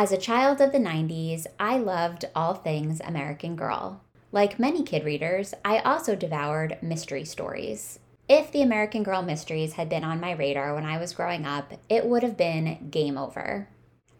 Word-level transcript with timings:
As 0.00 0.12
a 0.12 0.16
child 0.16 0.60
of 0.60 0.70
the 0.70 0.78
90s, 0.78 1.48
I 1.58 1.76
loved 1.76 2.24
all 2.32 2.54
things 2.54 3.00
American 3.00 3.56
Girl. 3.56 4.00
Like 4.30 4.60
many 4.60 4.84
kid 4.84 5.04
readers, 5.04 5.54
I 5.64 5.80
also 5.80 6.14
devoured 6.14 6.78
mystery 6.80 7.24
stories. 7.24 7.98
If 8.28 8.52
the 8.52 8.62
American 8.62 9.02
Girl 9.02 9.22
mysteries 9.22 9.72
had 9.72 9.88
been 9.88 10.04
on 10.04 10.20
my 10.20 10.30
radar 10.30 10.72
when 10.72 10.84
I 10.84 10.98
was 10.98 11.14
growing 11.14 11.44
up, 11.44 11.72
it 11.88 12.06
would 12.06 12.22
have 12.22 12.36
been 12.36 12.90
game 12.92 13.18
over. 13.18 13.70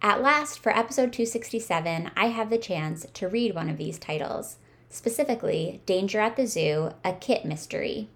At 0.02 0.20
last, 0.20 0.58
for 0.58 0.76
episode 0.76 1.12
267, 1.12 2.10
I 2.16 2.26
have 2.26 2.50
the 2.50 2.58
chance 2.58 3.06
to 3.14 3.28
read 3.28 3.54
one 3.54 3.68
of 3.68 3.78
these 3.78 4.00
titles, 4.00 4.56
specifically 4.88 5.80
Danger 5.86 6.18
at 6.18 6.34
the 6.34 6.48
Zoo, 6.48 6.90
a 7.04 7.12
Kit 7.12 7.44
Mystery. 7.44 8.08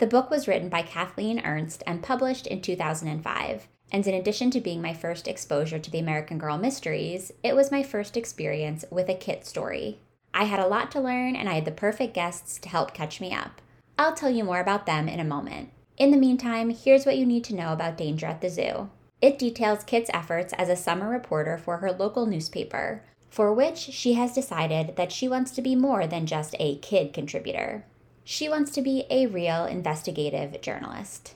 The 0.00 0.06
book 0.06 0.28
was 0.28 0.46
written 0.46 0.68
by 0.68 0.82
Kathleen 0.82 1.40
Ernst 1.40 1.82
and 1.86 2.02
published 2.02 2.46
in 2.46 2.60
2005. 2.60 3.68
And 3.92 4.06
in 4.06 4.14
addition 4.14 4.50
to 4.50 4.60
being 4.60 4.82
my 4.82 4.92
first 4.92 5.28
exposure 5.28 5.78
to 5.78 5.90
the 5.90 5.98
American 5.98 6.38
Girl 6.38 6.58
mysteries, 6.58 7.32
it 7.42 7.54
was 7.54 7.70
my 7.70 7.82
first 7.82 8.16
experience 8.16 8.84
with 8.90 9.08
a 9.08 9.14
Kit 9.14 9.46
story. 9.46 10.00
I 10.34 10.44
had 10.44 10.60
a 10.60 10.66
lot 10.66 10.90
to 10.90 11.00
learn, 11.00 11.36
and 11.36 11.48
I 11.48 11.54
had 11.54 11.64
the 11.64 11.70
perfect 11.70 12.12
guests 12.12 12.58
to 12.58 12.68
help 12.68 12.92
catch 12.92 13.20
me 13.20 13.32
up. 13.32 13.62
I'll 13.98 14.14
tell 14.14 14.30
you 14.30 14.44
more 14.44 14.60
about 14.60 14.86
them 14.86 15.08
in 15.08 15.20
a 15.20 15.24
moment. 15.24 15.70
In 15.96 16.10
the 16.10 16.18
meantime, 16.18 16.70
here's 16.70 17.06
what 17.06 17.16
you 17.16 17.24
need 17.24 17.44
to 17.44 17.54
know 17.54 17.72
about 17.72 17.96
Danger 17.96 18.26
at 18.26 18.42
the 18.42 18.50
Zoo. 18.50 18.90
It 19.22 19.38
details 19.38 19.82
Kit's 19.84 20.10
efforts 20.12 20.52
as 20.54 20.68
a 20.68 20.76
summer 20.76 21.08
reporter 21.08 21.56
for 21.56 21.78
her 21.78 21.90
local 21.90 22.26
newspaper, 22.26 23.02
for 23.30 23.52
which 23.52 23.78
she 23.78 24.12
has 24.14 24.34
decided 24.34 24.96
that 24.96 25.12
she 25.12 25.28
wants 25.28 25.52
to 25.52 25.62
be 25.62 25.74
more 25.74 26.06
than 26.06 26.26
just 26.26 26.54
a 26.58 26.76
kid 26.78 27.14
contributor. 27.14 27.84
She 28.24 28.48
wants 28.48 28.72
to 28.72 28.82
be 28.82 29.04
a 29.08 29.26
real 29.26 29.64
investigative 29.64 30.60
journalist. 30.60 31.34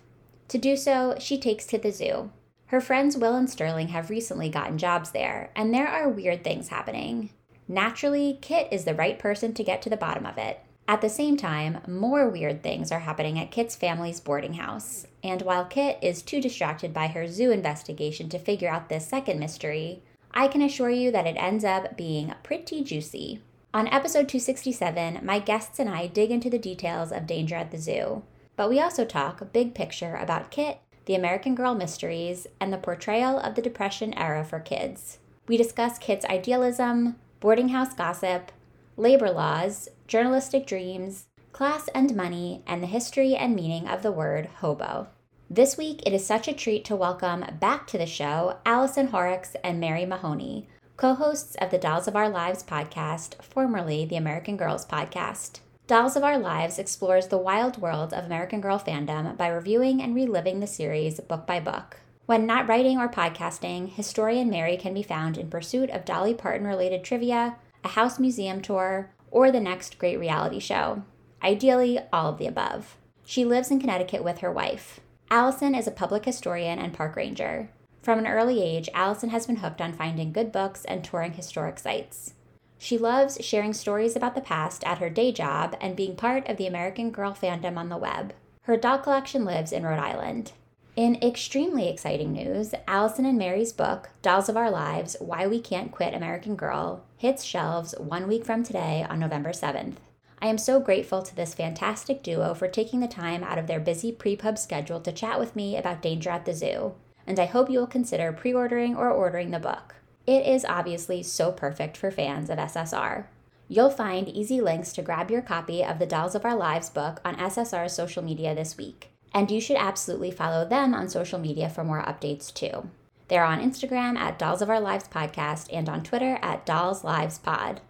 To 0.49 0.59
do 0.59 0.77
so, 0.77 1.15
she 1.19 1.39
takes 1.39 1.65
to 1.67 1.79
the 1.79 1.93
zoo. 1.93 2.31
Her 2.71 2.81
friends 2.81 3.17
Will 3.17 3.35
and 3.35 3.51
Sterling 3.51 3.89
have 3.89 4.11
recently 4.11 4.49
gotten 4.49 4.79
jobs 4.79 5.11
there, 5.11 5.51
and 5.57 5.75
there 5.75 5.89
are 5.89 6.09
weird 6.09 6.45
things 6.45 6.69
happening. 6.69 7.31
Naturally, 7.67 8.39
Kit 8.41 8.69
is 8.71 8.85
the 8.85 8.95
right 8.95 9.19
person 9.19 9.53
to 9.55 9.65
get 9.65 9.83
to 9.83 9.91
the 9.91 9.97
bottom 9.97 10.25
of 10.25 10.39
it. 10.39 10.61
At 10.87 11.01
the 11.01 11.09
same 11.09 11.37
time, 11.37 11.79
more 11.89 12.29
weird 12.29 12.63
things 12.63 12.93
are 12.93 13.01
happening 13.01 13.41
at 13.41 13.51
Kit's 13.51 13.75
family's 13.75 14.21
boarding 14.21 14.53
house. 14.53 15.09
And 15.25 15.43
while 15.43 15.65
Kit 15.65 15.99
is 16.01 16.23
too 16.23 16.41
distracted 16.41 16.95
by 16.95 17.09
her 17.09 17.27
zoo 17.27 17.51
investigation 17.51 18.29
to 18.29 18.39
figure 18.39 18.71
out 18.71 18.89
this 18.89 19.05
second 19.05 19.41
mystery, 19.41 20.05
I 20.31 20.47
can 20.47 20.63
assure 20.63 20.91
you 20.91 21.11
that 21.11 21.27
it 21.27 21.37
ends 21.39 21.65
up 21.65 21.97
being 21.97 22.33
pretty 22.45 22.85
juicy. 22.85 23.41
On 23.75 23.89
episode 23.89 24.29
267, 24.29 25.19
my 25.25 25.41
guests 25.41 25.81
and 25.81 25.89
I 25.89 26.07
dig 26.07 26.31
into 26.31 26.49
the 26.49 26.57
details 26.57 27.11
of 27.11 27.27
Danger 27.27 27.57
at 27.57 27.73
the 27.73 27.79
Zoo, 27.79 28.23
but 28.55 28.71
we 28.71 28.79
also 28.79 29.05
talk 29.05 29.53
big 29.53 29.75
picture 29.75 30.15
about 30.15 30.53
Kit, 30.53 30.79
the 31.07 31.15
American 31.15 31.55
Girl 31.55 31.75
mysteries, 31.75 32.47
and 32.61 32.73
the 32.73 32.79
portrayal 32.79 33.39
of 33.39 33.55
the 33.55 33.63
Depression 33.63 34.13
era 34.15 34.45
for 34.45 34.61
kids. 34.61 35.19
We 35.49 35.57
discuss 35.57 35.99
Kit's 35.99 36.25
idealism, 36.27 37.17
boarding 37.41 37.71
house 37.71 37.95
gossip, 37.95 38.53
labor 38.97 39.31
laws, 39.31 39.89
journalistic 40.07 40.67
dreams, 40.67 41.27
class 41.53 41.89
and 41.95 42.15
money, 42.15 42.63
and 42.67 42.83
the 42.83 42.87
history 42.87 43.35
and 43.35 43.55
meaning 43.57 43.89
of 43.89 44.03
the 44.03 44.13
word 44.13 44.47
hobo. 44.61 45.09
This 45.49 45.77
week, 45.77 46.01
it 46.07 46.13
is 46.13 46.25
such 46.25 46.47
a 46.47 46.53
treat 46.53 46.85
to 46.85 46.95
welcome 46.95 47.45
back 47.59 47.87
to 47.89 47.99
the 47.99 48.07
show 48.07 48.59
Allison 48.65 49.09
Horrocks 49.09 49.57
and 49.65 49.81
Mary 49.81 50.07
Mahoney, 50.07 50.69
co 50.97 51.15
hosts 51.15 51.57
of 51.61 51.71
the 51.71 51.79
Dolls 51.79 52.07
of 52.07 52.15
Our 52.15 52.29
Lives 52.29 52.63
podcast, 52.63 53.43
formerly 53.43 54.05
the 54.05 54.17
American 54.17 54.57
Girls 54.57 54.87
podcast. 54.87 55.61
Dolls 55.91 56.15
of 56.15 56.23
Our 56.23 56.39
Lives 56.39 56.79
explores 56.79 57.27
the 57.27 57.37
wild 57.37 57.79
world 57.79 58.15
of 58.15 58.25
American 58.25 58.61
Girl 58.61 58.79
fandom 58.79 59.37
by 59.37 59.49
reviewing 59.49 60.01
and 60.01 60.15
reliving 60.15 60.61
the 60.61 60.69
series 60.69 61.19
book 61.19 61.49
by 61.49 61.59
book. 61.59 61.99
When 62.27 62.47
not 62.47 62.69
writing 62.69 62.97
or 62.97 63.09
podcasting, 63.09 63.91
historian 63.91 64.49
Mary 64.49 64.77
can 64.77 64.95
be 64.95 65.03
found 65.03 65.37
in 65.37 65.51
pursuit 65.51 65.91
of 65.91 66.05
Dolly 66.05 66.33
Parton 66.33 66.65
related 66.65 67.03
trivia, 67.03 67.57
a 67.83 67.89
house 67.89 68.21
museum 68.21 68.63
tour, 68.63 69.11
or 69.33 69.51
the 69.51 69.59
next 69.59 69.99
great 69.99 70.17
reality 70.17 70.61
show. 70.61 71.03
Ideally, 71.43 71.99
all 72.13 72.29
of 72.29 72.39
the 72.39 72.47
above. 72.47 72.97
She 73.25 73.45
lives 73.45 73.73
in 73.73 73.81
Connecticut 73.81 74.23
with 74.23 74.39
her 74.39 74.53
wife. 74.53 75.01
Allison 75.29 75.75
is 75.75 75.89
a 75.89 75.91
public 75.91 76.25
historian 76.25 76.79
and 76.79 76.95
park 76.95 77.17
ranger. 77.17 77.69
From 78.01 78.21
an 78.21 78.29
early 78.29 78.63
age, 78.63 78.89
Allison 78.95 79.31
has 79.31 79.49
been 79.49 79.57
hooked 79.57 79.81
on 79.81 79.93
finding 79.93 80.33
good 80.33 80.53
books 80.53 80.85
and 80.85 81.03
touring 81.03 81.33
historic 81.33 81.81
sites. 81.81 82.35
She 82.83 82.97
loves 82.97 83.37
sharing 83.45 83.75
stories 83.75 84.17
about 84.17 84.35
the 84.35 84.41
past 84.41 84.85
at 84.85 84.99
her 84.99 85.11
day 85.11 85.33
job 85.33 85.77
and 85.83 85.95
being 85.95 86.17
part 86.17 86.49
of 86.49 86.57
the 86.57 86.67
American 86.67 87.11
Girl 87.11 87.35
fandom 87.35 87.77
on 87.77 87.91
the 87.91 87.99
web. 87.99 88.33
Her 88.63 88.79
doll 88.79 88.97
collection 88.97 89.45
lives 89.45 89.71
in 89.71 89.83
Rhode 89.83 89.99
Island. 89.99 90.53
In 90.97 91.23
extremely 91.23 91.91
exciting 91.91 92.33
news, 92.33 92.75
Allison 92.89 93.27
and 93.27 93.37
Mary's 93.37 93.75
book, 93.75 94.09
Dolls 94.23 94.49
of 94.49 94.57
Our 94.57 94.71
Lives 94.71 95.15
Why 95.21 95.47
We 95.47 95.61
Can't 95.61 95.93
Quit 95.93 96.15
American 96.15 96.57
Girl, 96.57 97.05
hits 97.19 97.45
shelves 97.45 97.95
one 97.99 98.27
week 98.27 98.47
from 98.47 98.63
today 98.63 99.05
on 99.11 99.21
November 99.21 99.51
7th. 99.51 99.97
I 100.41 100.47
am 100.47 100.57
so 100.57 100.81
grateful 100.81 101.23
to 101.23 101.37
this 101.37 101.53
fantastic 101.53 102.23
duo 102.23 102.55
for 102.55 102.67
taking 102.67 103.01
the 103.01 103.09
time 103.09 103.45
out 103.45 103.59
of 103.59 103.67
their 103.67 103.79
busy 103.79 104.11
pre 104.11 104.37
pub 104.37 104.57
schedule 104.57 105.01
to 105.01 105.13
chat 105.13 105.39
with 105.39 105.55
me 105.55 105.77
about 105.77 106.01
Danger 106.01 106.31
at 106.31 106.47
the 106.47 106.55
Zoo, 106.55 106.95
and 107.27 107.39
I 107.39 107.45
hope 107.45 107.69
you 107.69 107.79
will 107.79 107.87
consider 107.87 108.33
pre 108.33 108.55
ordering 108.55 108.97
or 108.97 109.11
ordering 109.11 109.51
the 109.51 109.59
book. 109.59 109.97
It 110.27 110.47
is 110.47 110.65
obviously 110.65 111.23
so 111.23 111.51
perfect 111.51 111.97
for 111.97 112.11
fans 112.11 112.51
of 112.51 112.59
SSR. 112.59 113.27
You'll 113.69 113.91
find 113.91 114.29
easy 114.29 114.61
links 114.61 114.93
to 114.95 115.03
grab 115.03 115.31
your 115.31 115.43
copy 115.43 115.85
of 115.85 115.99
the 115.99 116.07
Dolls 116.07 116.35
of 116.35 116.45
Our 116.45 116.57
Lives 116.57 116.91
book 116.91 117.21
on 117.25 117.37
SSR's 117.37 117.93
social 117.93 118.23
media 118.23 118.55
this 118.55 118.77
week. 118.77 119.11
And 119.33 119.51
you 119.51 119.61
should 119.61 119.77
absolutely 119.77 120.31
follow 120.31 120.67
them 120.67 120.93
on 120.93 121.09
social 121.09 121.39
media 121.39 121.69
for 121.69 121.85
more 121.85 122.03
updates 122.03 122.53
too. 122.53 122.91
They're 123.29 123.45
on 123.45 123.61
Instagram 123.61 124.17
at 124.17 124.41
Dolls 124.41 124.61
of 124.61 124.69
Our 124.71 124.81
Lives 124.81 125.07
Podcast 125.09 125.69
and 125.73 125.89
on 125.89 126.03
Twitter 126.03 126.39
at 126.43 126.67
Dolls 126.67 127.05
Lives 127.05 127.39
Pod. 127.39 127.81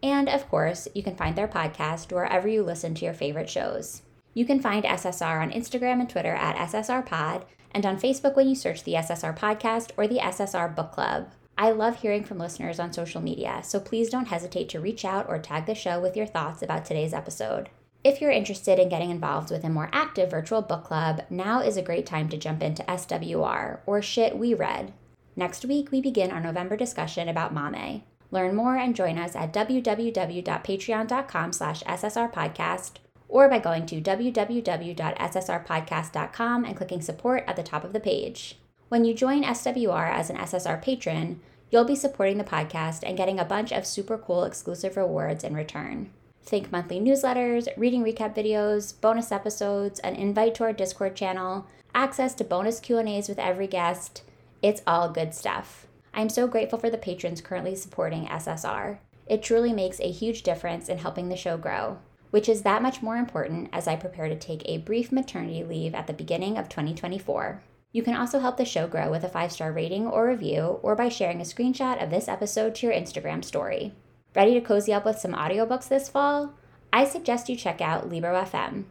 And 0.00 0.28
of 0.28 0.48
course, 0.48 0.86
you 0.94 1.02
can 1.02 1.16
find 1.16 1.34
their 1.34 1.48
podcast 1.48 2.12
wherever 2.12 2.46
you 2.46 2.62
listen 2.62 2.94
to 2.94 3.04
your 3.04 3.14
favorite 3.14 3.50
shows. 3.50 4.02
You 4.32 4.44
can 4.44 4.60
find 4.60 4.84
SSR 4.84 5.42
on 5.42 5.50
Instagram 5.50 5.98
and 5.98 6.08
Twitter 6.08 6.34
at 6.34 6.54
SSR 6.70 7.04
Pod 7.04 7.44
and 7.72 7.84
on 7.84 7.98
Facebook 7.98 8.36
when 8.36 8.48
you 8.48 8.54
search 8.54 8.84
the 8.84 8.94
SSR 8.94 9.36
Podcast 9.36 9.90
or 9.96 10.06
the 10.06 10.18
SSR 10.18 10.76
Book 10.76 10.92
Club. 10.92 11.30
I 11.58 11.70
love 11.70 11.96
hearing 11.96 12.22
from 12.22 12.38
listeners 12.38 12.78
on 12.78 12.92
social 12.92 13.22
media, 13.22 13.62
so 13.64 13.80
please 13.80 14.10
don't 14.10 14.28
hesitate 14.28 14.68
to 14.70 14.80
reach 14.80 15.06
out 15.06 15.26
or 15.28 15.38
tag 15.38 15.64
the 15.64 15.74
show 15.74 15.98
with 15.98 16.16
your 16.16 16.26
thoughts 16.26 16.62
about 16.62 16.84
today's 16.84 17.14
episode. 17.14 17.70
If 18.04 18.20
you're 18.20 18.30
interested 18.30 18.78
in 18.78 18.90
getting 18.90 19.10
involved 19.10 19.50
with 19.50 19.64
a 19.64 19.70
more 19.70 19.88
active 19.90 20.30
virtual 20.30 20.62
book 20.62 20.84
club, 20.84 21.22
now 21.30 21.60
is 21.60 21.78
a 21.78 21.82
great 21.82 22.04
time 22.04 22.28
to 22.28 22.36
jump 22.36 22.62
into 22.62 22.82
SWR, 22.84 23.78
or 23.86 24.02
Shit 24.02 24.36
We 24.36 24.52
Read. 24.52 24.92
Next 25.34 25.64
week, 25.64 25.90
we 25.90 26.02
begin 26.02 26.30
our 26.30 26.40
November 26.40 26.76
discussion 26.76 27.26
about 27.28 27.54
Mame. 27.54 28.02
Learn 28.30 28.54
more 28.54 28.76
and 28.76 28.94
join 28.94 29.18
us 29.18 29.34
at 29.34 29.52
www.patreon.com 29.52 31.52
slash 31.52 31.82
ssrpodcast 31.84 32.90
or 33.28 33.48
by 33.48 33.58
going 33.58 33.86
to 33.86 34.00
www.ssrpodcast.com 34.00 36.64
and 36.64 36.76
clicking 36.76 37.02
support 37.02 37.42
at 37.46 37.56
the 37.56 37.62
top 37.62 37.82
of 37.82 37.92
the 37.92 38.00
page. 38.00 38.58
When 38.88 39.04
you 39.04 39.14
join 39.14 39.42
SWR 39.42 40.08
as 40.12 40.30
an 40.30 40.36
SSR 40.36 40.80
patron, 40.80 41.40
you'll 41.70 41.84
be 41.84 41.96
supporting 41.96 42.38
the 42.38 42.44
podcast 42.44 43.02
and 43.04 43.16
getting 43.16 43.40
a 43.40 43.44
bunch 43.44 43.72
of 43.72 43.84
super 43.84 44.16
cool 44.16 44.44
exclusive 44.44 44.96
rewards 44.96 45.42
in 45.42 45.54
return. 45.54 46.10
Think 46.44 46.70
monthly 46.70 47.00
newsletters, 47.00 47.66
reading 47.76 48.04
recap 48.04 48.36
videos, 48.36 48.94
bonus 49.00 49.32
episodes, 49.32 49.98
an 50.00 50.14
invite 50.14 50.54
to 50.54 50.62
our 50.62 50.72
Discord 50.72 51.16
channel, 51.16 51.66
access 51.96 52.32
to 52.34 52.44
bonus 52.44 52.78
Q&As 52.78 53.28
with 53.28 53.40
every 53.40 53.66
guest. 53.66 54.22
It's 54.62 54.82
all 54.86 55.08
good 55.08 55.34
stuff. 55.34 55.88
I'm 56.14 56.28
so 56.28 56.46
grateful 56.46 56.78
for 56.78 56.88
the 56.88 56.96
patrons 56.96 57.40
currently 57.40 57.74
supporting 57.74 58.26
SSR. 58.26 58.98
It 59.26 59.42
truly 59.42 59.72
makes 59.72 59.98
a 59.98 60.12
huge 60.12 60.44
difference 60.44 60.88
in 60.88 60.98
helping 60.98 61.28
the 61.28 61.36
show 61.36 61.56
grow, 61.56 61.98
which 62.30 62.48
is 62.48 62.62
that 62.62 62.82
much 62.82 63.02
more 63.02 63.16
important 63.16 63.68
as 63.72 63.88
I 63.88 63.96
prepare 63.96 64.28
to 64.28 64.38
take 64.38 64.62
a 64.64 64.78
brief 64.78 65.10
maternity 65.10 65.64
leave 65.64 65.92
at 65.92 66.06
the 66.06 66.12
beginning 66.12 66.56
of 66.56 66.68
2024. 66.68 67.62
You 67.92 68.02
can 68.02 68.14
also 68.14 68.40
help 68.40 68.56
the 68.56 68.64
show 68.64 68.86
grow 68.86 69.10
with 69.10 69.24
a 69.24 69.28
five 69.28 69.52
star 69.52 69.72
rating 69.72 70.06
or 70.06 70.26
review, 70.26 70.80
or 70.82 70.94
by 70.94 71.08
sharing 71.08 71.40
a 71.40 71.44
screenshot 71.44 72.02
of 72.02 72.10
this 72.10 72.28
episode 72.28 72.74
to 72.76 72.86
your 72.86 72.94
Instagram 72.94 73.44
story. 73.44 73.94
Ready 74.34 74.54
to 74.54 74.60
cozy 74.60 74.92
up 74.92 75.04
with 75.04 75.18
some 75.18 75.32
audiobooks 75.32 75.88
this 75.88 76.08
fall? 76.08 76.52
I 76.92 77.04
suggest 77.04 77.48
you 77.48 77.56
check 77.56 77.80
out 77.80 78.08
Libro.fm. 78.08 78.84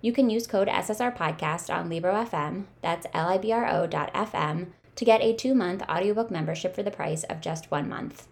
You 0.00 0.12
can 0.12 0.30
use 0.30 0.46
code 0.46 0.68
SSR 0.68 1.16
Podcast 1.16 1.74
on 1.74 1.88
Libro.fm, 1.88 2.64
that's 2.82 3.06
L 3.12 3.28
I 3.28 3.38
B 3.38 3.52
R 3.52 3.66
O 3.68 3.86
dot 3.86 4.12
FM, 4.14 4.68
to 4.94 5.04
get 5.04 5.22
a 5.22 5.34
two 5.34 5.54
month 5.54 5.82
audiobook 5.88 6.30
membership 6.30 6.74
for 6.74 6.82
the 6.82 6.90
price 6.90 7.24
of 7.24 7.40
just 7.40 7.70
one 7.70 7.88
month. 7.88 8.26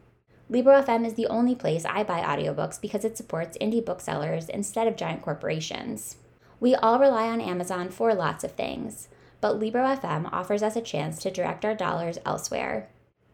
Libro.fm 0.48 1.04
is 1.04 1.14
the 1.14 1.26
only 1.26 1.56
place 1.56 1.84
I 1.84 2.04
buy 2.04 2.20
audiobooks 2.20 2.80
because 2.80 3.04
it 3.04 3.16
supports 3.16 3.58
indie 3.58 3.84
booksellers 3.84 4.48
instead 4.48 4.86
of 4.86 4.96
giant 4.96 5.22
corporations. 5.22 6.16
We 6.60 6.74
all 6.76 7.00
rely 7.00 7.26
on 7.28 7.40
Amazon 7.40 7.90
for 7.90 8.14
lots 8.14 8.44
of 8.44 8.52
things, 8.52 9.08
but 9.40 9.58
Libro.fm 9.58 10.28
offers 10.32 10.62
us 10.62 10.76
a 10.76 10.80
chance 10.80 11.18
to 11.22 11.30
direct 11.30 11.64
our 11.64 11.74
dollars 11.74 12.18
elsewhere. 12.24 12.88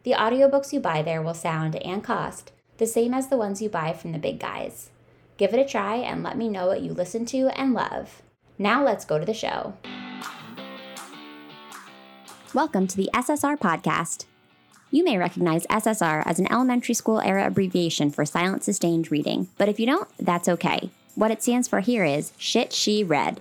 The 0.04 0.12
audiobooks 0.12 0.72
you 0.72 0.80
buy 0.80 1.02
there 1.02 1.22
will 1.22 1.34
sound 1.34 1.76
and 1.76 2.02
cost 2.02 2.52
the 2.78 2.86
same 2.86 3.14
as 3.14 3.28
the 3.28 3.36
ones 3.36 3.62
you 3.62 3.68
buy 3.68 3.92
from 3.92 4.12
the 4.12 4.18
big 4.18 4.40
guys. 4.40 4.90
Give 5.36 5.54
it 5.54 5.60
a 5.60 5.64
try 5.64 5.96
and 5.96 6.22
let 6.22 6.36
me 6.36 6.48
know 6.48 6.66
what 6.66 6.82
you 6.82 6.92
listen 6.92 7.24
to 7.26 7.48
and 7.58 7.72
love. 7.72 8.22
Now 8.58 8.84
let's 8.84 9.04
go 9.04 9.18
to 9.18 9.24
the 9.24 9.34
show. 9.34 9.74
Welcome 12.54 12.86
to 12.88 12.96
the 12.96 13.08
SSR 13.14 13.58
Podcast. 13.58 14.26
You 14.90 15.04
may 15.04 15.16
recognize 15.16 15.66
SSR 15.68 16.22
as 16.26 16.38
an 16.38 16.52
elementary 16.52 16.94
school 16.94 17.20
era 17.20 17.46
abbreviation 17.46 18.10
for 18.10 18.26
silent 18.26 18.64
sustained 18.64 19.10
reading, 19.10 19.48
but 19.56 19.68
if 19.68 19.80
you 19.80 19.86
don't, 19.86 20.08
that's 20.18 20.48
okay. 20.48 20.90
What 21.14 21.30
it 21.30 21.42
stands 21.42 21.68
for 21.68 21.80
here 21.80 22.04
is 22.04 22.32
Shit 22.36 22.72
She 22.72 23.04
Read. 23.04 23.40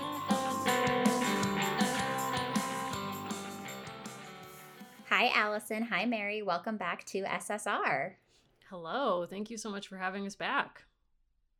Hi, 5.21 5.29
Allison. 5.35 5.83
Hi, 5.83 6.03
Mary. 6.05 6.41
Welcome 6.41 6.77
back 6.77 7.05
to 7.05 7.21
SSR. 7.21 8.13
Hello. 8.71 9.27
Thank 9.29 9.51
you 9.51 9.57
so 9.59 9.69
much 9.69 9.87
for 9.87 9.97
having 9.97 10.25
us 10.25 10.35
back. 10.35 10.85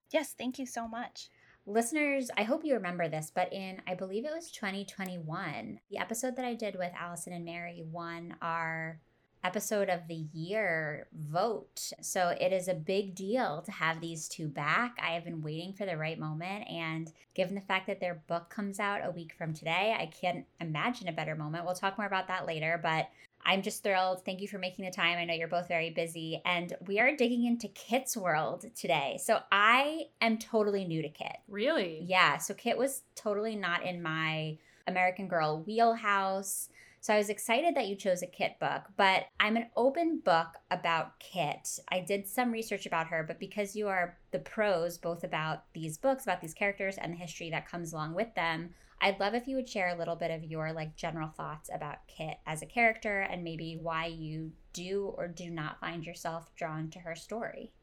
Yes, 0.09 0.33
thank 0.35 0.57
you 0.57 0.65
so 0.65 0.87
much. 0.87 1.29
Listeners, 1.67 2.31
I 2.35 2.41
hope 2.41 2.65
you 2.65 2.73
remember 2.73 3.07
this, 3.07 3.31
but 3.31 3.53
in, 3.53 3.79
I 3.87 3.93
believe 3.93 4.25
it 4.25 4.33
was 4.33 4.49
2021, 4.49 5.79
the 5.91 5.99
episode 5.99 6.35
that 6.37 6.45
I 6.45 6.55
did 6.55 6.75
with 6.75 6.91
Allison 6.99 7.33
and 7.33 7.45
Mary 7.45 7.83
won 7.85 8.33
our 8.41 8.99
episode 9.43 9.89
of 9.89 10.07
the 10.07 10.25
year 10.33 11.07
vote. 11.13 11.91
So 12.01 12.29
it 12.29 12.51
is 12.51 12.67
a 12.67 12.73
big 12.73 13.13
deal 13.13 13.61
to 13.61 13.71
have 13.71 14.01
these 14.01 14.27
two 14.27 14.47
back. 14.47 14.97
I 14.99 15.11
have 15.11 15.23
been 15.23 15.43
waiting 15.43 15.73
for 15.73 15.85
the 15.85 15.97
right 15.97 16.17
moment. 16.17 16.67
And 16.67 17.11
given 17.35 17.53
the 17.53 17.61
fact 17.61 17.85
that 17.85 17.99
their 17.99 18.23
book 18.27 18.49
comes 18.49 18.79
out 18.79 19.05
a 19.05 19.11
week 19.11 19.35
from 19.37 19.53
today, 19.53 19.95
I 19.99 20.07
can't 20.07 20.45
imagine 20.59 21.07
a 21.07 21.13
better 21.13 21.35
moment. 21.35 21.65
We'll 21.65 21.75
talk 21.75 21.99
more 21.99 22.07
about 22.07 22.27
that 22.27 22.47
later. 22.47 22.79
But 22.81 23.09
I'm 23.45 23.61
just 23.61 23.83
thrilled. 23.83 24.23
Thank 24.25 24.41
you 24.41 24.47
for 24.47 24.57
making 24.57 24.85
the 24.85 24.91
time. 24.91 25.17
I 25.17 25.25
know 25.25 25.33
you're 25.33 25.47
both 25.47 25.67
very 25.67 25.89
busy. 25.89 26.41
And 26.45 26.73
we 26.87 26.99
are 26.99 27.15
digging 27.15 27.45
into 27.45 27.67
Kit's 27.69 28.15
world 28.15 28.65
today. 28.75 29.19
So 29.21 29.39
I 29.51 30.07
am 30.21 30.37
totally 30.37 30.85
new 30.85 31.01
to 31.01 31.09
Kit. 31.09 31.37
Really? 31.47 32.03
Yeah. 32.05 32.37
So 32.37 32.53
Kit 32.53 32.77
was 32.77 33.03
totally 33.15 33.55
not 33.55 33.83
in 33.83 34.01
my 34.01 34.57
American 34.87 35.27
Girl 35.27 35.63
wheelhouse. 35.65 36.69
So 37.03 37.15
I 37.15 37.17
was 37.17 37.29
excited 37.29 37.73
that 37.75 37.87
you 37.87 37.95
chose 37.95 38.21
a 38.21 38.27
Kit 38.27 38.59
book, 38.59 38.83
but 38.95 39.25
I'm 39.39 39.57
an 39.57 39.69
open 39.75 40.19
book 40.23 40.49
about 40.69 41.17
Kit. 41.17 41.79
I 41.91 41.99
did 41.99 42.27
some 42.27 42.51
research 42.51 42.85
about 42.85 43.07
her, 43.07 43.23
but 43.23 43.39
because 43.39 43.75
you 43.75 43.87
are 43.87 44.19
the 44.29 44.37
pros 44.37 44.99
both 44.99 45.23
about 45.23 45.63
these 45.73 45.97
books, 45.97 46.25
about 46.25 46.41
these 46.41 46.53
characters, 46.53 46.99
and 46.99 47.13
the 47.13 47.17
history 47.17 47.49
that 47.49 47.67
comes 47.67 47.91
along 47.91 48.13
with 48.13 48.35
them, 48.35 48.75
I'd 49.03 49.19
love 49.19 49.33
if 49.33 49.47
you 49.47 49.55
would 49.55 49.67
share 49.67 49.89
a 49.89 49.97
little 49.97 50.15
bit 50.15 50.29
of 50.29 50.43
your 50.43 50.71
like 50.73 50.95
general 50.95 51.29
thoughts 51.29 51.71
about 51.73 52.07
Kit 52.07 52.37
as 52.45 52.61
a 52.61 52.67
character 52.67 53.21
and 53.21 53.43
maybe 53.43 53.79
why 53.81 54.05
you 54.05 54.51
do 54.73 55.13
or 55.17 55.27
do 55.27 55.49
not 55.49 55.79
find 55.79 56.05
yourself 56.05 56.53
drawn 56.55 56.89
to 56.91 56.99
her 56.99 57.15
story. 57.15 57.73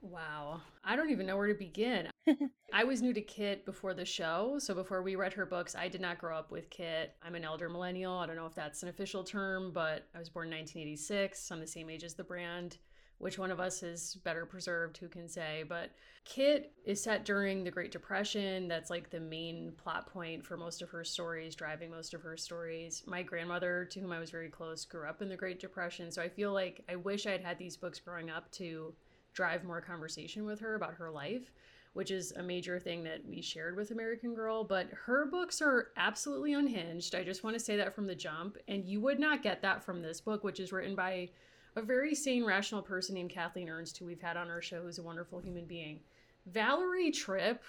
Wow. 0.00 0.60
I 0.82 0.96
don't 0.96 1.10
even 1.10 1.26
know 1.26 1.36
where 1.36 1.48
to 1.48 1.54
begin. 1.54 2.08
I 2.72 2.84
was 2.84 3.02
new 3.02 3.12
to 3.12 3.20
Kit 3.20 3.66
before 3.66 3.92
the 3.92 4.04
show. 4.04 4.56
So 4.58 4.74
before 4.74 5.02
we 5.02 5.16
read 5.16 5.34
her 5.34 5.46
books, 5.46 5.74
I 5.74 5.88
did 5.88 6.00
not 6.00 6.18
grow 6.18 6.36
up 6.36 6.50
with 6.50 6.70
Kit. 6.70 7.14
I'm 7.22 7.34
an 7.34 7.44
elder 7.44 7.68
millennial. 7.68 8.14
I 8.14 8.26
don't 8.26 8.36
know 8.36 8.46
if 8.46 8.54
that's 8.54 8.82
an 8.82 8.88
official 8.88 9.24
term, 9.24 9.72
but 9.72 10.06
I 10.14 10.18
was 10.18 10.28
born 10.28 10.48
in 10.48 10.54
1986. 10.54 11.50
I'm 11.50 11.60
the 11.60 11.66
same 11.66 11.90
age 11.90 12.04
as 12.04 12.14
the 12.14 12.24
brand. 12.24 12.78
Which 13.18 13.38
one 13.38 13.50
of 13.50 13.60
us 13.60 13.82
is 13.82 14.18
better 14.24 14.44
preserved? 14.44 14.98
Who 14.98 15.08
can 15.08 15.28
say? 15.28 15.64
But 15.66 15.90
Kit 16.24 16.72
is 16.84 17.02
set 17.02 17.24
during 17.24 17.64
the 17.64 17.70
Great 17.70 17.90
Depression. 17.90 18.68
That's 18.68 18.90
like 18.90 19.08
the 19.08 19.20
main 19.20 19.72
plot 19.78 20.12
point 20.12 20.44
for 20.44 20.56
most 20.56 20.82
of 20.82 20.90
her 20.90 21.02
stories, 21.02 21.54
driving 21.54 21.90
most 21.90 22.12
of 22.12 22.20
her 22.22 22.36
stories. 22.36 23.02
My 23.06 23.22
grandmother, 23.22 23.86
to 23.90 24.00
whom 24.00 24.12
I 24.12 24.18
was 24.18 24.30
very 24.30 24.50
close, 24.50 24.84
grew 24.84 25.08
up 25.08 25.22
in 25.22 25.30
the 25.30 25.36
Great 25.36 25.60
Depression. 25.60 26.10
So 26.10 26.20
I 26.20 26.28
feel 26.28 26.52
like 26.52 26.84
I 26.90 26.96
wish 26.96 27.26
I 27.26 27.30
had 27.30 27.40
had 27.40 27.58
these 27.58 27.76
books 27.76 28.00
growing 28.00 28.28
up 28.28 28.50
to 28.52 28.92
drive 29.32 29.64
more 29.64 29.80
conversation 29.80 30.44
with 30.44 30.60
her 30.60 30.74
about 30.74 30.94
her 30.94 31.10
life, 31.10 31.52
which 31.94 32.10
is 32.10 32.32
a 32.32 32.42
major 32.42 32.78
thing 32.78 33.02
that 33.04 33.24
we 33.26 33.40
shared 33.40 33.76
with 33.76 33.92
American 33.92 34.34
Girl. 34.34 34.62
But 34.62 34.88
her 35.06 35.24
books 35.24 35.62
are 35.62 35.88
absolutely 35.96 36.52
unhinged. 36.52 37.14
I 37.14 37.24
just 37.24 37.44
want 37.44 37.56
to 37.56 37.64
say 37.64 37.76
that 37.78 37.94
from 37.94 38.06
the 38.06 38.14
jump. 38.14 38.58
And 38.68 38.84
you 38.84 39.00
would 39.00 39.18
not 39.18 39.42
get 39.42 39.62
that 39.62 39.82
from 39.82 40.02
this 40.02 40.20
book, 40.20 40.44
which 40.44 40.60
is 40.60 40.70
written 40.70 40.94
by 40.94 41.30
a 41.76 41.82
very 41.82 42.14
sane, 42.14 42.44
rational 42.44 42.82
person 42.82 43.14
named 43.14 43.30
Kathleen 43.30 43.68
Ernst, 43.68 43.98
who 43.98 44.06
we've 44.06 44.20
had 44.20 44.36
on 44.36 44.48
our 44.48 44.62
show, 44.62 44.82
who's 44.82 44.98
a 44.98 45.02
wonderful 45.02 45.38
human 45.38 45.66
being. 45.66 46.00
Valerie 46.46 47.10
Tripp, 47.10 47.62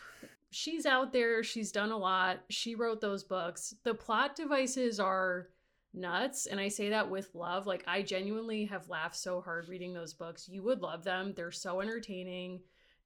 she's 0.49 0.85
out 0.85 1.11
there. 1.11 1.43
She's 1.43 1.71
done 1.71 1.91
a 1.91 1.97
lot. 1.97 2.39
She 2.49 2.75
wrote 2.75 3.01
those 3.01 3.23
books. 3.23 3.75
The 3.83 3.93
plot 3.93 4.35
devices 4.35 4.99
are 4.99 5.49
nuts 5.93 6.45
and 6.45 6.59
i 6.59 6.67
say 6.67 6.89
that 6.89 7.09
with 7.09 7.33
love 7.33 7.65
like 7.65 7.83
i 7.87 8.01
genuinely 8.01 8.65
have 8.65 8.89
laughed 8.89 9.15
so 9.15 9.41
hard 9.41 9.67
reading 9.67 9.93
those 9.93 10.13
books 10.13 10.47
you 10.47 10.61
would 10.61 10.81
love 10.81 11.03
them 11.03 11.33
they're 11.35 11.51
so 11.51 11.81
entertaining 11.81 12.59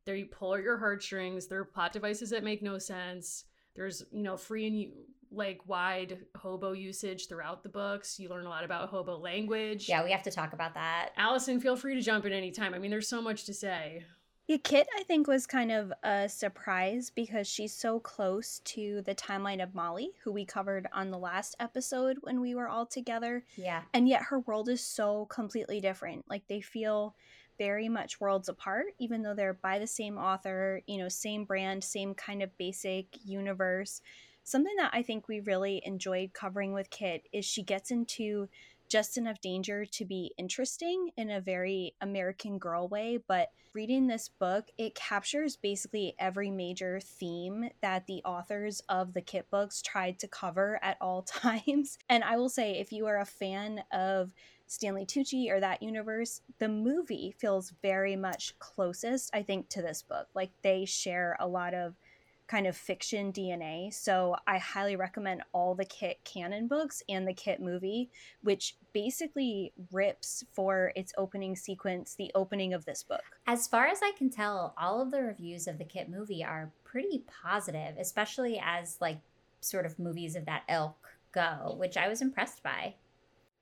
they 0.05 0.23
pull 0.23 0.55
at 0.55 0.63
your 0.63 0.77
heartstrings 0.77 1.47
they're 1.47 1.63
plot 1.63 1.93
devices 1.93 2.29
that 2.29 2.43
make 2.43 2.61
no 2.61 2.77
sense 2.77 3.45
there's 3.75 4.03
you 4.11 4.23
know 4.23 4.35
free 4.35 4.67
and 4.67 4.91
like 5.31 5.59
wide 5.67 6.19
hobo 6.35 6.73
usage 6.73 7.27
throughout 7.27 7.63
the 7.63 7.69
books 7.69 8.19
you 8.19 8.27
learn 8.29 8.45
a 8.45 8.49
lot 8.49 8.63
about 8.63 8.89
hobo 8.89 9.17
language 9.17 9.87
Yeah, 9.87 10.03
we 10.03 10.11
have 10.11 10.23
to 10.23 10.31
talk 10.31 10.53
about 10.53 10.73
that. 10.73 11.09
allison 11.17 11.59
feel 11.59 11.75
free 11.75 11.95
to 11.95 12.01
jump 12.01 12.25
in 12.25 12.33
any 12.33 12.51
time 12.51 12.73
i 12.73 12.79
mean 12.79 12.91
there's 12.91 13.07
so 13.07 13.21
much 13.21 13.45
to 13.45 13.53
say 13.53 14.03
Yeah, 14.47 14.57
Kit, 14.61 14.87
I 14.99 15.03
think, 15.03 15.27
was 15.27 15.47
kind 15.47 15.71
of 15.71 15.93
a 16.03 16.27
surprise 16.27 17.09
because 17.15 17.47
she's 17.47 17.73
so 17.73 17.99
close 18.01 18.59
to 18.65 19.01
the 19.05 19.15
timeline 19.15 19.63
of 19.63 19.73
Molly, 19.73 20.09
who 20.23 20.31
we 20.33 20.43
covered 20.45 20.87
on 20.91 21.09
the 21.09 21.17
last 21.17 21.55
episode 21.59 22.17
when 22.21 22.41
we 22.41 22.53
were 22.55 22.67
all 22.67 22.85
together. 22.85 23.45
Yeah. 23.55 23.83
And 23.93 24.09
yet 24.09 24.23
her 24.23 24.39
world 24.41 24.67
is 24.67 24.81
so 24.83 25.25
completely 25.27 25.79
different. 25.79 26.25
Like 26.29 26.43
they 26.49 26.59
feel 26.59 27.15
very 27.57 27.87
much 27.87 28.19
worlds 28.19 28.49
apart, 28.49 28.87
even 28.99 29.21
though 29.21 29.35
they're 29.35 29.53
by 29.53 29.79
the 29.79 29.87
same 29.87 30.17
author, 30.17 30.81
you 30.85 30.97
know, 30.97 31.07
same 31.07 31.45
brand, 31.45 31.81
same 31.83 32.13
kind 32.15 32.41
of 32.43 32.57
basic 32.57 33.05
universe. 33.23 34.01
Something 34.51 34.75
that 34.79 34.91
I 34.91 35.01
think 35.01 35.29
we 35.29 35.39
really 35.39 35.81
enjoyed 35.85 36.33
covering 36.33 36.73
with 36.73 36.89
Kit 36.89 37.25
is 37.31 37.45
she 37.45 37.63
gets 37.63 37.89
into 37.89 38.49
just 38.89 39.17
enough 39.17 39.39
danger 39.39 39.85
to 39.85 40.03
be 40.03 40.33
interesting 40.37 41.11
in 41.15 41.29
a 41.29 41.39
very 41.39 41.95
American 42.01 42.57
girl 42.57 42.89
way. 42.89 43.17
But 43.29 43.51
reading 43.73 44.07
this 44.07 44.27
book, 44.27 44.65
it 44.77 44.93
captures 44.93 45.55
basically 45.55 46.15
every 46.19 46.51
major 46.51 46.99
theme 46.99 47.69
that 47.81 48.07
the 48.07 48.21
authors 48.25 48.81
of 48.89 49.13
the 49.13 49.21
Kit 49.21 49.49
books 49.49 49.81
tried 49.81 50.19
to 50.19 50.27
cover 50.27 50.81
at 50.83 50.97
all 50.99 51.21
times. 51.21 51.97
And 52.09 52.21
I 52.21 52.35
will 52.35 52.49
say, 52.49 52.73
if 52.73 52.91
you 52.91 53.05
are 53.05 53.21
a 53.21 53.25
fan 53.25 53.85
of 53.93 54.31
Stanley 54.67 55.05
Tucci 55.05 55.49
or 55.49 55.61
that 55.61 55.81
universe, 55.81 56.41
the 56.59 56.67
movie 56.67 57.33
feels 57.39 57.71
very 57.81 58.17
much 58.17 58.59
closest, 58.59 59.33
I 59.33 59.43
think, 59.43 59.69
to 59.69 59.81
this 59.81 60.01
book. 60.01 60.27
Like 60.35 60.51
they 60.61 60.83
share 60.83 61.37
a 61.39 61.47
lot 61.47 61.73
of 61.73 61.95
kind 62.51 62.67
of 62.67 62.75
fiction 62.75 63.31
DNA. 63.31 63.93
So 63.93 64.35
I 64.45 64.57
highly 64.57 64.97
recommend 64.97 65.41
all 65.53 65.73
the 65.73 65.85
Kit 65.85 66.19
canon 66.25 66.67
books 66.67 67.01
and 67.07 67.25
the 67.25 67.33
Kit 67.33 67.61
movie, 67.61 68.09
which 68.43 68.75
basically 68.91 69.71
rips 69.93 70.43
for 70.51 70.91
its 70.97 71.13
opening 71.17 71.55
sequence 71.55 72.13
the 72.13 72.29
opening 72.35 72.73
of 72.73 72.83
this 72.83 73.03
book. 73.03 73.23
As 73.47 73.67
far 73.67 73.87
as 73.87 74.01
I 74.03 74.11
can 74.17 74.29
tell, 74.29 74.73
all 74.77 75.01
of 75.01 75.11
the 75.11 75.21
reviews 75.21 75.65
of 75.65 75.77
the 75.77 75.85
Kit 75.85 76.09
movie 76.09 76.43
are 76.43 76.73
pretty 76.83 77.23
positive, 77.41 77.95
especially 77.97 78.61
as 78.61 78.97
like 78.99 79.19
sort 79.61 79.85
of 79.85 79.97
movies 79.97 80.35
of 80.35 80.45
that 80.45 80.63
ilk 80.67 80.97
go, 81.31 81.75
which 81.77 81.95
I 81.95 82.09
was 82.09 82.21
impressed 82.21 82.61
by. 82.63 82.95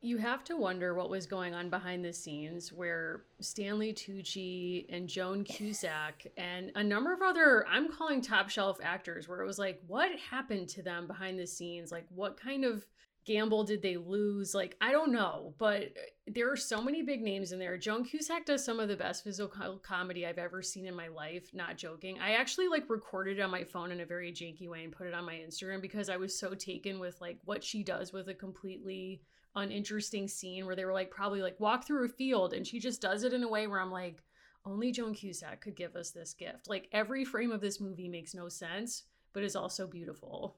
You 0.01 0.17
have 0.17 0.45
to 0.45 0.55
wonder 0.55 0.93
what 0.93 1.09
was 1.09 1.25
going 1.25 1.53
on 1.53 1.69
behind 1.69 2.05
the 2.05 2.13
scenes 2.13 2.71
where 2.71 3.23
Stanley 3.41 3.91
Tucci 3.91 4.85
and 4.87 5.09
Joan 5.09 5.43
Cusack 5.43 6.25
and 6.37 6.71
a 6.75 6.83
number 6.83 7.11
of 7.13 7.21
other, 7.21 7.65
I'm 7.67 7.91
calling 7.91 8.21
top 8.21 8.49
shelf 8.49 8.77
actors, 8.81 9.27
where 9.27 9.41
it 9.41 9.45
was 9.45 9.59
like, 9.59 9.81
what 9.87 10.09
happened 10.17 10.69
to 10.69 10.81
them 10.81 11.05
behind 11.05 11.37
the 11.37 11.45
scenes? 11.45 11.91
Like, 11.91 12.05
what 12.15 12.39
kind 12.39 12.63
of 12.63 12.85
gamble 13.25 13.65
did 13.65 13.81
they 13.81 13.97
lose? 13.97 14.55
Like, 14.55 14.77
I 14.79 14.93
don't 14.93 15.11
know, 15.11 15.53
but 15.57 15.91
there 16.27 16.49
are 16.49 16.55
so 16.55 16.81
many 16.81 17.01
big 17.01 17.21
names 17.21 17.51
in 17.51 17.59
there. 17.59 17.77
Joan 17.77 18.05
Cusack 18.05 18.45
does 18.45 18.63
some 18.63 18.79
of 18.79 18.87
the 18.87 18.95
best 18.95 19.25
physical 19.25 19.79
comedy 19.79 20.25
I've 20.25 20.37
ever 20.37 20.61
seen 20.61 20.85
in 20.85 20.95
my 20.95 21.09
life, 21.09 21.49
not 21.53 21.75
joking. 21.75 22.19
I 22.19 22.35
actually 22.35 22.69
like 22.69 22.89
recorded 22.89 23.41
on 23.41 23.51
my 23.51 23.65
phone 23.65 23.91
in 23.91 23.99
a 23.99 24.05
very 24.05 24.31
janky 24.31 24.69
way 24.69 24.85
and 24.85 24.93
put 24.93 25.07
it 25.07 25.13
on 25.13 25.25
my 25.25 25.35
Instagram 25.35 25.81
because 25.81 26.09
I 26.09 26.15
was 26.15 26.39
so 26.39 26.53
taken 26.53 26.99
with 26.99 27.19
like 27.19 27.39
what 27.43 27.65
she 27.65 27.83
does 27.83 28.13
with 28.13 28.29
a 28.29 28.33
completely 28.33 29.21
uninteresting 29.55 30.27
scene 30.27 30.65
where 30.65 30.75
they 30.75 30.85
were 30.85 30.93
like 30.93 31.11
probably 31.11 31.41
like 31.41 31.59
walk 31.59 31.85
through 31.85 32.05
a 32.05 32.09
field 32.09 32.53
and 32.53 32.65
she 32.65 32.79
just 32.79 33.01
does 33.01 33.23
it 33.23 33.33
in 33.33 33.43
a 33.43 33.49
way 33.49 33.67
where 33.67 33.79
I'm 33.79 33.91
like 33.91 34.21
only 34.65 34.91
Joan 34.91 35.13
Cusack 35.13 35.61
could 35.61 35.75
give 35.75 35.95
us 35.95 36.11
this 36.11 36.33
gift. 36.33 36.69
Like 36.69 36.87
every 36.91 37.25
frame 37.25 37.51
of 37.51 37.61
this 37.61 37.79
movie 37.79 38.07
makes 38.07 38.33
no 38.33 38.49
sense, 38.49 39.03
but 39.33 39.43
is 39.43 39.55
also 39.55 39.87
beautiful. 39.87 40.55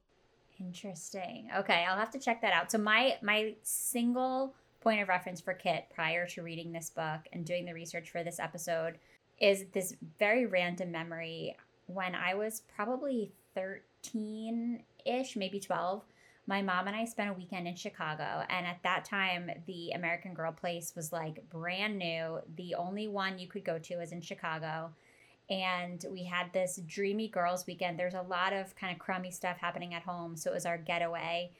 Interesting. 0.60 1.50
Okay, 1.58 1.86
I'll 1.88 1.98
have 1.98 2.12
to 2.12 2.20
check 2.20 2.42
that 2.42 2.54
out. 2.54 2.72
So 2.72 2.78
my 2.78 3.18
my 3.22 3.56
single 3.64 4.54
point 4.82 5.02
of 5.02 5.08
reference 5.08 5.40
for 5.40 5.54
Kit 5.54 5.86
prior 5.94 6.28
to 6.28 6.42
reading 6.42 6.72
this 6.72 6.90
book 6.90 7.22
and 7.32 7.46
doing 7.46 7.66
the 7.66 7.74
research 7.74 8.10
for 8.10 8.24
this 8.24 8.40
episode 8.40 8.98
is 9.40 9.66
this 9.74 9.96
very 10.20 10.46
random 10.46 10.92
memory 10.92 11.56
when 11.88 12.16
I 12.16 12.34
was 12.36 12.62
probably 12.76 13.32
13 13.56 14.84
ish, 15.06 15.36
maybe 15.36 15.60
12. 15.60 16.04
My 16.48 16.62
mom 16.62 16.88
and 16.88 16.96
I 16.96 17.06
spent 17.06 17.30
a 17.30 17.34
weekend 17.34 17.68
in 17.68 17.76
Chicago, 17.76 18.44
and 18.50 18.66
at 18.66 18.80
that 18.84 19.06
time, 19.06 19.52
the 19.68 19.92
American 19.92 20.34
Girl 20.34 20.52
place 20.52 20.94
was 20.96 21.12
like 21.12 21.48
brand 21.50 21.98
new. 21.98 22.40
The 22.56 22.76
only 22.76 23.08
one 23.08 23.40
you 23.40 23.48
could 23.48 23.64
go 23.64 23.78
to 23.78 23.98
was 23.98 24.12
in 24.12 24.22
Chicago. 24.22 24.92
And 25.50 26.04
we 26.10 26.24
had 26.24 26.54
this 26.54 26.80
dreamy 26.88 27.28
girls' 27.28 27.68
weekend. 27.68 28.00
There's 28.00 28.14
a 28.14 28.22
lot 28.22 28.54
of 28.54 28.76
kind 28.76 28.94
of 28.94 29.00
crummy 29.00 29.32
stuff 29.32 29.58
happening 29.58 29.94
at 29.94 30.04
home, 30.04 30.36
so 30.36 30.50
it 30.52 30.54
was 30.54 30.66
our 30.66 30.78
getaway 30.78 31.52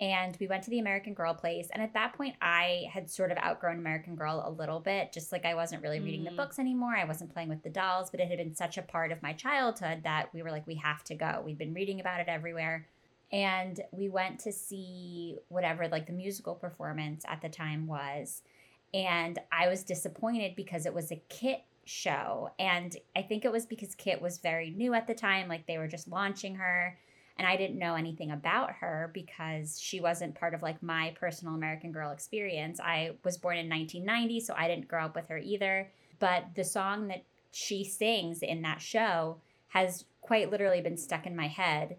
and 0.00 0.36
we 0.38 0.46
went 0.46 0.62
to 0.64 0.70
the 0.70 0.78
American 0.78 1.14
Girl 1.14 1.32
place. 1.32 1.68
And 1.72 1.82
at 1.82 1.94
that 1.94 2.12
point, 2.12 2.34
I 2.42 2.84
had 2.92 3.10
sort 3.10 3.32
of 3.32 3.38
outgrown 3.38 3.78
American 3.78 4.14
Girl 4.14 4.42
a 4.46 4.50
little 4.50 4.78
bit, 4.78 5.12
just 5.12 5.32
like 5.32 5.46
I 5.46 5.54
wasn't 5.54 5.82
really 5.82 6.00
reading 6.00 6.24
the 6.24 6.30
mm. 6.30 6.36
books 6.36 6.58
anymore. 6.58 6.94
I 6.94 7.04
wasn't 7.04 7.32
playing 7.32 7.48
with 7.48 7.62
the 7.62 7.70
dolls, 7.70 8.10
but 8.10 8.20
it 8.20 8.28
had 8.28 8.36
been 8.36 8.54
such 8.54 8.76
a 8.76 8.82
part 8.82 9.10
of 9.10 9.22
my 9.22 9.32
childhood 9.32 10.02
that 10.04 10.28
we 10.34 10.42
were 10.42 10.50
like, 10.50 10.66
we 10.66 10.74
have 10.76 11.02
to 11.04 11.14
go. 11.14 11.42
We'd 11.44 11.56
been 11.56 11.72
reading 11.72 12.00
about 12.00 12.20
it 12.20 12.28
everywhere. 12.28 12.86
And 13.32 13.80
we 13.92 14.08
went 14.08 14.40
to 14.40 14.52
see 14.52 15.38
whatever, 15.48 15.88
like 15.88 16.06
the 16.06 16.12
musical 16.12 16.54
performance 16.54 17.24
at 17.26 17.42
the 17.42 17.48
time 17.48 17.86
was. 17.86 18.42
And 18.94 19.38
I 19.50 19.68
was 19.68 19.82
disappointed 19.82 20.54
because 20.56 20.86
it 20.86 20.94
was 20.94 21.10
a 21.10 21.22
Kit 21.28 21.62
show. 21.84 22.50
And 22.58 22.96
I 23.16 23.22
think 23.22 23.44
it 23.44 23.52
was 23.52 23.66
because 23.66 23.94
Kit 23.94 24.22
was 24.22 24.38
very 24.38 24.70
new 24.70 24.94
at 24.94 25.06
the 25.06 25.14
time, 25.14 25.48
like 25.48 25.66
they 25.66 25.78
were 25.78 25.88
just 25.88 26.08
launching 26.08 26.56
her 26.56 26.96
and 27.38 27.46
I 27.46 27.56
didn't 27.56 27.78
know 27.78 27.94
anything 27.94 28.30
about 28.30 28.72
her 28.72 29.10
because 29.12 29.78
she 29.78 30.00
wasn't 30.00 30.34
part 30.34 30.54
of 30.54 30.62
like 30.62 30.82
my 30.82 31.14
personal 31.20 31.54
American 31.54 31.92
Girl 31.92 32.10
experience. 32.10 32.80
I 32.80 33.12
was 33.24 33.36
born 33.36 33.58
in 33.58 33.68
1990, 33.68 34.40
so 34.40 34.54
I 34.56 34.68
didn't 34.68 34.88
grow 34.88 35.04
up 35.04 35.14
with 35.14 35.28
her 35.28 35.38
either. 35.38 35.90
But 36.18 36.46
the 36.54 36.64
song 36.64 37.08
that 37.08 37.24
she 37.52 37.84
sings 37.84 38.42
in 38.42 38.62
that 38.62 38.80
show 38.80 39.38
has 39.68 40.04
quite 40.22 40.50
literally 40.50 40.80
been 40.80 40.96
stuck 40.96 41.26
in 41.26 41.36
my 41.36 41.48
head 41.48 41.96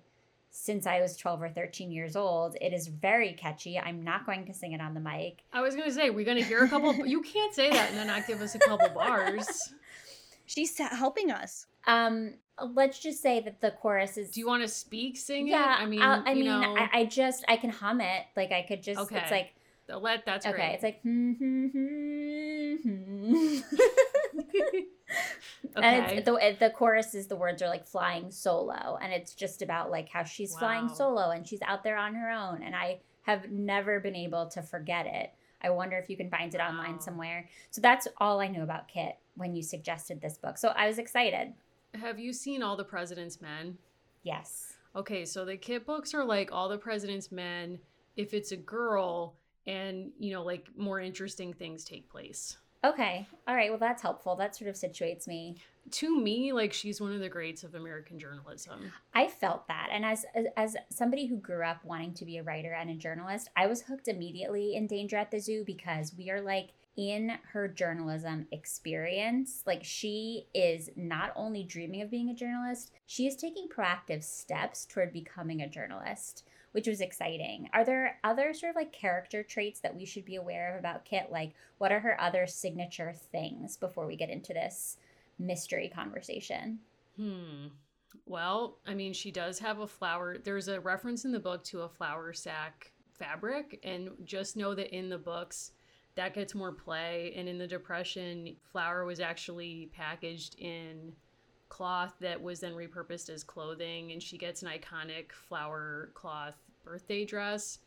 since 0.59 0.87
I 0.87 0.99
was 1.01 1.15
12 1.15 1.43
or 1.43 1.49
13 1.49 1.91
years 1.91 2.15
old. 2.15 2.57
It 2.59 2.73
is 2.73 2.87
very 2.87 3.33
catchy. 3.33 3.77
I'm 3.77 4.01
not 4.01 4.25
going 4.25 4.45
to 4.47 4.53
sing 4.53 4.73
it 4.73 4.81
on 4.81 4.95
the 4.95 4.99
mic. 4.99 5.43
I 5.53 5.61
was 5.61 5.75
going 5.75 5.87
to 5.87 5.93
say, 5.93 6.09
we're 6.09 6.25
going 6.25 6.37
to 6.37 6.43
hear 6.43 6.63
a 6.63 6.67
couple. 6.67 6.93
you 7.05 7.21
can't 7.21 7.53
say 7.53 7.69
that 7.69 7.89
and 7.89 7.97
then 7.97 8.07
not 8.07 8.25
give 8.25 8.41
us 8.41 8.55
a 8.55 8.59
couple 8.59 8.89
bars. 8.89 9.73
She's 10.47 10.75
helping 10.77 11.29
us. 11.29 11.67
Um, 11.85 12.33
let's 12.73 12.99
just 12.99 13.21
say 13.21 13.39
that 13.41 13.61
the 13.61 13.71
chorus 13.71 14.17
is. 14.17 14.31
Do 14.31 14.39
you 14.39 14.47
want 14.47 14.63
to 14.63 14.67
speak, 14.67 15.17
sing 15.17 15.47
yeah, 15.47 15.79
it? 15.79 15.83
I 15.83 15.85
mean, 15.85 16.01
i 16.01 16.23
I 16.25 16.33
mean, 16.33 16.49
I, 16.49 16.89
I, 16.91 17.05
just 17.05 17.45
I 17.47 17.57
can 17.57 17.69
hum 17.69 18.01
it. 18.01 18.25
Like 18.35 18.51
I 18.51 18.63
could 18.63 18.81
just. 18.81 18.99
Okay. 18.99 19.19
It's 19.19 19.31
like. 19.31 19.53
Let 19.89 20.25
that's 20.25 20.45
okay. 20.45 20.55
Great. 20.55 20.73
It's 20.73 20.83
like. 20.83 21.01
Hmm, 21.01 21.33
hmm, 21.33 22.75
hmm, 22.83 23.59
Okay. 25.77 25.85
And 25.85 26.19
it's 26.19 26.25
the 26.25 26.55
the 26.59 26.71
chorus 26.71 27.13
is 27.13 27.27
the 27.27 27.35
words 27.35 27.61
are 27.61 27.69
like 27.69 27.87
flying 27.87 28.31
solo, 28.31 28.97
and 29.01 29.13
it's 29.13 29.33
just 29.33 29.61
about 29.61 29.91
like 29.91 30.09
how 30.09 30.23
she's 30.23 30.53
wow. 30.53 30.59
flying 30.59 30.89
solo 30.89 31.29
and 31.31 31.47
she's 31.47 31.61
out 31.61 31.83
there 31.83 31.97
on 31.97 32.15
her 32.15 32.29
own, 32.29 32.63
and 32.63 32.75
I 32.75 32.99
have 33.23 33.51
never 33.51 33.99
been 33.99 34.15
able 34.15 34.47
to 34.47 34.61
forget 34.61 35.05
it. 35.05 35.31
I 35.61 35.69
wonder 35.69 35.97
if 35.97 36.09
you 36.09 36.17
can 36.17 36.29
find 36.29 36.53
it 36.53 36.59
wow. 36.59 36.69
online 36.69 36.99
somewhere. 36.99 37.47
So 37.71 37.81
that's 37.81 38.07
all 38.17 38.39
I 38.39 38.47
knew 38.47 38.63
about 38.63 38.87
Kit 38.87 39.17
when 39.35 39.55
you 39.55 39.61
suggested 39.61 40.21
this 40.21 40.37
book. 40.37 40.57
So 40.57 40.69
I 40.69 40.87
was 40.87 40.97
excited. 40.97 41.53
Have 41.93 42.19
you 42.19 42.33
seen 42.33 42.61
All 42.63 42.75
the 42.75 42.83
President's 42.83 43.41
Men? 43.41 43.77
Yes. 44.23 44.73
Okay, 44.95 45.25
so 45.25 45.45
the 45.45 45.57
Kit 45.57 45.85
books 45.85 46.13
are 46.13 46.25
like 46.25 46.51
All 46.51 46.69
the 46.69 46.77
President's 46.77 47.31
Men 47.31 47.79
if 48.15 48.33
it's 48.33 48.51
a 48.51 48.57
girl 48.57 49.35
and, 49.65 50.11
you 50.19 50.31
know, 50.31 50.43
like 50.43 50.67
more 50.75 50.99
interesting 50.99 51.53
things 51.53 51.83
take 51.83 52.09
place. 52.09 52.57
Okay. 52.87 53.27
All 53.47 53.55
right. 53.55 53.69
Well, 53.69 53.79
that's 53.79 54.01
helpful. 54.01 54.35
That 54.35 54.55
sort 54.55 54.69
of 54.69 54.75
situates 54.75 55.27
me. 55.27 55.57
To 55.91 56.19
me, 56.19 56.53
like 56.53 56.73
she's 56.73 57.01
one 57.01 57.13
of 57.13 57.19
the 57.19 57.29
greats 57.29 57.63
of 57.63 57.75
American 57.75 58.19
journalism. 58.19 58.91
I 59.13 59.27
felt 59.27 59.67
that, 59.67 59.89
and 59.91 60.05
as 60.05 60.25
as 60.55 60.75
somebody 60.89 61.27
who 61.27 61.37
grew 61.37 61.63
up 61.63 61.83
wanting 61.83 62.13
to 62.15 62.25
be 62.25 62.37
a 62.37 62.43
writer 62.43 62.73
and 62.73 62.89
a 62.89 62.95
journalist, 62.95 63.49
I 63.55 63.67
was 63.67 63.81
hooked 63.81 64.07
immediately 64.07 64.75
in 64.75 64.87
Danger 64.87 65.17
at 65.17 65.31
the 65.31 65.39
Zoo 65.39 65.63
because 65.65 66.13
we 66.17 66.29
are 66.29 66.41
like 66.41 66.69
in 66.97 67.37
her 67.53 67.67
journalism 67.67 68.47
experience. 68.51 69.63
Like 69.65 69.83
she 69.83 70.47
is 70.53 70.89
not 70.95 71.31
only 71.35 71.63
dreaming 71.63 72.01
of 72.01 72.11
being 72.11 72.29
a 72.29 72.35
journalist, 72.35 72.91
she 73.05 73.27
is 73.27 73.35
taking 73.35 73.67
proactive 73.69 74.23
steps 74.23 74.85
toward 74.85 75.13
becoming 75.13 75.61
a 75.61 75.69
journalist, 75.69 76.43
which 76.77 76.87
was 76.87 77.01
exciting. 77.01 77.67
Are 77.73 77.83
there 77.83 78.19
other 78.23 78.53
sort 78.53 78.69
of 78.69 78.75
like 78.75 78.91
character 78.91 79.41
traits 79.41 79.79
that 79.79 79.95
we 79.95 80.05
should 80.05 80.25
be 80.25 80.35
aware 80.35 80.75
of 80.75 80.79
about 80.79 81.05
Kit? 81.05 81.29
Like, 81.31 81.55
what 81.79 81.91
are 81.91 81.99
her 81.99 82.21
other 82.21 82.45
signature 82.45 83.15
things 83.31 83.77
before 83.77 84.05
we 84.05 84.15
get 84.15 84.29
into 84.29 84.53
this 84.53 84.97
mystery 85.39 85.89
conversation? 85.89 86.77
Hmm. 87.15 87.69
Well, 88.27 88.77
I 88.85 88.93
mean, 88.93 89.13
she 89.13 89.31
does 89.31 89.57
have 89.57 89.79
a 89.79 89.87
flower. 89.87 90.37
There's 90.37 90.67
a 90.67 90.79
reference 90.79 91.25
in 91.25 91.31
the 91.31 91.39
book 91.39 91.63
to 91.63 91.81
a 91.81 91.89
flour 91.89 92.31
sack 92.31 92.91
fabric, 93.11 93.79
and 93.83 94.11
just 94.23 94.55
know 94.55 94.75
that 94.75 94.95
in 94.95 95.09
the 95.09 95.17
books, 95.17 95.71
that 96.13 96.35
gets 96.35 96.53
more 96.53 96.73
play. 96.73 97.33
And 97.35 97.49
in 97.49 97.57
the 97.57 97.65
Depression, 97.65 98.55
flour 98.71 99.03
was 99.03 99.19
actually 99.19 99.89
packaged 99.95 100.59
in 100.59 101.13
cloth 101.69 102.13
that 102.21 102.39
was 102.39 102.59
then 102.59 102.73
repurposed 102.73 103.31
as 103.31 103.43
clothing. 103.43 104.11
And 104.11 104.21
she 104.21 104.37
gets 104.37 104.61
an 104.61 104.69
iconic 104.69 105.31
flour 105.31 106.11
cloth 106.13 106.55
birthday 106.87 107.25
dress. 107.25 107.79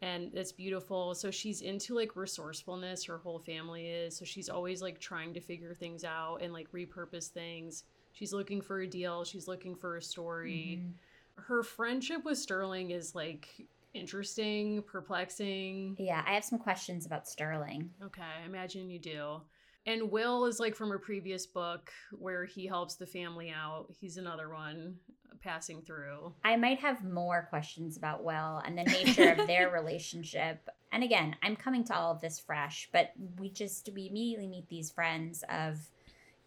And 0.00 0.30
it's 0.34 0.52
beautiful. 0.52 1.14
So 1.14 1.30
she's 1.30 1.60
into 1.60 1.94
like 1.94 2.14
resourcefulness. 2.14 3.04
Her 3.04 3.18
whole 3.18 3.40
family 3.40 3.86
is. 3.86 4.16
So 4.16 4.24
she's 4.24 4.48
always 4.48 4.80
like 4.80 5.00
trying 5.00 5.34
to 5.34 5.40
figure 5.40 5.74
things 5.74 6.04
out 6.04 6.38
and 6.40 6.52
like 6.52 6.70
repurpose 6.72 7.28
things. 7.28 7.84
She's 8.12 8.32
looking 8.32 8.60
for 8.60 8.80
a 8.80 8.86
deal. 8.86 9.24
She's 9.24 9.48
looking 9.48 9.74
for 9.74 9.96
a 9.96 10.02
story. 10.02 10.80
Mm-hmm. 10.80 11.42
Her 11.42 11.62
friendship 11.62 12.24
with 12.24 12.38
Sterling 12.38 12.90
is 12.90 13.14
like 13.14 13.48
interesting, 13.94 14.82
perplexing. 14.82 15.96
Yeah, 15.98 16.22
I 16.26 16.34
have 16.34 16.44
some 16.44 16.58
questions 16.58 17.06
about 17.06 17.28
Sterling. 17.28 17.90
Okay, 18.04 18.22
I 18.22 18.46
imagine 18.46 18.90
you 18.90 18.98
do. 18.98 19.40
And 19.86 20.10
Will 20.10 20.44
is 20.46 20.60
like 20.60 20.76
from 20.76 20.92
a 20.92 20.98
previous 20.98 21.46
book 21.46 21.90
where 22.12 22.44
he 22.44 22.66
helps 22.66 22.96
the 22.96 23.06
family 23.06 23.50
out. 23.50 23.86
He's 23.98 24.16
another 24.16 24.48
one 24.50 24.96
passing 25.42 25.82
through. 25.82 26.32
I 26.44 26.56
might 26.56 26.80
have 26.80 27.04
more 27.04 27.46
questions 27.48 27.96
about 27.96 28.24
Will 28.24 28.62
and 28.64 28.76
the 28.76 28.84
nature 28.84 29.32
of 29.32 29.46
their 29.46 29.70
relationship. 29.72 30.68
And 30.92 31.04
again, 31.04 31.36
I'm 31.42 31.56
coming 31.56 31.84
to 31.84 31.96
all 31.96 32.12
of 32.12 32.20
this 32.20 32.38
fresh, 32.38 32.88
but 32.92 33.12
we 33.38 33.50
just 33.50 33.88
we 33.94 34.08
immediately 34.08 34.48
meet 34.48 34.68
these 34.68 34.90
friends 34.90 35.44
of 35.48 35.78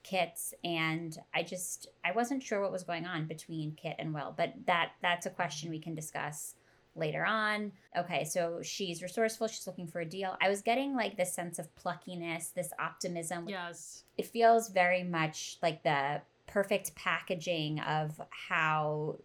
Kit's 0.04 0.54
and 0.64 1.18
I 1.34 1.44
just 1.44 1.88
I 2.04 2.12
wasn't 2.12 2.44
sure 2.44 2.62
what 2.62 2.72
was 2.72 2.84
going 2.84 3.06
on 3.06 3.28
between 3.28 3.74
Kit 3.74 3.96
and 4.00 4.14
Will, 4.14 4.34
but 4.36 4.54
that 4.66 4.92
that's 5.02 5.26
a 5.26 5.30
question 5.30 5.70
we 5.70 5.80
can 5.80 5.96
discuss 5.96 6.56
later 6.96 7.26
on. 7.26 7.72
Okay, 7.98 8.24
so 8.24 8.62
she's 8.62 9.02
resourceful, 9.02 9.48
she's 9.48 9.68
looking 9.68 9.88
for 9.88 10.02
a 10.02 10.06
deal. 10.06 10.36
I 10.42 10.50
was 10.50 10.62
getting 10.62 10.96
like 10.96 11.18
this 11.18 11.34
sense 11.34 11.60
of 11.60 11.74
pluckiness, 11.76 12.54
this 12.54 12.72
optimism. 12.80 13.48
Yes. 13.48 14.04
It 14.18 14.26
feels 14.26 14.70
very 14.70 15.04
much 15.04 15.58
like 15.62 15.84
the 15.84 16.22
perfect 16.51 16.93
packaging 16.96 17.79
of 17.79 18.20
how 18.29 19.17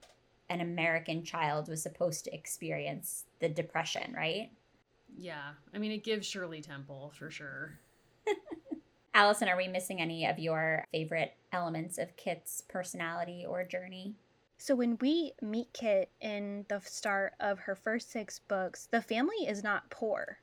an 0.49 0.61
American 0.61 1.25
child 1.25 1.68
was 1.68 1.83
supposed 1.83 2.25
to 2.25 2.35
experience 2.35 3.25
the 3.40 3.49
depression, 3.49 4.14
right? 4.16 4.50
Yeah. 5.18 5.50
I 5.75 5.78
mean, 5.78 5.90
it 5.90 6.04
gives 6.04 6.26
Shirley 6.26 6.61
Temple 6.61 7.12
for 7.18 7.30
sure. 7.30 7.80
Allison, 9.14 9.49
are 9.49 9.56
we 9.56 9.66
missing 9.66 10.00
any 10.00 10.25
of 10.26 10.38
your 10.38 10.87
favorite 10.92 11.35
elements 11.52 11.99
of 11.99 12.16
Kit's 12.16 12.62
personality 12.68 13.45
or 13.49 13.64
journey? 13.64 14.14
So 14.59 14.76
when 14.76 14.97
we 15.00 15.33
meet 15.42 15.73
Kit 15.73 16.11
in 16.21 16.64
the 16.68 16.80
start 16.80 17.35
of 17.40 17.59
her 17.59 17.75
first 17.75 18.12
six 18.12 18.38
books, 18.38 18.87
the 18.90 19.02
family 19.02 19.47
is 19.49 19.64
not 19.64 19.90
poor. 19.90 20.38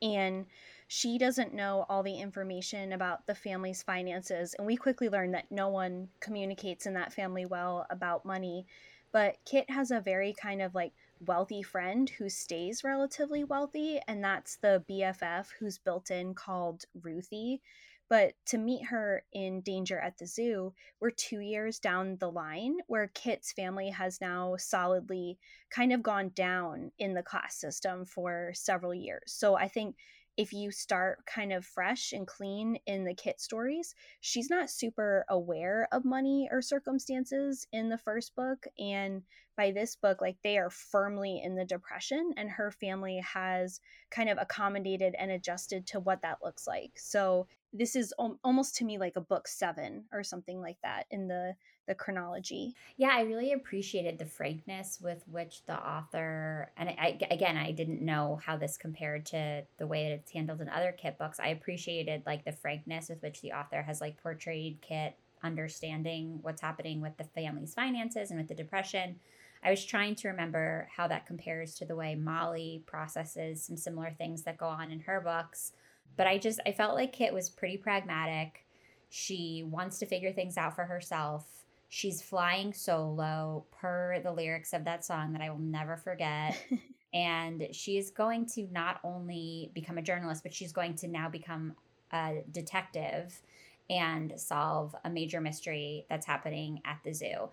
And 0.00 0.46
she 0.88 1.18
doesn't 1.18 1.52
know 1.52 1.84
all 1.88 2.02
the 2.02 2.18
information 2.18 2.94
about 2.94 3.26
the 3.26 3.34
family's 3.34 3.82
finances. 3.82 4.54
And 4.54 4.66
we 4.66 4.74
quickly 4.76 5.10
learn 5.10 5.32
that 5.32 5.52
no 5.52 5.68
one 5.68 6.08
communicates 6.20 6.86
in 6.86 6.94
that 6.94 7.12
family 7.12 7.44
well 7.44 7.86
about 7.90 8.24
money. 8.24 8.66
But 9.12 9.36
Kit 9.44 9.68
has 9.70 9.90
a 9.90 10.00
very 10.00 10.32
kind 10.32 10.62
of 10.62 10.74
like 10.74 10.92
wealthy 11.26 11.62
friend 11.62 12.08
who 12.08 12.30
stays 12.30 12.84
relatively 12.84 13.44
wealthy, 13.44 14.00
and 14.08 14.24
that's 14.24 14.56
the 14.56 14.82
BFF 14.88 15.48
who's 15.58 15.78
built 15.78 16.10
in 16.10 16.34
called 16.34 16.84
Ruthie. 17.02 17.60
But 18.08 18.32
to 18.46 18.56
meet 18.56 18.86
her 18.86 19.22
in 19.32 19.60
Danger 19.60 19.98
at 19.98 20.16
the 20.16 20.26
Zoo, 20.26 20.72
we're 21.00 21.10
two 21.10 21.40
years 21.40 21.78
down 21.78 22.16
the 22.16 22.30
line 22.30 22.78
where 22.86 23.08
Kit's 23.08 23.52
family 23.52 23.90
has 23.90 24.22
now 24.22 24.56
solidly 24.56 25.38
kind 25.68 25.92
of 25.92 26.02
gone 26.02 26.30
down 26.34 26.92
in 26.98 27.12
the 27.12 27.22
class 27.22 27.56
system 27.56 28.06
for 28.06 28.52
several 28.54 28.94
years. 28.94 29.24
So 29.26 29.56
I 29.56 29.68
think 29.68 29.96
if 30.38 30.52
you 30.52 30.70
start 30.70 31.26
kind 31.26 31.52
of 31.52 31.66
fresh 31.66 32.12
and 32.12 32.24
clean 32.24 32.78
in 32.86 33.04
the 33.04 33.12
Kit 33.12 33.40
stories, 33.40 33.92
she's 34.20 34.48
not 34.48 34.70
super 34.70 35.24
aware 35.28 35.88
of 35.90 36.04
money 36.04 36.48
or 36.52 36.62
circumstances 36.62 37.66
in 37.72 37.88
the 37.88 37.98
first 37.98 38.36
book. 38.36 38.64
And 38.78 39.22
by 39.56 39.72
this 39.72 39.96
book, 39.96 40.20
like 40.20 40.36
they 40.44 40.56
are 40.56 40.70
firmly 40.70 41.42
in 41.44 41.56
the 41.56 41.64
depression, 41.64 42.32
and 42.36 42.48
her 42.48 42.70
family 42.70 43.20
has 43.34 43.80
kind 44.12 44.30
of 44.30 44.38
accommodated 44.40 45.16
and 45.18 45.32
adjusted 45.32 45.88
to 45.88 45.98
what 45.98 46.22
that 46.22 46.38
looks 46.40 46.68
like. 46.68 46.92
So 46.94 47.48
this 47.72 47.96
is 47.96 48.12
almost 48.44 48.76
to 48.76 48.84
me 48.84 48.98
like 48.98 49.16
a 49.16 49.20
book 49.20 49.46
seven 49.46 50.04
or 50.12 50.22
something 50.22 50.60
like 50.60 50.78
that 50.82 51.06
in 51.10 51.28
the 51.28 51.54
the 51.88 51.94
chronology. 51.94 52.74
Yeah, 52.98 53.10
I 53.12 53.22
really 53.22 53.52
appreciated 53.52 54.18
the 54.18 54.26
frankness 54.26 54.98
with 55.00 55.24
which 55.26 55.64
the 55.64 55.74
author, 55.74 56.70
and 56.76 56.90
I, 56.90 57.18
again, 57.30 57.56
I 57.56 57.72
didn't 57.72 58.02
know 58.02 58.38
how 58.44 58.58
this 58.58 58.76
compared 58.76 59.24
to 59.26 59.64
the 59.78 59.86
way 59.86 60.04
that 60.04 60.12
it's 60.12 60.30
handled 60.30 60.60
in 60.60 60.68
other 60.68 60.92
Kit 60.92 61.18
books. 61.18 61.40
I 61.40 61.48
appreciated 61.48 62.22
like 62.26 62.44
the 62.44 62.52
frankness 62.52 63.08
with 63.08 63.22
which 63.22 63.40
the 63.40 63.52
author 63.52 63.82
has 63.82 64.00
like 64.02 64.22
portrayed 64.22 64.82
Kit 64.82 65.16
understanding 65.42 66.38
what's 66.42 66.60
happening 66.60 67.00
with 67.00 67.16
the 67.16 67.24
family's 67.24 67.74
finances 67.74 68.30
and 68.30 68.38
with 68.38 68.48
the 68.48 68.54
depression. 68.54 69.18
I 69.62 69.70
was 69.70 69.84
trying 69.84 70.14
to 70.16 70.28
remember 70.28 70.88
how 70.94 71.08
that 71.08 71.26
compares 71.26 71.74
to 71.76 71.84
the 71.84 71.96
way 71.96 72.14
Molly 72.14 72.82
processes 72.86 73.62
some 73.64 73.76
similar 73.76 74.10
things 74.10 74.42
that 74.42 74.58
go 74.58 74.66
on 74.66 74.90
in 74.90 75.00
her 75.00 75.20
books. 75.20 75.72
But 76.16 76.26
I 76.26 76.38
just 76.38 76.60
I 76.66 76.72
felt 76.72 76.94
like 76.94 77.12
Kit 77.12 77.32
was 77.32 77.50
pretty 77.50 77.76
pragmatic. 77.76 78.64
She 79.10 79.64
wants 79.66 79.98
to 79.98 80.06
figure 80.06 80.32
things 80.32 80.56
out 80.56 80.74
for 80.74 80.84
herself 80.84 81.58
She's 81.90 82.20
flying 82.20 82.74
solo 82.74 83.64
per 83.72 84.20
the 84.22 84.32
lyrics 84.32 84.74
of 84.74 84.84
that 84.84 85.04
song 85.04 85.32
that 85.32 85.40
I 85.40 85.48
will 85.50 85.58
never 85.58 85.96
forget. 85.96 86.62
and 87.14 87.68
she 87.72 87.96
is 87.96 88.10
going 88.10 88.46
to 88.54 88.68
not 88.70 89.00
only 89.02 89.70
become 89.74 89.96
a 89.96 90.02
journalist, 90.02 90.42
but 90.42 90.52
she's 90.52 90.72
going 90.72 90.94
to 90.96 91.08
now 91.08 91.30
become 91.30 91.74
a 92.12 92.42
detective 92.52 93.40
and 93.88 94.34
solve 94.36 94.94
a 95.06 95.10
major 95.10 95.40
mystery 95.40 96.04
that's 96.10 96.26
happening 96.26 96.82
at 96.84 96.98
the 97.04 97.14
zoo. 97.14 97.48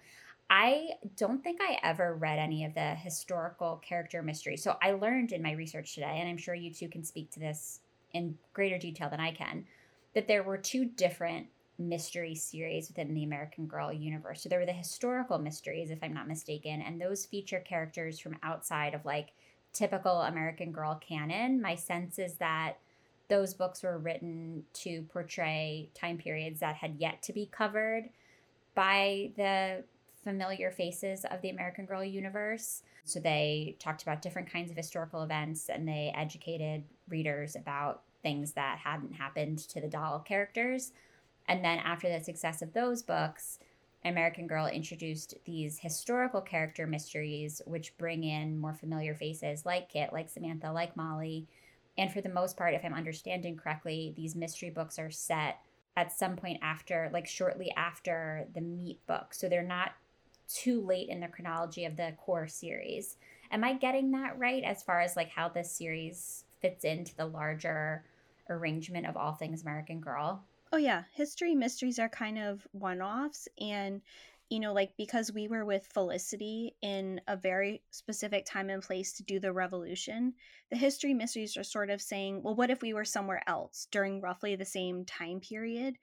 I 0.49 0.89
don't 1.15 1.41
think 1.41 1.61
I 1.61 1.79
ever 1.81 2.13
read 2.15 2.37
any 2.37 2.65
of 2.65 2.73
the 2.73 2.93
historical 2.93 3.77
character 3.77 4.21
mysteries. 4.21 4.61
So 4.61 4.75
I 4.81 4.91
learned 4.91 5.31
in 5.31 5.41
my 5.41 5.53
research 5.53 5.95
today, 5.95 6.17
and 6.19 6.27
I'm 6.27 6.37
sure 6.37 6.53
you 6.53 6.73
two 6.73 6.89
can 6.89 7.05
speak 7.05 7.31
to 7.31 7.39
this 7.39 7.79
in 8.15 8.37
greater 8.53 8.77
detail 8.77 9.09
than 9.09 9.19
I 9.19 9.31
can, 9.31 9.65
that 10.13 10.27
there 10.27 10.43
were 10.43 10.57
two 10.57 10.85
different 10.85 11.47
mystery 11.77 12.35
series 12.35 12.87
within 12.87 13.13
the 13.13 13.23
American 13.23 13.67
Girl 13.67 13.91
universe. 13.91 14.41
So 14.41 14.49
there 14.49 14.59
were 14.59 14.65
the 14.65 14.71
historical 14.71 15.37
mysteries, 15.37 15.91
if 15.91 15.99
I'm 16.01 16.13
not 16.13 16.27
mistaken, 16.27 16.81
and 16.81 16.99
those 16.99 17.25
feature 17.25 17.59
characters 17.59 18.17
from 18.17 18.37
outside 18.41 18.93
of 18.93 19.05
like 19.05 19.33
typical 19.73 20.21
American 20.21 20.71
Girl 20.71 20.95
canon. 20.95 21.61
My 21.61 21.75
sense 21.75 22.17
is 22.17 22.35
that 22.35 22.77
those 23.27 23.53
books 23.53 23.83
were 23.83 23.97
written 23.97 24.63
to 24.73 25.01
portray 25.11 25.89
time 25.93 26.17
periods 26.17 26.61
that 26.61 26.75
had 26.75 26.95
yet 26.97 27.21
to 27.23 27.33
be 27.33 27.49
covered 27.51 28.09
by 28.73 29.31
the 29.35 29.83
familiar 30.25 30.71
faces 30.71 31.23
of 31.29 31.41
the 31.41 31.51
American 31.51 31.85
Girl 31.85 32.03
universe. 32.03 32.81
So 33.05 33.19
they 33.19 33.77
talked 33.79 34.01
about 34.01 34.23
different 34.23 34.51
kinds 34.51 34.71
of 34.71 34.75
historical 34.75 35.21
events 35.21 35.69
and 35.69 35.87
they 35.87 36.11
educated 36.17 36.83
readers 37.07 37.55
about 37.55 38.01
things 38.23 38.53
that 38.53 38.79
hadn't 38.83 39.13
happened 39.13 39.59
to 39.59 39.79
the 39.79 39.87
doll 39.87 40.19
characters. 40.19 40.91
And 41.47 41.63
then 41.63 41.77
after 41.77 42.09
the 42.09 42.23
success 42.23 42.63
of 42.63 42.73
those 42.73 43.03
books, 43.03 43.59
American 44.03 44.47
Girl 44.47 44.65
introduced 44.65 45.35
these 45.45 45.77
historical 45.77 46.41
character 46.41 46.87
mysteries, 46.87 47.61
which 47.65 47.95
bring 47.97 48.23
in 48.23 48.57
more 48.57 48.73
familiar 48.73 49.13
faces 49.13 49.65
like 49.65 49.89
Kit, 49.89 50.11
like 50.11 50.29
Samantha, 50.29 50.71
like 50.71 50.97
Molly. 50.97 51.47
And 51.99 52.11
for 52.11 52.21
the 52.21 52.29
most 52.29 52.57
part, 52.57 52.73
if 52.73 52.83
I'm 52.83 52.93
understanding 52.93 53.55
correctly, 53.57 54.13
these 54.17 54.35
mystery 54.35 54.71
books 54.71 54.97
are 54.97 55.11
set 55.11 55.59
at 55.95 56.11
some 56.11 56.35
point 56.35 56.59
after, 56.61 57.09
like 57.13 57.27
shortly 57.27 57.71
after 57.77 58.47
the 58.53 58.61
Meet 58.61 59.05
book. 59.07 59.33
So 59.33 59.47
they're 59.47 59.63
not 59.63 59.93
too 60.47 60.81
late 60.81 61.09
in 61.09 61.19
the 61.19 61.27
chronology 61.27 61.85
of 61.85 61.97
the 61.97 62.13
core 62.17 62.47
series. 62.47 63.17
Am 63.51 63.63
I 63.63 63.73
getting 63.73 64.11
that 64.11 64.37
right 64.37 64.63
as 64.63 64.83
far 64.83 65.01
as 65.01 65.15
like 65.15 65.29
how 65.29 65.49
this 65.49 65.71
series 65.71 66.45
fits 66.61 66.83
into 66.83 67.15
the 67.15 67.25
larger 67.25 68.05
arrangement 68.49 69.05
of 69.07 69.17
all 69.17 69.33
things 69.33 69.61
American 69.61 70.01
Girl? 70.01 70.45
Oh 70.71 70.77
yeah, 70.77 71.05
history 71.11 71.55
mysteries 71.55 71.97
are 71.99 72.07
kind 72.09 72.37
of 72.37 72.67
one-offs 72.71 73.47
and 73.59 74.01
you 74.49 74.59
know 74.59 74.73
like 74.73 74.95
because 74.95 75.31
we 75.31 75.47
were 75.47 75.65
with 75.65 75.87
Felicity 75.87 76.77
in 76.83 77.19
a 77.27 77.35
very 77.35 77.83
specific 77.89 78.45
time 78.45 78.69
and 78.69 78.83
place 78.83 79.13
to 79.13 79.23
do 79.23 79.39
the 79.39 79.51
revolution, 79.53 80.35
the 80.69 80.75
history 80.77 81.15
mysteries 81.15 81.57
are 81.57 81.63
sort 81.63 81.89
of 81.89 81.99
saying, 82.01 82.43
well 82.43 82.55
what 82.55 82.69
if 82.69 82.81
we 82.83 82.93
were 82.93 83.05
somewhere 83.05 83.41
else 83.47 83.87
during 83.89 84.21
roughly 84.21 84.55
the 84.55 84.65
same 84.65 85.03
time 85.03 85.39
period? 85.39 85.97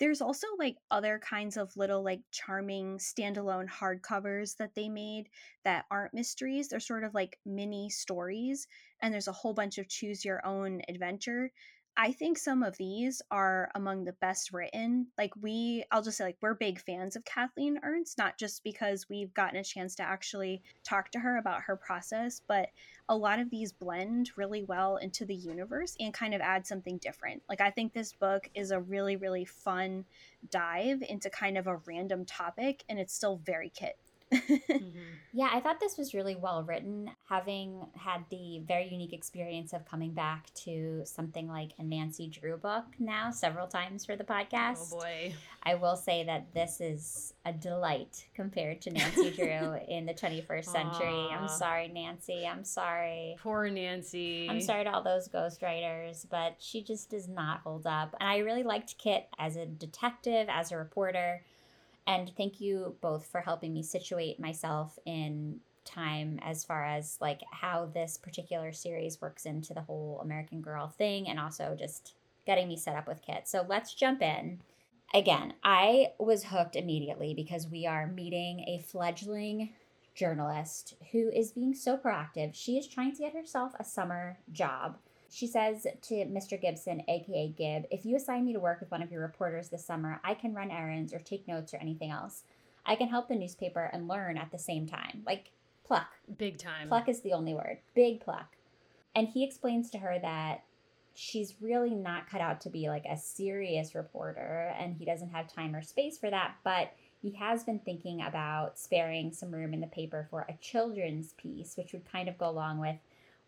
There's 0.00 0.20
also 0.22 0.46
like 0.58 0.78
other 0.90 1.18
kinds 1.20 1.56
of 1.56 1.76
little 1.76 2.02
like 2.02 2.22
charming 2.32 2.98
standalone 2.98 3.68
hardcovers 3.68 4.56
that 4.56 4.74
they 4.74 4.88
made 4.88 5.28
that 5.64 5.84
aren't 5.90 6.14
mysteries. 6.14 6.68
They're 6.68 6.80
sort 6.80 7.04
of 7.04 7.14
like 7.14 7.38
mini 7.46 7.90
stories 7.90 8.66
and 9.02 9.12
there's 9.14 9.28
a 9.28 9.32
whole 9.32 9.54
bunch 9.54 9.78
of 9.78 9.88
choose 9.88 10.24
your 10.24 10.44
own 10.44 10.82
adventure 10.88 11.52
I 12.02 12.12
think 12.12 12.38
some 12.38 12.62
of 12.62 12.78
these 12.78 13.20
are 13.30 13.70
among 13.74 14.04
the 14.04 14.14
best 14.14 14.54
written. 14.54 15.08
Like 15.18 15.34
we, 15.38 15.84
I'll 15.90 16.00
just 16.00 16.16
say, 16.16 16.24
like 16.24 16.38
we're 16.40 16.54
big 16.54 16.80
fans 16.80 17.14
of 17.14 17.26
Kathleen 17.26 17.78
Ernst, 17.82 18.16
not 18.16 18.38
just 18.38 18.64
because 18.64 19.06
we've 19.10 19.34
gotten 19.34 19.60
a 19.60 19.62
chance 19.62 19.94
to 19.96 20.02
actually 20.02 20.62
talk 20.82 21.10
to 21.10 21.18
her 21.18 21.36
about 21.36 21.60
her 21.60 21.76
process, 21.76 22.40
but 22.48 22.70
a 23.10 23.14
lot 23.14 23.38
of 23.38 23.50
these 23.50 23.70
blend 23.72 24.30
really 24.34 24.62
well 24.62 24.96
into 24.96 25.26
the 25.26 25.34
universe 25.34 25.94
and 26.00 26.14
kind 26.14 26.32
of 26.32 26.40
add 26.40 26.66
something 26.66 26.96
different. 26.96 27.42
Like 27.50 27.60
I 27.60 27.70
think 27.70 27.92
this 27.92 28.14
book 28.14 28.48
is 28.54 28.70
a 28.70 28.80
really, 28.80 29.16
really 29.16 29.44
fun 29.44 30.06
dive 30.50 31.02
into 31.06 31.28
kind 31.28 31.58
of 31.58 31.66
a 31.66 31.82
random 31.84 32.24
topic, 32.24 32.82
and 32.88 32.98
it's 32.98 33.12
still 33.12 33.42
very 33.44 33.68
kit 33.68 33.98
mm-hmm. 34.34 34.98
Yeah, 35.32 35.48
I 35.52 35.60
thought 35.60 35.78
this 35.78 35.96
was 35.96 36.12
really 36.12 36.34
well 36.34 36.64
written. 36.64 37.10
Having 37.28 37.86
had 37.94 38.24
the 38.30 38.62
very 38.66 38.88
unique 38.88 39.12
experience 39.12 39.72
of 39.72 39.84
coming 39.84 40.12
back 40.12 40.52
to 40.64 41.02
something 41.04 41.48
like 41.48 41.70
a 41.78 41.84
Nancy 41.84 42.26
Drew 42.26 42.56
book 42.56 42.84
now 42.98 43.30
several 43.30 43.68
times 43.68 44.04
for 44.04 44.16
the 44.16 44.24
podcast. 44.24 44.92
Oh 44.92 44.98
boy. 44.98 45.34
I 45.62 45.74
will 45.76 45.96
say 45.96 46.24
that 46.24 46.52
this 46.52 46.80
is 46.80 47.34
a 47.44 47.52
delight 47.52 48.26
compared 48.34 48.80
to 48.82 48.90
Nancy 48.90 49.30
Drew 49.36 49.76
in 49.88 50.06
the 50.06 50.14
21st 50.14 50.64
century. 50.64 51.06
Aww. 51.06 51.40
I'm 51.40 51.48
sorry, 51.48 51.88
Nancy. 51.88 52.46
I'm 52.46 52.64
sorry. 52.64 53.36
Poor 53.40 53.68
Nancy. 53.68 54.48
I'm 54.50 54.60
sorry 54.60 54.84
to 54.84 54.90
all 54.90 55.02
those 55.02 55.28
ghostwriters, 55.28 56.26
but 56.28 56.56
she 56.58 56.82
just 56.82 57.10
does 57.10 57.28
not 57.28 57.60
hold 57.60 57.86
up. 57.86 58.16
And 58.18 58.28
I 58.28 58.38
really 58.38 58.64
liked 58.64 58.98
Kit 58.98 59.28
as 59.38 59.56
a 59.56 59.66
detective, 59.66 60.48
as 60.50 60.72
a 60.72 60.76
reporter. 60.76 61.42
And 62.10 62.32
thank 62.36 62.60
you 62.60 62.96
both 63.00 63.28
for 63.28 63.40
helping 63.40 63.72
me 63.72 63.84
situate 63.84 64.40
myself 64.40 64.98
in 65.06 65.60
time 65.84 66.40
as 66.42 66.64
far 66.64 66.84
as 66.84 67.16
like 67.20 67.40
how 67.52 67.86
this 67.86 68.18
particular 68.18 68.72
series 68.72 69.20
works 69.20 69.46
into 69.46 69.74
the 69.74 69.82
whole 69.82 70.20
American 70.20 70.60
Girl 70.60 70.88
thing 70.88 71.28
and 71.28 71.38
also 71.38 71.76
just 71.78 72.14
getting 72.46 72.66
me 72.66 72.76
set 72.76 72.96
up 72.96 73.06
with 73.06 73.22
Kit. 73.22 73.46
So 73.46 73.64
let's 73.68 73.94
jump 73.94 74.22
in. 74.22 74.58
Again, 75.14 75.54
I 75.62 76.08
was 76.18 76.42
hooked 76.42 76.74
immediately 76.74 77.32
because 77.32 77.68
we 77.68 77.86
are 77.86 78.08
meeting 78.08 78.64
a 78.66 78.82
fledgling 78.84 79.70
journalist 80.16 80.94
who 81.12 81.30
is 81.30 81.52
being 81.52 81.74
so 81.74 81.96
proactive. 81.96 82.56
She 82.56 82.76
is 82.76 82.88
trying 82.88 83.12
to 83.12 83.22
get 83.22 83.34
herself 83.34 83.70
a 83.78 83.84
summer 83.84 84.36
job 84.50 84.98
she 85.30 85.46
says 85.46 85.86
to 86.02 86.14
Mr. 86.26 86.60
Gibson, 86.60 87.02
aka 87.08 87.54
Gib, 87.56 87.86
if 87.90 88.04
you 88.04 88.16
assign 88.16 88.44
me 88.44 88.52
to 88.52 88.60
work 88.60 88.80
with 88.80 88.90
one 88.90 89.02
of 89.02 89.12
your 89.12 89.22
reporters 89.22 89.68
this 89.68 89.84
summer, 89.84 90.20
I 90.24 90.34
can 90.34 90.54
run 90.54 90.70
errands 90.70 91.12
or 91.12 91.20
take 91.20 91.46
notes 91.46 91.72
or 91.72 91.78
anything 91.78 92.10
else. 92.10 92.42
I 92.84 92.96
can 92.96 93.08
help 93.08 93.28
the 93.28 93.36
newspaper 93.36 93.90
and 93.92 94.08
learn 94.08 94.36
at 94.36 94.50
the 94.50 94.58
same 94.58 94.86
time. 94.86 95.22
Like 95.24 95.52
pluck. 95.84 96.08
Big 96.36 96.58
time. 96.58 96.88
Pluck 96.88 97.08
is 97.08 97.20
the 97.20 97.32
only 97.32 97.54
word. 97.54 97.78
Big 97.94 98.20
pluck. 98.20 98.56
And 99.14 99.28
he 99.28 99.44
explains 99.44 99.90
to 99.90 99.98
her 99.98 100.18
that 100.20 100.64
she's 101.14 101.54
really 101.60 101.94
not 101.94 102.28
cut 102.28 102.40
out 102.40 102.60
to 102.62 102.70
be 102.70 102.88
like 102.88 103.04
a 103.04 103.16
serious 103.16 103.94
reporter 103.94 104.74
and 104.78 104.94
he 104.94 105.04
doesn't 105.04 105.30
have 105.30 105.52
time 105.52 105.74
or 105.74 105.82
space 105.82 106.18
for 106.18 106.30
that, 106.30 106.54
but 106.64 106.92
he 107.20 107.32
has 107.32 107.64
been 107.64 107.80
thinking 107.80 108.22
about 108.22 108.78
sparing 108.78 109.32
some 109.32 109.50
room 109.50 109.74
in 109.74 109.80
the 109.80 109.86
paper 109.88 110.26
for 110.30 110.46
a 110.48 110.54
children's 110.62 111.34
piece, 111.34 111.76
which 111.76 111.92
would 111.92 112.10
kind 112.10 112.28
of 112.28 112.38
go 112.38 112.48
along 112.48 112.80
with 112.80 112.96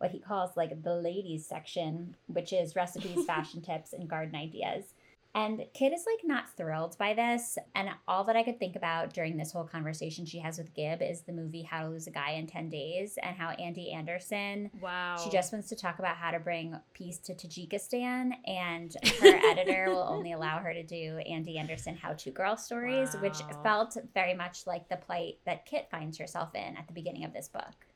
what 0.02 0.10
he 0.10 0.18
calls 0.18 0.56
like 0.56 0.82
the 0.82 0.96
ladies 0.96 1.46
section, 1.46 2.16
which 2.26 2.52
is 2.52 2.74
recipes, 2.74 3.24
fashion 3.26 3.62
tips, 3.62 3.92
and 3.92 4.10
garden 4.10 4.34
ideas. 4.34 4.94
And 5.34 5.64
Kit 5.72 5.94
is 5.94 6.04
like 6.04 6.28
not 6.28 6.54
thrilled 6.56 6.98
by 6.98 7.14
this. 7.14 7.56
And 7.74 7.88
all 8.06 8.24
that 8.24 8.36
I 8.36 8.42
could 8.42 8.58
think 8.58 8.76
about 8.76 9.14
during 9.14 9.36
this 9.38 9.52
whole 9.52 9.64
conversation 9.64 10.26
she 10.26 10.40
has 10.40 10.58
with 10.58 10.74
Gib 10.74 11.00
is 11.00 11.22
the 11.22 11.32
movie 11.32 11.62
How 11.62 11.84
to 11.84 11.88
Lose 11.88 12.06
a 12.06 12.10
Guy 12.10 12.32
in 12.32 12.46
10 12.46 12.68
Days 12.68 13.16
and 13.22 13.34
how 13.34 13.50
Andy 13.50 13.92
Anderson. 13.92 14.70
Wow. 14.82 15.16
She 15.22 15.30
just 15.30 15.52
wants 15.52 15.68
to 15.68 15.76
talk 15.76 16.00
about 16.00 16.16
how 16.16 16.32
to 16.32 16.40
bring 16.40 16.76
peace 16.92 17.18
to 17.18 17.32
Tajikistan. 17.34 18.32
And 18.46 18.94
her 19.20 19.40
editor 19.50 19.86
will 19.88 20.06
only 20.06 20.32
allow 20.32 20.58
her 20.58 20.74
to 20.74 20.82
do 20.82 21.18
Andy 21.18 21.56
Anderson 21.56 21.96
how 21.96 22.12
to 22.12 22.30
girl 22.30 22.56
stories, 22.56 23.14
wow. 23.14 23.22
which 23.22 23.38
felt 23.62 23.96
very 24.12 24.34
much 24.34 24.66
like 24.66 24.88
the 24.88 24.96
plight 24.96 25.38
that 25.46 25.64
Kit 25.64 25.88
finds 25.90 26.18
herself 26.18 26.54
in 26.54 26.76
at 26.76 26.88
the 26.88 26.92
beginning 26.92 27.24
of 27.24 27.32
this 27.32 27.48
book 27.48 27.86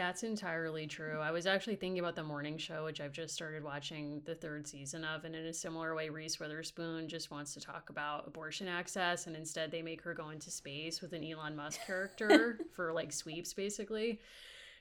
That's 0.00 0.22
entirely 0.22 0.86
true. 0.86 1.18
I 1.20 1.30
was 1.30 1.46
actually 1.46 1.76
thinking 1.76 1.98
about 1.98 2.16
the 2.16 2.22
morning 2.22 2.56
show, 2.56 2.86
which 2.86 3.02
I've 3.02 3.12
just 3.12 3.34
started 3.34 3.62
watching 3.62 4.22
the 4.24 4.34
third 4.34 4.66
season 4.66 5.04
of. 5.04 5.26
And 5.26 5.36
in 5.36 5.44
a 5.44 5.52
similar 5.52 5.94
way, 5.94 6.08
Reese 6.08 6.40
Witherspoon 6.40 7.06
just 7.06 7.30
wants 7.30 7.52
to 7.52 7.60
talk 7.60 7.90
about 7.90 8.26
abortion 8.26 8.66
access. 8.66 9.26
And 9.26 9.36
instead, 9.36 9.70
they 9.70 9.82
make 9.82 10.00
her 10.00 10.14
go 10.14 10.30
into 10.30 10.50
space 10.50 11.02
with 11.02 11.12
an 11.12 11.22
Elon 11.22 11.54
Musk 11.54 11.80
character 11.86 12.60
for 12.72 12.94
like 12.94 13.12
sweeps, 13.12 13.52
basically 13.52 14.20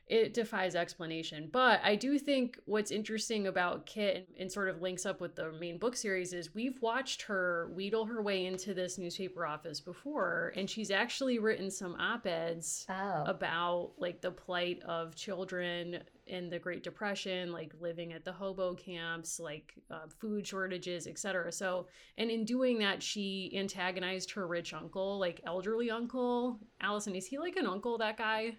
it 0.09 0.33
defies 0.33 0.73
explanation. 0.75 1.49
But 1.51 1.81
I 1.83 1.95
do 1.95 2.17
think 2.17 2.57
what's 2.65 2.89
interesting 2.89 3.45
about 3.45 3.85
Kit 3.85 4.15
and, 4.15 4.25
and, 4.39 4.51
sort 4.51 4.67
of 4.67 4.81
links 4.81 5.05
up 5.05 5.21
with 5.21 5.35
the 5.35 5.51
main 5.51 5.77
book 5.77 5.95
series 5.95 6.33
is 6.33 6.55
we've 6.55 6.81
watched 6.81 7.21
her 7.21 7.69
wheedle 7.75 8.07
her 8.07 8.19
way 8.23 8.47
into 8.47 8.73
this 8.73 8.97
newspaper 8.97 9.45
office 9.45 9.79
before, 9.79 10.51
and 10.55 10.67
she's 10.67 10.89
actually 10.89 11.37
written 11.37 11.69
some 11.69 11.95
op 11.99 12.25
eds 12.25 12.87
oh. 12.89 13.23
about 13.27 13.91
like 13.99 14.19
the 14.19 14.31
plight 14.31 14.81
of 14.81 15.15
children 15.15 15.99
in 16.25 16.49
the 16.49 16.57
Great 16.57 16.83
Depression, 16.83 17.51
like 17.51 17.73
living 17.79 18.13
at 18.13 18.25
the 18.25 18.31
hobo 18.31 18.73
camps, 18.73 19.39
like 19.39 19.73
uh, 19.91 20.07
food 20.19 20.45
shortages, 20.45 21.05
etc. 21.05 21.51
So, 21.51 21.85
and 22.17 22.31
in 22.31 22.45
doing 22.45 22.79
that, 22.79 23.03
she 23.03 23.51
antagonized 23.55 24.31
her 24.31 24.47
rich 24.47 24.73
uncle, 24.73 25.19
like 25.19 25.39
elderly 25.45 25.91
uncle. 25.91 26.59
Allison, 26.81 27.13
is 27.13 27.27
he 27.27 27.37
like 27.37 27.57
an 27.57 27.67
uncle, 27.67 27.99
that 27.99 28.17
guy? 28.17 28.57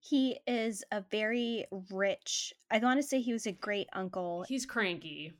He 0.00 0.38
is 0.46 0.84
a 0.92 1.02
very 1.10 1.66
rich. 1.90 2.54
I 2.70 2.78
want 2.78 2.98
to 2.98 3.02
say 3.02 3.20
he 3.20 3.32
was 3.32 3.46
a 3.46 3.52
great 3.52 3.88
uncle. 3.92 4.44
He's 4.48 4.66
cranky. 4.66 5.32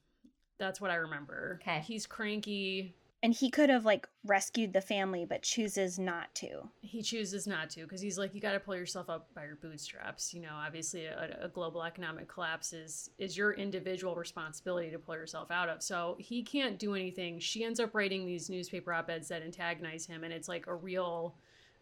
That's 0.59 0.81
what 0.81 0.91
I 0.91 0.97
remember. 0.97 1.61
Okay. 1.63 1.81
He's 1.81 2.07
cranky. 2.07 2.95
And 3.21 3.35
he 3.35 3.51
could 3.51 3.69
have 3.69 3.85
like 3.85 4.09
rescued 4.25 4.73
the 4.73 4.81
family, 4.81 5.25
but 5.25 5.43
chooses 5.43 5.99
not 5.99 6.33
to. 6.37 6.69
He 6.83 7.03
chooses 7.03 7.49
not 7.49 7.69
to 7.71 7.83
because 7.83 8.01
he's 8.01 8.17
like, 8.17 8.33
you 8.33 8.41
got 8.41 8.53
to 8.53 8.61
pull 8.61 8.77
yourself 8.77 9.11
up 9.11 9.35
by 9.35 9.45
your 9.45 9.57
bootstraps. 9.57 10.33
You 10.33 10.41
know, 10.43 10.53
obviously, 10.55 11.07
a, 11.07 11.37
a, 11.43 11.49
global 11.49 11.83
economic 11.83 12.29
collapse 12.29 12.73
is 12.73 13.11
is 13.19 13.37
your 13.37 13.55
individual 13.55 14.15
responsibility 14.15 14.91
to 14.91 15.01
pull 15.01 15.17
yourself 15.17 15.51
out 15.51 15.69
of. 15.69 15.83
So 15.83 16.17
he 16.21 16.45
can't 16.45 16.79
do 16.79 16.95
anything. 16.95 17.41
She 17.41 17.65
ends 17.65 17.81
up 17.81 17.93
writing 17.93 18.25
these 18.25 18.51
newspaper 18.51 18.93
op 18.93 19.11
eds 19.11 19.29
that 19.29 19.43
antagonize 19.43 20.07
him, 20.07 20.23
and 20.23 20.33
it's 20.33 20.49
like 20.49 20.69
a 20.69 20.75
real 20.75 21.35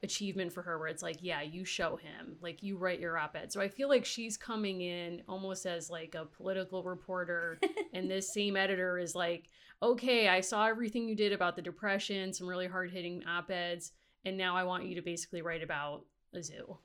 achievement 0.02 0.52
for 0.52 0.62
her 0.62 0.78
where 0.78 0.88
it's 0.88 1.02
like 1.02 1.16
yeah 1.20 1.42
you 1.42 1.64
show 1.64 1.96
him 1.96 2.36
like 2.40 2.62
you 2.62 2.76
write 2.76 3.00
your 3.00 3.16
op-ed. 3.16 3.52
So 3.52 3.60
i 3.60 3.68
feel 3.68 3.88
like 3.88 4.04
she's 4.04 4.36
coming 4.36 4.82
in 4.82 5.22
almost 5.28 5.66
as 5.66 5.90
like 5.90 6.14
a 6.14 6.26
political 6.26 6.82
reporter 6.82 7.58
and 7.94 8.10
this 8.10 8.32
same 8.32 8.56
editor 8.56 8.98
is 8.98 9.14
like 9.14 9.48
okay 9.82 10.28
i 10.28 10.40
saw 10.40 10.66
everything 10.66 11.08
you 11.08 11.16
did 11.16 11.32
about 11.32 11.56
the 11.56 11.62
depression 11.62 12.32
some 12.32 12.46
really 12.46 12.66
hard-hitting 12.66 13.24
op-eds 13.26 13.92
and 14.24 14.36
now 14.36 14.54
i 14.56 14.64
want 14.64 14.84
you 14.84 14.94
to 14.94 15.02
basically 15.02 15.42
write 15.42 15.62
about 15.62 16.04
a 16.36 16.42
zoo. 16.42 16.76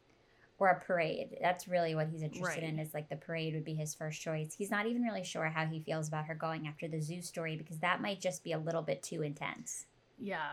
Or 0.58 0.70
a 0.70 0.80
parade. 0.80 1.38
That's 1.42 1.68
really 1.68 1.96
what 1.96 2.08
he's 2.08 2.22
interested 2.22 2.62
right. 2.62 2.70
in 2.70 2.78
is 2.78 2.94
like 2.94 3.10
the 3.10 3.16
parade 3.16 3.56
would 3.56 3.66
be 3.66 3.74
his 3.74 3.96
first 3.96 4.22
choice. 4.22 4.54
He's 4.56 4.70
not 4.70 4.86
even 4.86 5.02
really 5.02 5.24
sure 5.24 5.46
how 5.46 5.66
he 5.66 5.80
feels 5.80 6.08
about 6.08 6.26
her 6.26 6.36
going 6.36 6.68
after 6.68 6.88
the 6.88 7.02
zoo 7.02 7.24
story 7.24 7.56
because 7.56 7.80
that 7.80 8.00
might 8.00 8.22
just 8.22 8.44
be 8.44 8.52
a 8.52 8.60
little 8.60 8.84
bit 8.84 9.02
too 9.02 9.24
intense. 9.24 9.88
Yeah 10.20 10.52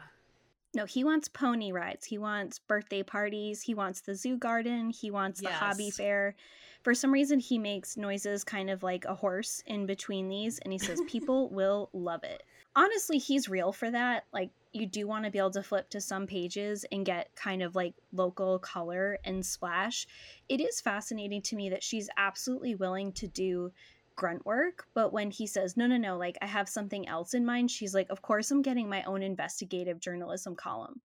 no, 0.74 0.84
he 0.84 1.02
wants 1.02 1.28
pony 1.28 1.72
rides. 1.72 2.04
He 2.04 2.18
wants 2.18 2.58
birthday 2.58 3.02
parties. 3.02 3.62
He 3.62 3.74
wants 3.74 4.00
the 4.02 4.14
zoo 4.14 4.36
garden. 4.36 4.90
He 4.90 5.10
wants 5.10 5.40
the 5.40 5.48
yes. 5.48 5.58
hobby 5.58 5.90
fair. 5.90 6.34
For 6.82 6.94
some 6.94 7.12
reason, 7.12 7.38
he 7.38 7.58
makes 7.58 7.96
noises 7.96 8.44
kind 8.44 8.70
of 8.70 8.82
like 8.82 9.04
a 9.04 9.14
horse 9.14 9.62
in 9.66 9.86
between 9.86 10.28
these, 10.28 10.58
and 10.60 10.72
he 10.72 10.78
says 10.78 11.00
people 11.08 11.48
will 11.52 11.90
love 11.92 12.22
it. 12.22 12.42
Honestly, 12.76 13.18
he's 13.18 13.48
real 13.48 13.72
for 13.72 13.90
that. 13.90 14.24
Like, 14.32 14.50
you 14.72 14.86
do 14.86 15.06
want 15.06 15.24
to 15.24 15.30
be 15.30 15.38
able 15.38 15.50
to 15.52 15.62
flip 15.62 15.88
to 15.90 16.00
some 16.00 16.26
pages 16.26 16.84
and 16.92 17.04
get 17.04 17.34
kind 17.34 17.62
of 17.62 17.74
like 17.74 17.94
local 18.12 18.58
color 18.58 19.18
and 19.24 19.44
splash. 19.44 20.06
It 20.48 20.60
is 20.60 20.80
fascinating 20.80 21.42
to 21.42 21.56
me 21.56 21.70
that 21.70 21.82
she's 21.82 22.10
absolutely 22.16 22.74
willing 22.74 23.12
to 23.12 23.26
do 23.26 23.72
grunt 24.18 24.44
work 24.44 24.84
but 24.94 25.12
when 25.12 25.30
he 25.30 25.46
says 25.46 25.76
no 25.76 25.86
no 25.86 25.96
no 25.96 26.18
like 26.18 26.36
i 26.42 26.46
have 26.46 26.68
something 26.68 27.06
else 27.08 27.34
in 27.34 27.46
mind 27.46 27.70
she's 27.70 27.94
like 27.94 28.10
of 28.10 28.20
course 28.20 28.50
i'm 28.50 28.62
getting 28.62 28.88
my 28.88 29.02
own 29.04 29.22
investigative 29.22 30.00
journalism 30.00 30.56
column. 30.56 31.00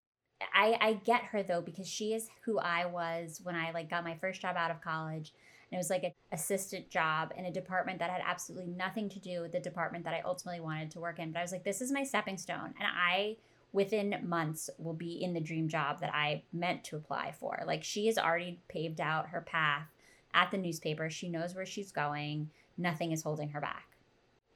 I 0.54 0.78
i 0.80 0.94
get 1.04 1.22
her 1.24 1.42
though 1.42 1.60
because 1.60 1.86
she 1.86 2.14
is 2.14 2.30
who 2.44 2.58
i 2.58 2.86
was 2.86 3.40
when 3.42 3.54
i 3.54 3.70
like 3.70 3.90
got 3.90 4.02
my 4.02 4.16
first 4.16 4.40
job 4.40 4.56
out 4.56 4.70
of 4.70 4.80
college 4.80 5.34
and 5.70 5.76
it 5.76 5.78
was 5.78 5.90
like 5.90 6.04
an 6.04 6.12
assistant 6.32 6.88
job 6.88 7.32
in 7.36 7.44
a 7.44 7.52
department 7.52 7.98
that 7.98 8.10
had 8.10 8.22
absolutely 8.24 8.72
nothing 8.72 9.10
to 9.10 9.20
do 9.20 9.42
with 9.42 9.52
the 9.52 9.60
department 9.60 10.04
that 10.04 10.14
i 10.14 10.22
ultimately 10.24 10.60
wanted 10.60 10.90
to 10.90 10.98
work 11.00 11.18
in 11.18 11.32
but 11.32 11.40
i 11.40 11.42
was 11.42 11.52
like 11.52 11.64
this 11.64 11.82
is 11.82 11.92
my 11.92 12.02
stepping 12.02 12.38
stone 12.38 12.72
and 12.78 12.88
i 12.96 13.36
within 13.72 14.18
months 14.24 14.68
will 14.78 14.94
be 14.94 15.22
in 15.22 15.34
the 15.34 15.40
dream 15.40 15.68
job 15.68 16.00
that 16.00 16.14
i 16.14 16.42
meant 16.52 16.84
to 16.84 16.96
apply 16.96 17.32
for. 17.38 17.62
Like 17.66 17.82
she 17.82 18.06
has 18.06 18.18
already 18.18 18.60
paved 18.68 19.00
out 19.00 19.28
her 19.28 19.40
path 19.40 19.88
at 20.34 20.50
the 20.50 20.58
newspaper. 20.58 21.10
She 21.10 21.28
knows 21.28 21.54
where 21.54 21.66
she's 21.66 21.92
going 21.92 22.50
nothing 22.76 23.12
is 23.12 23.22
holding 23.22 23.48
her 23.50 23.60
back. 23.60 23.92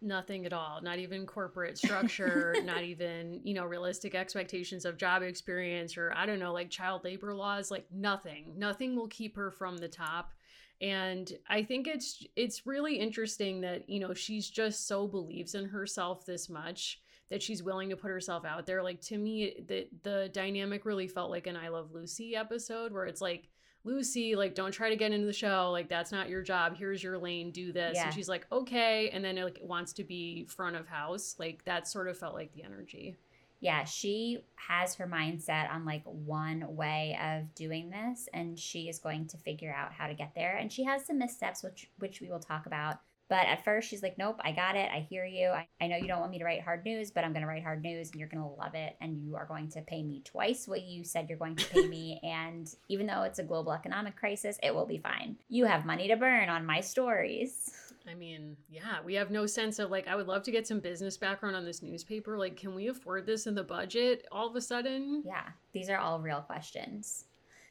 Nothing 0.03 0.45
at 0.45 0.53
all. 0.53 0.81
Not 0.83 0.99
even 0.99 1.27
corporate 1.27 1.79
structure 1.79 2.55
not 2.65 2.85
even 2.85 3.41
you 3.45 3.55
know 3.55 3.65
realistic 3.65 4.15
expectations 4.15 4.85
of 4.85 4.99
job 4.99 5.23
experience 5.23 5.97
or 5.97 6.13
i 6.15 6.27
don't 6.27 6.39
know 6.39 6.53
like 6.53 6.69
child 6.71 7.03
labor 7.05 7.35
laws 7.35 7.71
like 7.71 7.87
nothing. 7.91 8.53
Nothing 8.57 8.95
will 8.95 9.09
keep 9.09 9.37
her 9.37 9.51
from 9.51 9.79
the 9.79 9.89
top. 9.89 10.33
And 10.81 11.33
i 11.49 11.63
think 11.63 11.87
it's 11.87 12.23
it's 12.37 12.67
really 12.67 12.97
interesting 12.97 13.63
that 13.63 13.89
you 13.89 13.99
know 13.99 14.13
she's 14.13 14.49
just 14.51 14.87
so 14.87 15.07
believes 15.07 15.55
in 15.55 15.65
herself 15.67 16.27
this 16.27 16.51
much 16.51 17.01
that 17.31 17.43
she's 17.43 17.63
willing 17.63 17.89
to 17.91 17.97
put 17.97 18.11
herself 18.11 18.45
out 18.45 18.67
there. 18.67 18.83
Like 18.83 19.01
to 19.03 19.17
me 19.19 19.65
the 19.67 19.89
the 20.03 20.31
dynamic 20.33 20.85
really 20.85 21.09
felt 21.09 21.31
like 21.31 21.47
an 21.47 21.57
i 21.57 21.69
love 21.69 21.93
lucy 21.93 22.37
episode 22.37 22.93
where 22.93 23.07
it's 23.07 23.23
like 23.23 23.49
Lucy, 23.87 24.35
like, 24.35 24.55
don't 24.55 24.72
try 24.72 24.90
to 24.90 24.96
get 24.96 25.12
into 25.12 25.27
the 25.27 25.33
show. 25.33 25.70
Like, 25.70 25.88
that's 25.88 26.12
not 26.12 26.29
your 26.29 26.42
job. 26.42 26.77
Here's 26.77 27.03
your 27.03 27.16
lane. 27.16 27.53
Do 27.53 27.72
this. 27.72 27.92
Yeah. 27.94 28.07
And 28.07 28.14
she's 28.14 28.29
like, 28.29 28.46
okay. 28.51 29.09
And 29.11 29.25
then, 29.25 29.37
like, 29.37 29.61
wants 29.62 29.92
to 29.94 30.05
be 30.05 30.44
front 30.46 30.77
of 30.77 30.87
house. 30.88 31.37
Like, 31.38 31.64
that 31.64 31.88
sort 31.88 32.09
of 32.09 32.18
felt 32.18 32.35
like 32.35 32.53
the 32.53 32.64
energy. 32.64 33.16
Yeah, 33.61 33.85
she 33.85 34.44
has 34.57 34.96
her 34.96 35.07
mindset 35.07 35.72
on 35.72 35.87
like 35.87 36.03
one 36.05 36.77
way 36.77 37.18
of 37.22 37.55
doing 37.55 37.88
this, 37.88 38.29
and 38.35 38.59
she 38.59 38.88
is 38.88 38.99
going 38.99 39.29
to 39.29 39.38
figure 39.38 39.72
out 39.72 39.92
how 39.92 40.07
to 40.07 40.14
get 40.14 40.35
there. 40.35 40.57
And 40.57 40.70
she 40.70 40.85
has 40.85 41.07
some 41.07 41.18
missteps, 41.18 41.62
which 41.62 41.90
which 41.99 42.20
we 42.20 42.29
will 42.29 42.38
talk 42.38 42.66
about. 42.66 43.01
But 43.29 43.47
at 43.47 43.65
first, 43.65 43.89
she's 43.89 44.03
like, 44.03 44.19
nope, 44.19 44.41
I 44.45 44.53
got 44.53 44.77
it. 44.77 44.89
I 44.93 45.07
hear 45.11 45.25
you. 45.25 45.49
I, 45.49 45.67
I 45.81 45.89
know 45.89 45.97
you 45.97 46.07
don't 46.07 46.21
want 46.21 46.31
me 46.31 46.39
to 46.39 46.45
write 46.45 46.62
hard 46.62 46.85
news, 46.85 47.11
but 47.11 47.25
I'm 47.25 47.33
going 47.33 47.43
to 47.43 47.49
write 47.49 47.62
hard 47.62 47.83
news 47.83 48.11
and 48.11 48.21
you're 48.21 48.29
going 48.29 48.43
to 48.43 48.61
love 48.61 48.75
it. 48.75 48.97
And 49.01 49.19
you 49.19 49.35
are 49.35 49.47
going 49.47 49.69
to 49.71 49.83
pay 49.83 50.03
me 50.03 50.23
twice 50.25 50.69
what 50.69 50.83
you 50.83 51.03
said 51.03 51.29
you're 51.29 51.39
going 51.39 51.57
to 51.57 51.67
pay 51.67 51.89
me. 51.89 52.21
and 52.25 52.73
even 52.89 53.07
though 53.07 53.23
it's 53.23 53.41
a 53.41 53.45
global 53.45 53.73
economic 53.73 54.17
crisis, 54.17 54.59
it 54.62 54.75
will 54.75 54.87
be 54.87 54.99
fine. 54.99 55.37
You 55.49 55.65
have 55.65 55.85
money 55.85 56.07
to 56.09 56.17
burn 56.17 56.49
on 56.49 56.65
my 56.65 56.81
stories. 56.81 57.73
I 58.09 58.15
mean, 58.15 58.57
yeah, 58.71 58.99
we 59.05 59.15
have 59.15 59.31
no 59.31 59.47
sense 59.47 59.81
of 59.81 59.91
like, 59.91 60.07
I 60.07 60.15
would 60.15 60.29
love 60.29 60.45
to 60.45 60.53
get 60.53 60.67
some 60.67 60.79
business 60.79 61.17
background 61.17 61.57
on 61.57 61.65
this 61.65 61.83
newspaper. 61.83 62.39
Like, 62.39 62.57
can 62.57 62.75
we 62.75 62.87
afford 62.87 63.27
this 63.27 63.49
in 63.49 63.57
the 63.57 63.65
budget 63.65 64.27
all 64.31 64.49
of 64.49 64.55
a 64.55 64.61
sudden? 64.61 65.23
Yeah, 65.27 65.49
these 65.73 65.91
are 65.91 65.99
all 65.99 66.21
real 66.21 66.41
questions. 66.43 67.25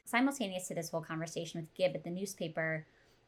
Simultaneous 0.04 0.68
to 0.68 0.74
this 0.74 0.90
whole 0.90 1.00
conversation 1.00 1.60
with 1.60 1.74
Gib 1.74 1.96
at 1.96 2.04
the 2.04 2.10
newspaper, 2.10 2.86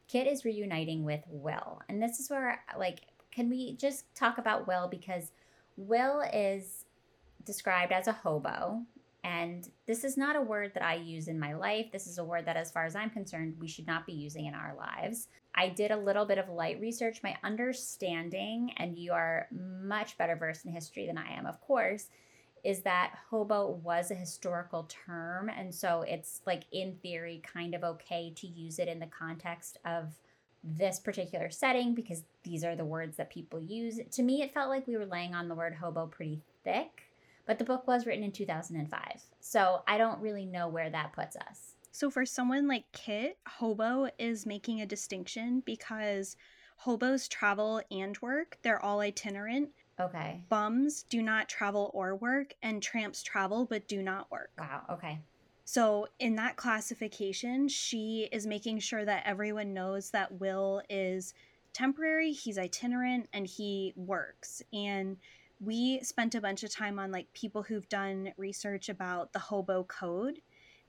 Kit 0.08 0.26
is 0.26 0.44
reuniting 0.44 1.04
with 1.04 1.22
Will. 1.28 1.80
And 1.88 2.02
this 2.02 2.18
is 2.18 2.30
where, 2.30 2.64
like, 2.78 3.00
can 3.30 3.48
we 3.48 3.76
just 3.76 4.12
talk 4.14 4.38
about 4.38 4.66
Will? 4.66 4.88
Because 4.88 5.30
Will 5.76 6.22
is 6.32 6.86
described 7.44 7.92
as 7.92 8.08
a 8.08 8.12
hobo. 8.12 8.82
And 9.22 9.68
this 9.86 10.04
is 10.04 10.16
not 10.16 10.36
a 10.36 10.40
word 10.40 10.72
that 10.74 10.82
I 10.82 10.94
use 10.94 11.28
in 11.28 11.38
my 11.38 11.52
life. 11.52 11.86
This 11.92 12.06
is 12.06 12.18
a 12.18 12.24
word 12.24 12.46
that, 12.46 12.56
as 12.56 12.70
far 12.70 12.86
as 12.86 12.96
I'm 12.96 13.10
concerned, 13.10 13.56
we 13.60 13.68
should 13.68 13.86
not 13.86 14.06
be 14.06 14.12
using 14.12 14.46
in 14.46 14.54
our 14.54 14.74
lives. 14.74 15.28
I 15.54 15.68
did 15.68 15.90
a 15.90 15.96
little 15.96 16.24
bit 16.24 16.38
of 16.38 16.48
light 16.48 16.80
research. 16.80 17.22
My 17.22 17.36
understanding, 17.44 18.72
and 18.78 18.96
you 18.96 19.12
are 19.12 19.48
much 19.50 20.16
better 20.16 20.36
versed 20.36 20.64
in 20.64 20.72
history 20.72 21.06
than 21.06 21.18
I 21.18 21.32
am, 21.32 21.46
of 21.46 21.60
course, 21.60 22.08
is 22.68 22.80
that 22.80 23.14
hobo 23.30 23.80
was 23.82 24.10
a 24.10 24.14
historical 24.14 24.86
term. 25.06 25.48
And 25.48 25.74
so 25.74 26.02
it's 26.02 26.42
like, 26.44 26.64
in 26.70 26.96
theory, 27.02 27.40
kind 27.50 27.74
of 27.74 27.82
okay 27.82 28.30
to 28.36 28.46
use 28.46 28.78
it 28.78 28.88
in 28.88 28.98
the 28.98 29.06
context 29.06 29.78
of 29.86 30.12
this 30.62 31.00
particular 31.00 31.48
setting 31.48 31.94
because 31.94 32.24
these 32.42 32.64
are 32.64 32.76
the 32.76 32.84
words 32.84 33.16
that 33.16 33.30
people 33.30 33.58
use. 33.58 33.98
To 34.10 34.22
me, 34.22 34.42
it 34.42 34.52
felt 34.52 34.68
like 34.68 34.86
we 34.86 34.98
were 34.98 35.06
laying 35.06 35.34
on 35.34 35.48
the 35.48 35.54
word 35.54 35.76
hobo 35.76 36.08
pretty 36.08 36.42
thick, 36.62 37.04
but 37.46 37.58
the 37.58 37.64
book 37.64 37.86
was 37.86 38.04
written 38.04 38.22
in 38.22 38.32
2005. 38.32 39.00
So 39.40 39.82
I 39.88 39.96
don't 39.96 40.20
really 40.20 40.44
know 40.44 40.68
where 40.68 40.90
that 40.90 41.14
puts 41.14 41.36
us. 41.36 41.72
So 41.90 42.10
for 42.10 42.26
someone 42.26 42.68
like 42.68 42.84
Kit, 42.92 43.38
hobo 43.46 44.10
is 44.18 44.44
making 44.44 44.82
a 44.82 44.86
distinction 44.86 45.62
because 45.64 46.36
hobos 46.76 47.28
travel 47.28 47.80
and 47.90 48.18
work, 48.20 48.58
they're 48.60 48.84
all 48.84 49.00
itinerant. 49.00 49.70
Okay. 50.00 50.42
Bums 50.48 51.02
do 51.02 51.22
not 51.22 51.48
travel 51.48 51.90
or 51.94 52.14
work, 52.14 52.54
and 52.62 52.82
tramps 52.82 53.22
travel 53.22 53.66
but 53.66 53.88
do 53.88 54.02
not 54.02 54.30
work. 54.30 54.50
Wow. 54.58 54.82
Okay. 54.90 55.18
So, 55.64 56.08
in 56.18 56.36
that 56.36 56.56
classification, 56.56 57.68
she 57.68 58.28
is 58.32 58.46
making 58.46 58.78
sure 58.78 59.04
that 59.04 59.24
everyone 59.26 59.74
knows 59.74 60.10
that 60.12 60.40
Will 60.40 60.82
is 60.88 61.34
temporary, 61.74 62.32
he's 62.32 62.58
itinerant, 62.58 63.28
and 63.32 63.46
he 63.46 63.92
works. 63.94 64.62
And 64.72 65.18
we 65.60 66.00
spent 66.02 66.34
a 66.34 66.40
bunch 66.40 66.62
of 66.62 66.74
time 66.74 66.98
on 66.98 67.10
like 67.12 67.32
people 67.34 67.62
who've 67.62 67.88
done 67.88 68.32
research 68.36 68.88
about 68.88 69.32
the 69.32 69.38
hobo 69.38 69.84
code. 69.84 70.40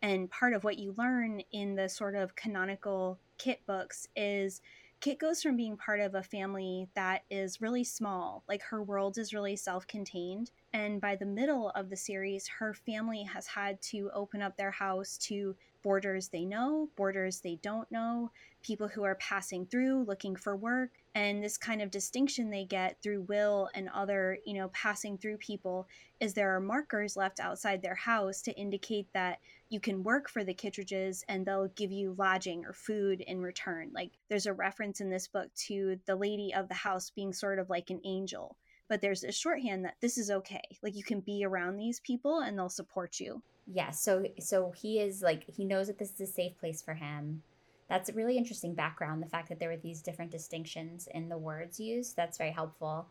And 0.01 0.29
part 0.31 0.53
of 0.53 0.63
what 0.63 0.77
you 0.77 0.95
learn 0.97 1.41
in 1.51 1.75
the 1.75 1.89
sort 1.89 2.15
of 2.15 2.35
canonical 2.35 3.19
Kit 3.37 3.59
books 3.65 4.07
is 4.15 4.61
Kit 5.01 5.17
goes 5.17 5.41
from 5.41 5.55
being 5.55 5.77
part 5.77 6.01
of 6.01 6.13
a 6.13 6.21
family 6.21 6.89
that 6.93 7.23
is 7.29 7.61
really 7.61 7.85
small, 7.85 8.43
like 8.49 8.61
her 8.63 8.83
world 8.83 9.17
is 9.17 9.33
really 9.33 9.55
self 9.55 9.87
contained. 9.87 10.51
And 10.73 10.99
by 10.99 11.15
the 11.15 11.25
middle 11.25 11.69
of 11.69 11.89
the 11.89 11.95
series, 11.95 12.49
her 12.59 12.73
family 12.73 13.23
has 13.23 13.47
had 13.47 13.81
to 13.83 14.11
open 14.13 14.41
up 14.41 14.57
their 14.57 14.71
house 14.71 15.17
to 15.19 15.55
boarders 15.83 16.27
they 16.27 16.43
know, 16.43 16.89
boarders 16.97 17.39
they 17.39 17.57
don't 17.61 17.89
know, 17.89 18.31
people 18.61 18.89
who 18.89 19.03
are 19.03 19.15
passing 19.15 19.65
through 19.65 20.03
looking 20.03 20.35
for 20.35 20.57
work. 20.57 20.91
And 21.15 21.41
this 21.41 21.57
kind 21.57 21.81
of 21.81 21.91
distinction 21.91 22.49
they 22.49 22.65
get 22.65 23.01
through 23.01 23.21
Will 23.21 23.69
and 23.73 23.87
other, 23.93 24.37
you 24.45 24.53
know, 24.55 24.67
passing 24.69 25.17
through 25.17 25.37
people 25.37 25.87
is 26.19 26.33
there 26.33 26.53
are 26.53 26.59
markers 26.59 27.15
left 27.15 27.39
outside 27.39 27.81
their 27.81 27.95
house 27.95 28.41
to 28.41 28.53
indicate 28.57 29.07
that 29.13 29.39
you 29.69 29.79
can 29.79 30.03
work 30.03 30.29
for 30.29 30.43
the 30.43 30.53
Kittredges 30.53 31.23
and 31.29 31.45
they'll 31.45 31.67
give 31.69 31.91
you 31.91 32.15
lodging 32.17 32.65
or 32.65 32.73
food 32.73 33.21
in 33.21 33.41
return. 33.41 33.91
Like 33.93 34.11
there's 34.27 34.47
a 34.47 34.53
reference 34.53 34.99
in 34.99 35.09
this 35.09 35.27
book 35.27 35.53
to 35.67 35.99
the 36.05 36.15
lady 36.15 36.53
of 36.53 36.67
the 36.67 36.73
house 36.73 37.11
being 37.11 37.31
sort 37.31 37.59
of 37.59 37.69
like 37.69 37.91
an 37.91 38.01
angel. 38.03 38.57
But 38.87 39.01
there's 39.01 39.23
a 39.23 39.31
shorthand 39.31 39.85
that 39.85 39.97
this 40.01 40.17
is 40.17 40.31
okay. 40.31 40.63
Like 40.81 40.95
you 40.95 41.03
can 41.03 41.19
be 41.19 41.45
around 41.45 41.77
these 41.77 41.99
people 41.99 42.39
and 42.39 42.57
they'll 42.57 42.69
support 42.69 43.19
you. 43.19 43.43
Yeah, 43.71 43.91
so 43.91 44.25
so 44.39 44.71
he 44.71 44.99
is 44.99 45.21
like 45.21 45.43
he 45.47 45.63
knows 45.63 45.87
that 45.87 45.99
this 45.99 46.13
is 46.19 46.29
a 46.29 46.33
safe 46.33 46.57
place 46.57 46.81
for 46.81 46.95
him. 46.95 47.43
That's 47.87 48.09
a 48.09 48.13
really 48.13 48.37
interesting 48.37 48.73
background, 48.73 49.21
the 49.21 49.29
fact 49.29 49.49
that 49.49 49.59
there 49.59 49.69
were 49.69 49.77
these 49.77 50.01
different 50.01 50.31
distinctions 50.31 51.07
in 51.13 51.29
the 51.29 51.37
words 51.37 51.79
used. 51.79 52.15
That's 52.15 52.37
very 52.37 52.51
helpful. 52.51 53.07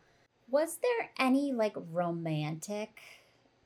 Was 0.49 0.77
there 0.77 1.09
any 1.17 1.53
like 1.53 1.75
romantic 1.91 2.99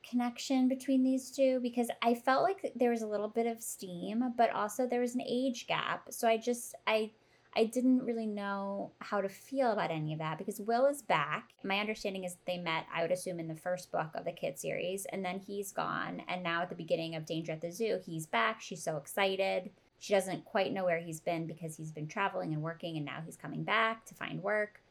connection 0.10 0.68
between 0.68 1.04
these 1.04 1.32
two? 1.32 1.60
Because 1.62 1.90
I 2.02 2.14
felt 2.14 2.44
like 2.44 2.72
there 2.76 2.92
was 2.92 3.02
a 3.02 3.08
little 3.08 3.28
bit 3.28 3.48
of 3.48 3.62
steam, 3.62 4.34
but 4.38 4.52
also 4.52 4.88
there 4.88 5.02
was 5.02 5.16
an 5.16 5.24
age 5.28 5.68
gap. 5.68 6.08
So 6.12 6.28
I 6.28 6.38
just 6.38 6.76
I 6.88 7.12
I 7.56 7.66
didn't 7.66 8.04
really 8.04 8.26
know 8.26 8.92
how 9.00 9.22
to 9.22 9.30
feel 9.30 9.72
about 9.72 9.92
any 9.92 10.12
of 10.14 10.20
that 10.20 10.40
because 10.40 10.60
Will 10.60 10.88
is 10.88 11.04
back. 11.04 11.50
My 11.64 11.80
understanding 11.80 12.24
is 12.24 12.38
they 12.48 12.58
met, 12.58 12.86
I 12.94 13.04
would 13.04 13.12
assume, 13.12 13.40
in 13.40 13.48
the 13.48 13.56
first 13.56 13.92
book 13.92 14.10
of 14.16 14.26
the 14.26 14.32
Kit 14.32 14.58
series, 14.58 15.06
and 15.06 15.24
then 15.24 15.40
he's 15.40 15.72
gone. 15.72 16.24
And 16.28 16.42
now 16.42 16.64
at 16.64 16.70
the 16.70 16.76
beginning 16.76 17.16
of 17.16 17.26
Danger 17.26 17.52
at 17.52 17.62
the 17.62 17.72
Zoo, 17.72 18.00
he's 18.04 18.26
back. 18.26 18.60
She's 18.60 18.82
so 18.82 18.98
excited. 18.98 19.70
She 20.00 20.14
doesn't 20.14 20.46
quite 20.46 20.74
know 20.74 20.84
where 20.84 21.00
he's 21.00 21.22
been 21.22 21.46
because 21.46 21.78
he's 21.78 21.92
been 21.92 22.08
traveling 22.08 22.54
and 22.54 22.64
working, 22.64 22.98
and 22.98 23.06
now 23.06 23.22
he's 23.24 23.38
coming 23.38 23.64
back 23.64 24.06
to 24.06 24.16
find 24.16 24.42
work. 24.42 24.82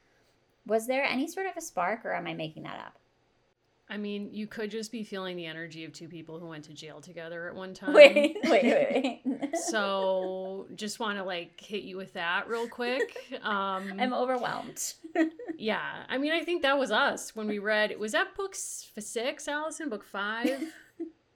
Was 0.64 0.86
there 0.86 1.04
any 1.04 1.26
sort 1.26 1.46
of 1.46 1.56
a 1.56 1.60
spark, 1.60 2.04
or 2.04 2.14
am 2.14 2.28
I 2.28 2.34
making 2.34 2.62
that 2.62 2.78
up? 2.78 2.98
I 3.90 3.96
mean, 3.98 4.30
you 4.32 4.46
could 4.46 4.70
just 4.70 4.90
be 4.90 5.04
feeling 5.04 5.36
the 5.36 5.44
energy 5.46 5.84
of 5.84 5.92
two 5.92 6.08
people 6.08 6.38
who 6.38 6.46
went 6.46 6.64
to 6.64 6.72
jail 6.72 7.00
together 7.00 7.48
at 7.48 7.54
one 7.54 7.74
time. 7.74 7.92
Wait, 7.92 8.36
wait, 8.44 8.62
wait, 8.64 9.22
wait. 9.24 9.56
so 9.68 10.66
just 10.74 10.98
want 10.98 11.18
to 11.18 11.24
like 11.24 11.60
hit 11.60 11.82
you 11.82 11.96
with 11.96 12.12
that 12.14 12.48
real 12.48 12.68
quick. 12.68 13.16
Um, 13.42 13.94
I'm 13.98 14.12
overwhelmed. 14.14 14.94
yeah, 15.58 16.04
I 16.08 16.16
mean, 16.18 16.32
I 16.32 16.44
think 16.44 16.62
that 16.62 16.78
was 16.78 16.90
us 16.92 17.34
when 17.34 17.48
we 17.48 17.58
read. 17.58 17.98
Was 17.98 18.12
that 18.12 18.36
book 18.36 18.54
six, 18.54 19.48
Allison? 19.48 19.88
Book 19.88 20.04
five? 20.04 20.62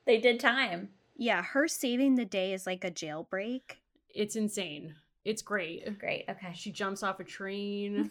they 0.05 0.19
did 0.19 0.39
time. 0.39 0.91
Yeah, 1.17 1.43
her 1.43 1.67
saving 1.67 2.15
the 2.15 2.25
day 2.25 2.53
is 2.53 2.65
like 2.67 2.85
a 2.85 2.91
jailbreak. 2.91 3.79
It's 4.15 4.37
insane. 4.37 4.95
It's 5.25 5.43
great. 5.43 5.99
Great. 5.99 6.27
Okay. 6.29 6.53
She 6.55 6.71
jumps 6.71 7.03
off 7.03 7.19
a 7.19 7.25
train. 7.25 8.11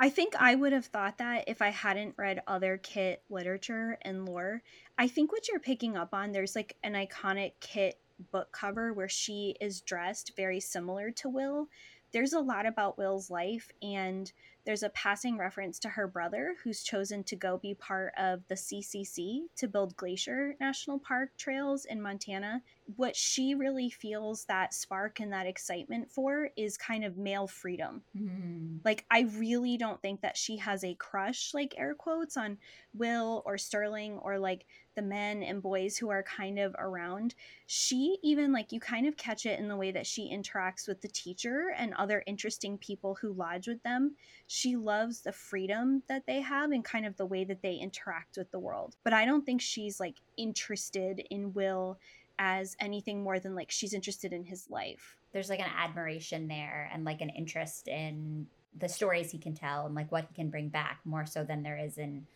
I 0.00 0.08
think 0.08 0.34
I 0.36 0.54
would 0.54 0.72
have 0.72 0.86
thought 0.86 1.18
that 1.18 1.44
if 1.46 1.62
I 1.62 1.68
hadn't 1.68 2.16
read 2.18 2.42
other 2.46 2.78
Kit 2.78 3.22
literature 3.30 3.96
and 4.02 4.26
lore. 4.26 4.62
I 4.98 5.06
think 5.06 5.30
what 5.30 5.48
you're 5.48 5.60
picking 5.60 5.96
up 5.96 6.12
on, 6.12 6.32
there's 6.32 6.56
like 6.56 6.76
an 6.82 6.94
iconic 6.94 7.52
Kit 7.60 7.98
book 8.32 8.50
cover 8.52 8.92
where 8.92 9.08
she 9.08 9.56
is 9.60 9.80
dressed 9.80 10.32
very 10.36 10.60
similar 10.60 11.10
to 11.12 11.28
Will. 11.28 11.68
There's 12.14 12.32
a 12.32 12.40
lot 12.40 12.64
about 12.64 12.96
Will's 12.96 13.28
life, 13.28 13.70
and 13.82 14.32
there's 14.64 14.82
a 14.82 14.88
passing 14.90 15.36
reference 15.36 15.78
to 15.80 15.90
her 15.90 16.06
brother 16.06 16.54
who's 16.62 16.82
chosen 16.82 17.22
to 17.24 17.36
go 17.36 17.58
be 17.58 17.74
part 17.74 18.14
of 18.16 18.40
the 18.48 18.54
CCC 18.54 19.42
to 19.56 19.68
build 19.68 19.96
Glacier 19.96 20.54
National 20.58 20.98
Park 20.98 21.30
trails 21.36 21.84
in 21.84 22.00
Montana. 22.00 22.62
What 22.96 23.14
she 23.14 23.54
really 23.54 23.90
feels 23.90 24.46
that 24.46 24.72
spark 24.72 25.20
and 25.20 25.32
that 25.32 25.46
excitement 25.46 26.10
for 26.10 26.48
is 26.56 26.78
kind 26.78 27.04
of 27.04 27.18
male 27.18 27.46
freedom. 27.46 28.02
Mm. 28.16 28.78
Like, 28.84 29.04
I 29.10 29.22
really 29.36 29.76
don't 29.76 30.00
think 30.00 30.22
that 30.22 30.36
she 30.36 30.56
has 30.58 30.82
a 30.82 30.94
crush, 30.94 31.52
like 31.52 31.74
air 31.76 31.94
quotes, 31.94 32.36
on 32.36 32.56
Will 32.94 33.42
or 33.44 33.58
Sterling 33.58 34.18
or 34.22 34.38
like 34.38 34.64
the 34.94 35.02
men 35.02 35.42
and 35.42 35.60
boys 35.60 35.98
who 35.98 36.08
are 36.10 36.22
kind 36.22 36.58
of 36.58 36.74
around. 36.78 37.34
She 37.66 38.16
even, 38.22 38.52
like, 38.52 38.72
you 38.72 38.80
kind 38.80 39.06
of 39.06 39.16
catch 39.16 39.44
it 39.44 39.58
in 39.58 39.68
the 39.68 39.76
way 39.76 39.90
that 39.90 40.06
she 40.06 40.32
interacts 40.32 40.86
with 40.86 41.02
the 41.02 41.08
teacher 41.08 41.74
and 41.76 41.92
other 42.04 42.22
interesting 42.26 42.76
people 42.78 43.16
who 43.20 43.32
lodge 43.32 43.66
with 43.66 43.82
them 43.82 44.14
she 44.46 44.76
loves 44.76 45.22
the 45.22 45.32
freedom 45.32 46.02
that 46.08 46.26
they 46.26 46.40
have 46.40 46.70
and 46.70 46.84
kind 46.84 47.06
of 47.06 47.16
the 47.16 47.26
way 47.26 47.44
that 47.44 47.62
they 47.62 47.74
interact 47.74 48.36
with 48.36 48.50
the 48.50 48.58
world. 48.58 48.96
But 49.02 49.12
I 49.12 49.24
don't 49.24 49.44
think 49.44 49.60
she's 49.60 49.98
like 49.98 50.16
interested 50.36 51.26
in 51.30 51.52
Will 51.54 51.98
as 52.38 52.76
anything 52.80 53.22
more 53.22 53.38
than 53.38 53.54
like 53.54 53.70
she's 53.70 53.94
interested 53.94 54.32
in 54.32 54.44
his 54.44 54.68
life. 54.70 55.16
There's 55.32 55.48
like 55.48 55.60
an 55.60 55.70
admiration 55.76 56.48
there 56.48 56.90
and 56.92 57.04
like 57.04 57.20
an 57.20 57.30
interest 57.30 57.88
in 57.88 58.46
the 58.78 58.88
stories 58.88 59.30
he 59.30 59.38
can 59.38 59.54
tell 59.54 59.86
and 59.86 59.94
like 59.94 60.10
what 60.12 60.26
he 60.28 60.34
can 60.34 60.50
bring 60.50 60.68
back 60.68 61.00
more 61.04 61.26
so 61.26 61.44
than 61.44 61.62
there 61.62 61.78
is 61.78 61.96
in 61.96 62.26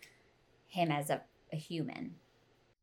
him 0.68 0.90
as 0.90 1.10
a, 1.10 1.20
a 1.52 1.56
human. 1.56 2.14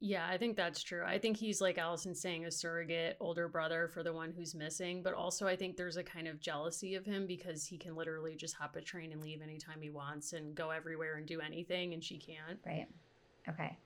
Yeah, 0.02 0.28
I 0.30 0.38
think 0.38 0.58
that's 0.58 0.84
true. 0.84 1.04
I 1.06 1.18
think 1.18 1.38
he's 1.38 1.62
like 1.62 1.78
Allison 1.78 2.14
saying 2.14 2.46
a 2.46 2.52
surrogate 2.52 3.16
older 3.20 3.48
brother 3.48 3.90
for 3.94 4.04
the 4.04 4.14
one 4.14 4.32
who's 4.32 4.54
missing, 4.54 5.02
but 5.02 5.14
also 5.14 5.48
I 5.48 5.56
think 5.56 5.78
there's 5.78 5.98
a 5.98 6.04
kind 6.04 6.28
of 6.28 6.42
jealousy 6.42 6.96
of 6.96 7.06
him 7.06 7.26
because 7.26 7.66
he 7.66 7.78
can 7.78 7.96
literally 7.96 8.36
just 8.36 8.56
hop 8.56 8.76
a 8.76 8.82
train 8.82 9.14
and 9.14 9.22
leave 9.22 9.42
anytime 9.42 9.82
he 9.82 9.90
wants 9.90 10.34
and 10.34 10.54
go 10.54 10.70
everywhere 10.70 11.16
and 11.16 11.26
do 11.26 11.40
anything 11.40 11.94
and 11.94 12.04
she 12.04 12.18
can't. 12.18 12.60
Right. 12.66 12.88
Okay. 13.48 13.78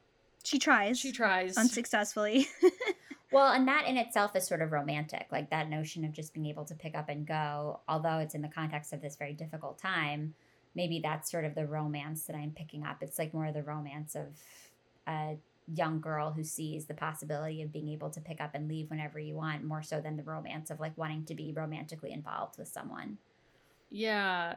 She 0.44 0.58
tries. 0.58 1.00
She 1.00 1.12
tries 1.12 1.58
unsuccessfully. 1.58 2.48
well, 3.32 3.52
and 3.52 3.68
that 3.68 3.88
in 3.88 3.98
itself 3.98 4.36
is 4.36 4.48
sort 4.48 4.62
of 4.62 4.72
romantic, 4.72 5.28
like 5.32 5.52
that 5.52 5.70
notion 5.70 6.06
of 6.06 6.12
just 6.12 6.34
being 6.34 6.48
able 6.48 6.66
to 6.66 6.76
pick 6.76 6.96
up 6.96 7.10
and 7.10 7.28
go, 7.28 7.82
although 7.88 8.18
it's 8.18 8.34
in 8.34 8.42
the 8.42 8.48
context 8.48 8.94
of 8.94 9.02
this 9.02 9.16
very 9.16 9.34
difficult 9.34 9.78
time. 9.78 10.34
Maybe 10.76 11.02
that's 11.04 11.30
sort 11.30 11.46
of 11.46 11.56
the 11.56 11.68
romance 11.68 12.26
that 12.26 12.36
I'm 12.36 12.52
picking 12.52 12.84
up. 12.84 12.98
It's 13.02 13.20
like 13.20 13.34
more 13.34 13.48
of 13.48 13.54
the 13.54 13.64
romance 13.64 14.16
of 14.16 14.28
uh, 15.06 15.36
young 15.74 16.00
girl 16.00 16.32
who 16.32 16.44
sees 16.44 16.86
the 16.86 16.94
possibility 16.94 17.62
of 17.62 17.72
being 17.72 17.90
able 17.90 18.10
to 18.10 18.22
pick 18.22 18.42
up 18.42 18.52
and 18.54 18.68
leave 18.68 18.90
whenever 18.90 19.20
you 19.20 19.36
want 19.36 19.64
more 19.64 19.84
so 19.84 20.02
than 20.02 20.18
the 20.18 20.24
romance 20.24 20.70
of 20.70 20.80
like 20.80 20.98
wanting 20.98 21.26
to 21.26 21.36
be 21.36 21.54
romantically 21.54 22.12
involved 22.12 22.58
with 22.58 22.68
someone. 22.68 23.18
Yeah, 23.90 24.56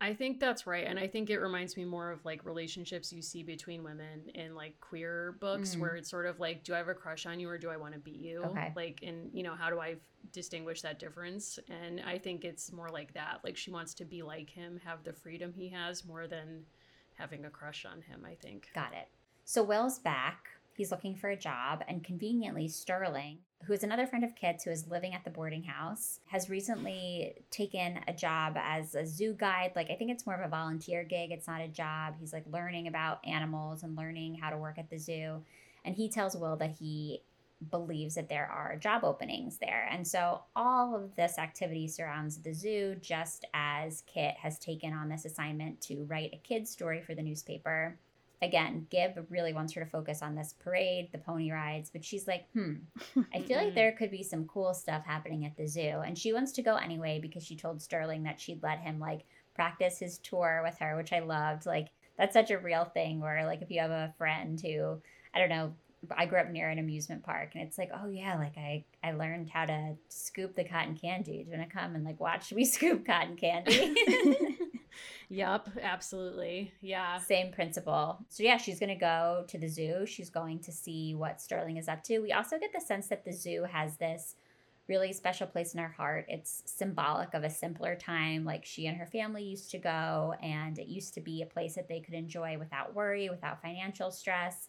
I 0.00 0.14
think 0.14 0.38
that's 0.38 0.66
right. 0.66 0.86
And 0.86 0.98
I 0.98 1.08
think 1.08 1.28
it 1.28 1.38
reminds 1.38 1.76
me 1.76 1.84
more 1.84 2.12
of 2.12 2.24
like 2.24 2.44
relationships 2.44 3.12
you 3.12 3.20
see 3.20 3.42
between 3.42 3.82
women 3.82 4.28
in 4.34 4.54
like 4.54 4.78
queer 4.80 5.36
books 5.40 5.74
mm. 5.74 5.80
where 5.80 5.96
it's 5.96 6.08
sort 6.08 6.26
of 6.26 6.38
like, 6.38 6.62
do 6.62 6.74
I 6.74 6.78
have 6.78 6.88
a 6.88 6.94
crush 6.94 7.26
on 7.26 7.40
you 7.40 7.48
or 7.48 7.58
do 7.58 7.68
I 7.68 7.76
want 7.76 7.94
to 7.94 7.98
be 7.98 8.12
you? 8.12 8.42
Okay. 8.44 8.72
Like, 8.76 9.00
and 9.04 9.30
you 9.32 9.42
know, 9.42 9.56
how 9.56 9.70
do 9.70 9.80
I 9.80 9.96
distinguish 10.32 10.82
that 10.82 11.00
difference? 11.00 11.58
And 11.68 12.00
I 12.06 12.16
think 12.16 12.44
it's 12.44 12.72
more 12.72 12.88
like 12.90 13.12
that. 13.14 13.40
Like, 13.42 13.56
she 13.56 13.72
wants 13.72 13.92
to 13.94 14.04
be 14.04 14.22
like 14.22 14.50
him, 14.50 14.80
have 14.84 15.02
the 15.02 15.12
freedom 15.12 15.52
he 15.52 15.68
has 15.70 16.04
more 16.04 16.28
than 16.28 16.64
having 17.14 17.44
a 17.44 17.50
crush 17.50 17.84
on 17.84 18.00
him, 18.00 18.24
I 18.24 18.36
think. 18.36 18.68
Got 18.74 18.92
it. 18.92 19.08
So 19.50 19.62
Will's 19.62 19.98
back. 19.98 20.46
He's 20.76 20.90
looking 20.90 21.14
for 21.14 21.30
a 21.30 21.36
job, 21.36 21.82
and 21.88 22.04
conveniently, 22.04 22.68
Sterling, 22.68 23.38
who 23.64 23.72
is 23.72 23.82
another 23.82 24.06
friend 24.06 24.22
of 24.22 24.34
Kit's 24.34 24.62
who 24.62 24.70
is 24.70 24.88
living 24.88 25.14
at 25.14 25.24
the 25.24 25.30
boarding 25.30 25.62
house, 25.62 26.20
has 26.26 26.50
recently 26.50 27.32
taken 27.50 27.98
a 28.06 28.12
job 28.12 28.58
as 28.58 28.94
a 28.94 29.06
zoo 29.06 29.32
guide. 29.32 29.72
Like, 29.74 29.90
I 29.90 29.94
think 29.94 30.10
it's 30.10 30.26
more 30.26 30.34
of 30.34 30.44
a 30.44 30.50
volunteer 30.50 31.02
gig, 31.02 31.30
it's 31.30 31.46
not 31.46 31.62
a 31.62 31.68
job. 31.68 32.16
He's 32.20 32.34
like 32.34 32.44
learning 32.52 32.88
about 32.88 33.26
animals 33.26 33.84
and 33.84 33.96
learning 33.96 34.34
how 34.34 34.50
to 34.50 34.58
work 34.58 34.76
at 34.76 34.90
the 34.90 34.98
zoo. 34.98 35.42
And 35.82 35.94
he 35.94 36.10
tells 36.10 36.36
Will 36.36 36.56
that 36.56 36.76
he 36.78 37.22
believes 37.70 38.16
that 38.16 38.28
there 38.28 38.50
are 38.52 38.76
job 38.76 39.02
openings 39.02 39.56
there. 39.56 39.88
And 39.90 40.06
so 40.06 40.42
all 40.56 40.94
of 40.94 41.16
this 41.16 41.38
activity 41.38 41.88
surrounds 41.88 42.36
the 42.36 42.52
zoo, 42.52 42.96
just 43.00 43.46
as 43.54 44.02
Kit 44.06 44.34
has 44.42 44.58
taken 44.58 44.92
on 44.92 45.08
this 45.08 45.24
assignment 45.24 45.80
to 45.80 46.04
write 46.04 46.34
a 46.34 46.46
kid's 46.46 46.70
story 46.70 47.00
for 47.00 47.14
the 47.14 47.22
newspaper 47.22 47.96
again, 48.40 48.86
Gib 48.90 49.26
really 49.30 49.52
wants 49.52 49.72
her 49.72 49.84
to 49.84 49.90
focus 49.90 50.22
on 50.22 50.34
this 50.34 50.54
parade, 50.58 51.10
the 51.12 51.18
pony 51.18 51.50
rides, 51.50 51.90
but 51.90 52.04
she's 52.04 52.28
like, 52.28 52.44
hmm, 52.52 52.74
I 53.34 53.40
feel 53.40 53.58
like 53.58 53.74
there 53.74 53.92
could 53.92 54.10
be 54.10 54.22
some 54.22 54.46
cool 54.46 54.74
stuff 54.74 55.04
happening 55.04 55.44
at 55.44 55.56
the 55.56 55.66
zoo. 55.66 56.02
And 56.04 56.16
she 56.16 56.32
wants 56.32 56.52
to 56.52 56.62
go 56.62 56.76
anyway 56.76 57.18
because 57.20 57.44
she 57.44 57.56
told 57.56 57.82
Sterling 57.82 58.22
that 58.24 58.40
she'd 58.40 58.62
let 58.62 58.80
him 58.80 59.00
like 59.00 59.24
practice 59.54 59.98
his 59.98 60.18
tour 60.18 60.62
with 60.64 60.78
her, 60.78 60.96
which 60.96 61.12
I 61.12 61.18
loved. 61.18 61.66
Like, 61.66 61.88
that's 62.16 62.34
such 62.34 62.50
a 62.50 62.58
real 62.58 62.84
thing 62.84 63.20
where, 63.20 63.44
like, 63.46 63.62
if 63.62 63.70
you 63.70 63.80
have 63.80 63.90
a 63.90 64.14
friend 64.18 64.60
who, 64.60 65.00
I 65.34 65.38
don't 65.38 65.48
know, 65.48 65.74
I 66.16 66.26
grew 66.26 66.38
up 66.38 66.50
near 66.50 66.68
an 66.68 66.78
amusement 66.78 67.24
park, 67.24 67.50
and 67.54 67.66
it's 67.66 67.78
like, 67.78 67.90
oh 67.94 68.08
yeah, 68.08 68.36
like 68.36 68.56
I 68.56 68.84
I 69.02 69.12
learned 69.12 69.50
how 69.50 69.66
to 69.66 69.96
scoop 70.08 70.54
the 70.54 70.64
cotton 70.64 70.96
candy. 70.96 71.42
Do 71.42 71.50
you 71.50 71.56
want 71.56 71.68
to 71.68 71.76
come 71.76 71.94
and 71.94 72.04
like 72.04 72.20
watch 72.20 72.52
me 72.52 72.64
scoop 72.66 73.04
cotton 73.04 73.36
candy? 73.36 73.94
yep, 75.28 75.68
absolutely. 75.82 76.72
Yeah. 76.80 77.18
Same 77.18 77.52
principle. 77.52 78.18
So 78.28 78.42
yeah, 78.42 78.58
she's 78.58 78.78
gonna 78.78 78.98
go 78.98 79.44
to 79.48 79.58
the 79.58 79.68
zoo. 79.68 80.06
She's 80.06 80.30
going 80.30 80.60
to 80.60 80.72
see 80.72 81.14
what 81.14 81.40
Sterling 81.40 81.76
is 81.76 81.88
up 81.88 82.04
to. 82.04 82.20
We 82.20 82.32
also 82.32 82.58
get 82.58 82.72
the 82.72 82.80
sense 82.80 83.08
that 83.08 83.24
the 83.24 83.32
zoo 83.32 83.64
has 83.64 83.96
this 83.96 84.36
really 84.88 85.12
special 85.12 85.46
place 85.46 85.74
in 85.74 85.80
her 85.80 85.88
heart. 85.88 86.24
It's 86.28 86.62
symbolic 86.64 87.34
of 87.34 87.44
a 87.44 87.50
simpler 87.50 87.94
time 87.94 88.44
like 88.44 88.64
she 88.64 88.86
and 88.86 88.96
her 88.96 89.06
family 89.06 89.42
used 89.44 89.70
to 89.72 89.78
go, 89.78 90.34
and 90.42 90.78
it 90.78 90.86
used 90.86 91.14
to 91.14 91.20
be 91.20 91.42
a 91.42 91.46
place 91.46 91.74
that 91.74 91.88
they 91.88 92.00
could 92.00 92.14
enjoy 92.14 92.56
without 92.58 92.94
worry, 92.94 93.28
without 93.28 93.60
financial 93.60 94.10
stress. 94.10 94.68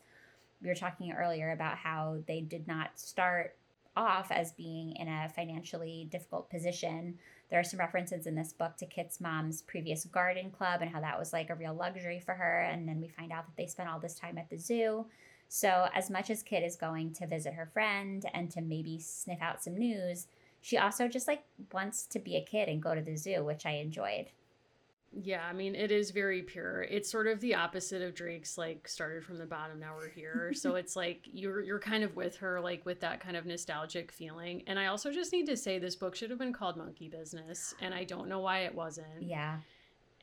We 0.62 0.68
were 0.68 0.76
talking 0.76 1.12
earlier 1.12 1.52
about 1.52 1.78
how 1.78 2.18
they 2.28 2.42
did 2.42 2.68
not 2.68 3.00
start 3.00 3.56
off 3.96 4.32
as 4.32 4.52
being 4.52 4.96
in 4.96 5.08
a 5.08 5.30
financially 5.30 6.08
difficult 6.12 6.50
position. 6.50 7.18
There 7.50 7.60
are 7.60 7.64
some 7.64 7.80
references 7.80 8.28
in 8.28 8.36
this 8.36 8.54
book 8.54 8.78
to 8.78 8.86
Kit's 8.86 9.20
mom's 9.20 9.62
previous 9.62 10.06
garden 10.06 10.52
club 10.52 10.82
and 10.82 10.92
how 10.92 11.02
that 11.02 11.18
was 11.18 11.34
like 11.34 11.50
a 11.50 11.56
real 11.56 11.74
luxury 11.74 12.20
for 12.20 12.34
her. 12.34 12.62
And 12.62 12.88
then 12.88 13.02
we 13.02 13.08
find 13.08 13.32
out 13.32 13.46
that 13.46 13.58
they 13.58 13.68
spent 13.68 13.90
all 13.90 14.00
this 14.00 14.16
time 14.16 14.38
at 14.38 14.50
the 14.50 14.58
zoo. 14.58 15.06
So, 15.52 15.88
as 15.96 16.12
much 16.12 16.30
as 16.30 16.44
Kit 16.44 16.64
is 16.64 16.76
going 16.76 17.14
to 17.14 17.26
visit 17.26 17.56
her 17.56 17.66
friend 17.66 18.24
and 18.36 18.52
to 18.52 18.62
maybe 18.62 19.00
sniff 19.00 19.42
out 19.42 19.64
some 19.64 19.78
news, 19.78 20.28
she 20.62 20.78
also 20.78 21.08
just 21.08 21.28
like 21.28 21.44
wants 21.72 22.06
to 22.08 22.20
be 22.20 22.36
a 22.36 22.44
kid 22.44 22.70
and 22.70 22.84
go 22.84 22.94
to 22.94 23.02
the 23.02 23.16
zoo, 23.16 23.44
which 23.44 23.66
I 23.66 23.72
enjoyed. 23.72 24.28
Yeah, 25.12 25.44
I 25.50 25.54
mean, 25.54 25.74
it 25.74 25.92
is 25.92 26.12
very 26.12 26.44
pure. 26.44 26.84
It's 26.84 27.10
sort 27.10 27.28
of 27.28 27.40
the 27.40 27.56
opposite 27.56 28.02
of 28.02 28.14
Drake's 28.14 28.58
like 28.58 28.88
started 28.88 29.24
from 29.24 29.38
the 29.38 29.46
bottom, 29.46 29.80
now 29.80 29.96
we're 29.96 30.10
here. 30.10 30.54
so 30.54 30.76
it's 30.76 30.96
like 30.96 31.22
you're 31.26 31.64
you're 31.64 31.80
kind 31.80 32.04
of 32.04 32.16
with 32.16 32.36
her 32.38 32.62
like 32.62 32.86
with 32.86 33.00
that 33.02 33.20
kind 33.20 33.36
of 33.36 33.46
nostalgic 33.46 34.12
feeling. 34.12 34.64
And 34.68 34.78
I 34.78 34.88
also 34.88 35.12
just 35.12 35.34
need 35.34 35.48
to 35.48 35.58
say 35.58 35.80
this 35.80 35.96
book 35.96 36.16
should 36.16 36.30
have 36.30 36.40
been 36.40 36.54
called 36.54 36.78
Monkey 36.78 37.10
Business, 37.10 37.74
and 37.82 37.94
I 37.94 38.04
don't 38.04 38.30
know 38.30 38.40
why 38.40 38.60
it 38.60 38.76
wasn't. 38.76 39.22
Yeah 39.22 39.58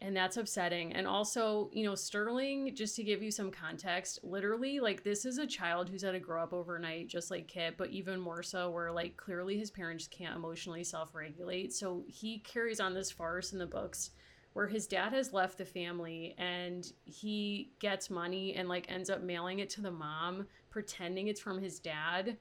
and 0.02 0.14
that's 0.14 0.36
upsetting 0.36 0.92
and 0.92 1.06
also 1.06 1.70
you 1.72 1.84
know 1.84 1.94
sterling 1.94 2.74
just 2.74 2.96
to 2.96 3.02
give 3.02 3.22
you 3.22 3.30
some 3.30 3.50
context 3.50 4.18
literally 4.22 4.78
like 4.78 5.02
this 5.02 5.24
is 5.24 5.38
a 5.38 5.46
child 5.46 5.88
who's 5.88 6.02
had 6.02 6.12
to 6.12 6.18
grow 6.18 6.42
up 6.42 6.52
overnight 6.52 7.08
just 7.08 7.30
like 7.30 7.48
kit 7.48 7.76
but 7.78 7.90
even 7.90 8.20
more 8.20 8.42
so 8.42 8.70
where 8.70 8.92
like 8.92 9.16
clearly 9.16 9.56
his 9.56 9.70
parents 9.70 10.06
can't 10.06 10.36
emotionally 10.36 10.84
self-regulate 10.84 11.72
so 11.72 12.04
he 12.08 12.38
carries 12.40 12.80
on 12.80 12.92
this 12.92 13.10
farce 13.10 13.52
in 13.52 13.58
the 13.58 13.66
books 13.66 14.10
where 14.56 14.66
his 14.66 14.86
dad 14.86 15.12
has 15.12 15.34
left 15.34 15.58
the 15.58 15.66
family 15.66 16.34
and 16.38 16.90
he 17.04 17.72
gets 17.78 18.08
money 18.08 18.54
and 18.54 18.70
like 18.70 18.90
ends 18.90 19.10
up 19.10 19.22
mailing 19.22 19.58
it 19.58 19.68
to 19.68 19.82
the 19.82 19.90
mom 19.90 20.46
pretending 20.70 21.28
it's 21.28 21.42
from 21.42 21.60
his 21.60 21.78
dad 21.78 22.38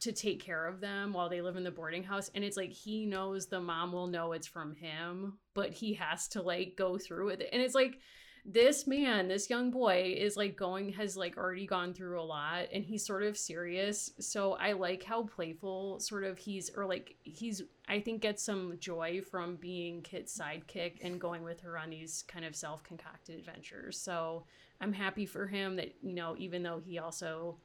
to 0.00 0.10
take 0.10 0.42
care 0.42 0.66
of 0.66 0.80
them 0.80 1.12
while 1.12 1.28
they 1.28 1.42
live 1.42 1.56
in 1.56 1.62
the 1.62 1.70
boarding 1.70 2.02
house. 2.02 2.30
And 2.34 2.42
it's 2.42 2.56
like 2.56 2.70
he 2.70 3.04
knows 3.04 3.44
the 3.44 3.60
mom 3.60 3.92
will 3.92 4.06
know 4.06 4.32
it's 4.32 4.46
from 4.46 4.74
him 4.74 5.34
but 5.52 5.70
he 5.70 5.92
has 5.92 6.28
to 6.28 6.40
like 6.40 6.76
go 6.78 6.96
through 6.96 7.26
with 7.26 7.42
it. 7.42 7.50
And 7.52 7.60
it's 7.60 7.74
like 7.74 7.98
this 8.46 8.86
man 8.86 9.28
this 9.28 9.48
young 9.48 9.70
boy 9.70 10.14
is 10.16 10.36
like 10.36 10.54
going 10.54 10.92
has 10.92 11.16
like 11.16 11.38
already 11.38 11.66
gone 11.66 11.94
through 11.94 12.20
a 12.20 12.22
lot 12.22 12.66
and 12.72 12.84
he's 12.84 13.04
sort 13.04 13.22
of 13.22 13.38
serious 13.38 14.10
so 14.18 14.52
i 14.54 14.72
like 14.72 15.02
how 15.02 15.22
playful 15.22 15.98
sort 15.98 16.24
of 16.24 16.36
he's 16.36 16.70
or 16.76 16.84
like 16.84 17.16
he's 17.22 17.62
i 17.88 17.98
think 17.98 18.20
gets 18.20 18.42
some 18.42 18.76
joy 18.78 19.22
from 19.30 19.56
being 19.56 20.02
kit's 20.02 20.38
sidekick 20.38 21.02
and 21.02 21.18
going 21.18 21.42
with 21.42 21.60
her 21.60 21.78
on 21.78 21.88
these 21.88 22.22
kind 22.28 22.44
of 22.44 22.54
self-concocted 22.54 23.38
adventures 23.38 23.98
so 23.98 24.44
i'm 24.80 24.92
happy 24.92 25.24
for 25.24 25.46
him 25.46 25.76
that 25.76 25.94
you 26.02 26.12
know 26.12 26.34
even 26.36 26.62
though 26.62 26.82
he 26.84 26.98
also 26.98 27.56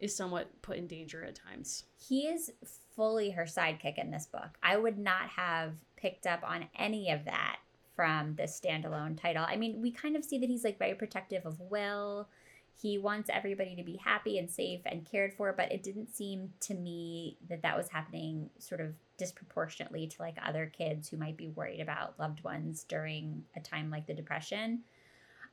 is 0.00 0.16
somewhat 0.16 0.62
put 0.62 0.78
in 0.78 0.86
danger 0.86 1.22
at 1.22 1.34
times. 1.34 1.84
He 2.08 2.22
is 2.22 2.50
fully 2.96 3.30
her 3.30 3.44
sidekick 3.44 3.98
in 3.98 4.10
this 4.10 4.26
book. 4.26 4.48
I 4.62 4.76
would 4.76 4.98
not 4.98 5.28
have 5.36 5.74
picked 5.96 6.26
up 6.26 6.40
on 6.42 6.64
any 6.78 7.10
of 7.10 7.26
that 7.26 7.58
from 8.00 8.34
this 8.34 8.58
standalone 8.58 9.20
title. 9.20 9.44
I 9.46 9.56
mean, 9.56 9.82
we 9.82 9.90
kind 9.90 10.16
of 10.16 10.24
see 10.24 10.38
that 10.38 10.48
he's 10.48 10.64
like 10.64 10.78
very 10.78 10.94
protective 10.94 11.44
of 11.44 11.60
Will. 11.60 12.30
He 12.80 12.96
wants 12.96 13.28
everybody 13.30 13.76
to 13.76 13.82
be 13.82 13.96
happy 14.02 14.38
and 14.38 14.50
safe 14.50 14.80
and 14.86 15.04
cared 15.04 15.34
for, 15.34 15.52
but 15.52 15.70
it 15.70 15.82
didn't 15.82 16.16
seem 16.16 16.54
to 16.60 16.72
me 16.72 17.36
that 17.50 17.60
that 17.60 17.76
was 17.76 17.90
happening 17.90 18.48
sort 18.58 18.80
of 18.80 18.94
disproportionately 19.18 20.06
to 20.06 20.22
like 20.22 20.38
other 20.42 20.64
kids 20.74 21.10
who 21.10 21.18
might 21.18 21.36
be 21.36 21.50
worried 21.50 21.80
about 21.80 22.18
loved 22.18 22.42
ones 22.42 22.84
during 22.84 23.44
a 23.54 23.60
time 23.60 23.90
like 23.90 24.06
the 24.06 24.14
Depression. 24.14 24.80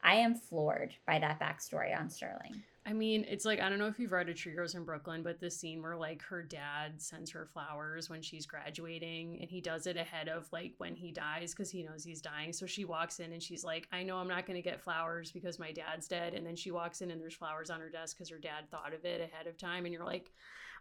I 0.01 0.15
am 0.15 0.33
floored 0.33 0.93
by 1.05 1.19
that 1.19 1.41
backstory 1.41 1.99
on 1.99 2.09
Sterling. 2.09 2.63
I 2.87 2.93
mean, 2.93 3.25
it's 3.27 3.43
like 3.43 3.59
I 3.59 3.67
don't 3.67 3.79
know 3.79 3.87
if 3.87 3.99
you've 3.99 4.13
read 4.13 4.29
A 4.29 4.33
Tree 4.33 4.53
Grows 4.53 4.73
in 4.73 4.85
Brooklyn, 4.85 5.21
but 5.21 5.41
the 5.41 5.51
scene 5.51 5.81
where 5.81 5.97
like 5.97 6.21
her 6.21 6.41
dad 6.41 7.01
sends 7.01 7.29
her 7.31 7.45
flowers 7.45 8.09
when 8.09 8.21
she's 8.21 8.45
graduating, 8.45 9.39
and 9.41 9.49
he 9.49 9.59
does 9.59 9.87
it 9.87 9.97
ahead 9.97 10.29
of 10.29 10.47
like 10.53 10.73
when 10.77 10.95
he 10.95 11.11
dies 11.11 11.53
because 11.53 11.69
he 11.69 11.83
knows 11.83 12.05
he's 12.05 12.21
dying. 12.21 12.53
So 12.53 12.65
she 12.65 12.85
walks 12.85 13.19
in 13.19 13.33
and 13.33 13.43
she's 13.43 13.65
like, 13.65 13.89
"I 13.91 14.03
know 14.03 14.15
I'm 14.15 14.29
not 14.29 14.45
going 14.45 14.55
to 14.55 14.67
get 14.67 14.81
flowers 14.81 15.33
because 15.33 15.59
my 15.59 15.73
dad's 15.73 16.07
dead," 16.07 16.33
and 16.33 16.47
then 16.47 16.55
she 16.55 16.71
walks 16.71 17.01
in 17.01 17.11
and 17.11 17.19
there's 17.19 17.35
flowers 17.35 17.69
on 17.69 17.81
her 17.81 17.89
desk 17.89 18.15
because 18.15 18.29
her 18.29 18.39
dad 18.39 18.71
thought 18.71 18.93
of 18.93 19.03
it 19.03 19.19
ahead 19.19 19.47
of 19.47 19.57
time, 19.57 19.83
and 19.83 19.93
you're 19.93 20.05
like, 20.05 20.31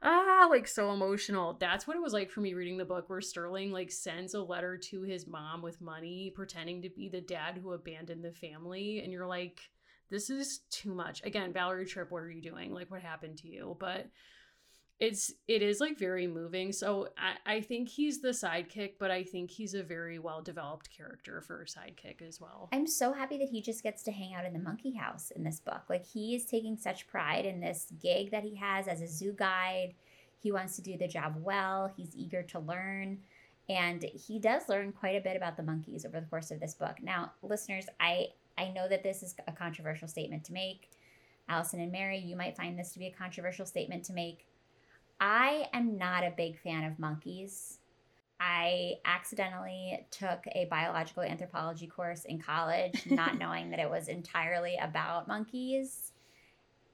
ah, 0.01 0.47
like 0.49 0.69
so 0.69 0.93
emotional. 0.93 1.57
That's 1.59 1.89
what 1.89 1.97
it 1.97 2.03
was 2.03 2.13
like 2.13 2.31
for 2.31 2.41
me 2.41 2.55
reading 2.55 2.77
the 2.77 2.85
book, 2.85 3.11
where 3.11 3.21
Sterling 3.21 3.73
like 3.73 3.91
sends 3.91 4.35
a 4.35 4.41
letter 4.41 4.77
to 4.77 5.03
his 5.03 5.27
mom 5.27 5.61
with 5.61 5.81
money, 5.81 6.31
pretending 6.37 6.83
to 6.83 6.89
be 6.89 7.09
the 7.09 7.21
dad 7.21 7.59
who 7.61 7.73
abandoned 7.73 8.25
the 8.25 8.31
family, 8.31 9.01
and 9.03 9.13
you're 9.13 9.27
like 9.27 9.61
this 10.11 10.31
is 10.31 10.61
too 10.71 10.95
much. 10.95 11.23
Again, 11.25 11.53
Valerie 11.53 11.87
Tripp, 11.87 12.11
what 12.11 12.23
are 12.23 12.31
you 12.31 12.43
doing? 12.43 12.73
Like, 12.73 12.91
what 12.91 13.03
happened 13.03 13.39
to 13.39 13.49
you? 13.49 13.77
But 13.79 14.07
it's 14.99 15.35
it 15.47 15.61
is 15.61 15.81
like 15.81 15.99
very 15.99 16.27
moving. 16.27 16.73
So 16.73 17.09
I, 17.19 17.57
I 17.57 17.61
think 17.61 17.89
he's 17.89 18.21
the 18.21 18.31
sidekick, 18.31 18.93
but 18.99 19.11
I 19.11 19.25
think 19.25 19.51
he's 19.51 19.75
a 19.75 19.83
very 19.83 20.19
well 20.19 20.41
developed 20.41 20.89
character 20.97 21.43
for 21.43 21.63
a 21.63 21.67
sidekick 21.67 22.27
as 22.27 22.41
well. 22.41 22.69
I'm 22.73 22.87
so 22.87 23.13
happy 23.13 23.37
that 23.39 23.49
he 23.51 23.61
just 23.61 23.83
gets 23.83 24.03
to 24.05 24.13
hang 24.13 24.35
out 24.35 24.47
in 24.47 24.55
the 24.55 24.59
monkey 24.59 24.95
house 24.95 25.31
in 25.31 25.45
this 25.45 25.61
book. 25.61 25.83
Like 25.91 26.07
he 26.07 26.35
is 26.35 26.47
taking 26.47 26.77
such 26.79 27.07
pride 27.09 27.45
in 27.45 27.61
this 27.61 27.93
gig 28.01 28.31
that 28.31 28.43
he 28.43 28.55
has 28.57 28.89
as 28.89 29.03
a 29.03 29.09
zoo 29.09 29.33
guide. 29.33 29.95
He 30.39 30.51
wants 30.51 30.77
to 30.77 30.83
do 30.83 30.97
the 30.97 31.09
job 31.09 31.35
well. 31.39 31.93
He's 31.95 32.17
eager 32.17 32.43
to 32.45 32.59
learn. 32.61 33.19
And 33.69 34.05
he 34.15 34.39
does 34.39 34.69
learn 34.69 34.93
quite 34.93 35.17
a 35.17 35.21
bit 35.21 35.37
about 35.37 35.57
the 35.57 35.63
monkeys 35.63 36.07
over 36.07 36.21
the 36.21 36.27
course 36.27 36.51
of 36.51 36.61
this 36.61 36.75
book. 36.75 37.03
Now, 37.03 37.33
listeners, 37.43 37.87
I 37.99 38.29
I 38.59 38.69
know 38.69 38.89
that 38.89 39.03
this 39.03 39.23
is 39.23 39.35
a 39.47 39.53
controversial 39.53 40.09
statement 40.09 40.45
to 40.45 40.53
make. 40.53 40.91
Allison 41.49 41.81
and 41.81 41.93
Mary, 41.93 42.19
you 42.19 42.37
might 42.37 42.57
find 42.57 42.79
this 42.79 42.93
to 42.93 42.99
be 42.99 43.07
a 43.07 43.13
controversial 43.13 43.67
statement 43.67 44.05
to 44.05 44.13
make. 44.13 44.47
I 45.21 45.69
am 45.73 45.97
not 45.97 46.25
a 46.25 46.35
big 46.37 46.59
fan 46.59 46.85
of 46.85 46.99
monkeys. 46.99 47.79
I 48.39 48.95
accidentally 49.05 50.07
took 50.11 50.45
a 50.53 50.67
biological 50.67 51.23
anthropology 51.23 51.87
course 51.87 52.25
in 52.25 52.39
college, 52.41 53.07
not 53.11 53.39
knowing 53.39 53.71
that 53.71 53.79
it 53.79 53.89
was 53.89 54.09
entirely 54.09 54.77
about 54.77 55.29
monkeys. 55.29 56.13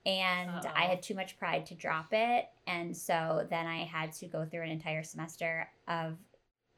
And 0.05 0.51
Uh-oh. 0.51 0.73
I 0.75 0.83
had 0.83 1.03
too 1.03 1.15
much 1.15 1.39
pride 1.39 1.67
to 1.67 1.75
drop 1.75 2.09
it. 2.13 2.47
And 2.67 2.97
so 2.97 3.47
then 3.51 3.67
I 3.67 3.85
had 3.85 4.13
to 4.15 4.27
go 4.27 4.45
through 4.45 4.63
an 4.63 4.71
entire 4.71 5.03
semester 5.03 5.69
of 5.89 6.17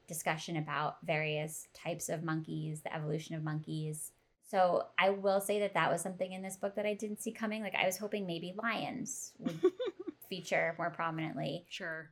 discussion 0.06 0.56
about 0.56 0.98
various 1.04 1.68
types 1.74 2.08
of 2.08 2.22
monkeys, 2.22 2.82
the 2.82 2.94
evolution 2.94 3.34
of 3.34 3.42
monkeys, 3.42 4.12
so 4.46 4.84
I 4.98 5.10
will 5.10 5.40
say 5.40 5.60
that 5.60 5.74
that 5.74 5.90
was 5.90 6.00
something 6.00 6.32
in 6.32 6.42
this 6.42 6.56
book 6.56 6.74
that 6.76 6.86
I 6.86 6.94
didn't 6.94 7.22
see 7.22 7.32
coming. 7.32 7.62
Like 7.62 7.74
I 7.74 7.86
was 7.86 7.96
hoping 7.96 8.26
maybe 8.26 8.54
lions 8.56 9.32
would 9.38 9.60
feature 10.28 10.74
more 10.78 10.90
prominently. 10.90 11.64
Sure. 11.68 12.10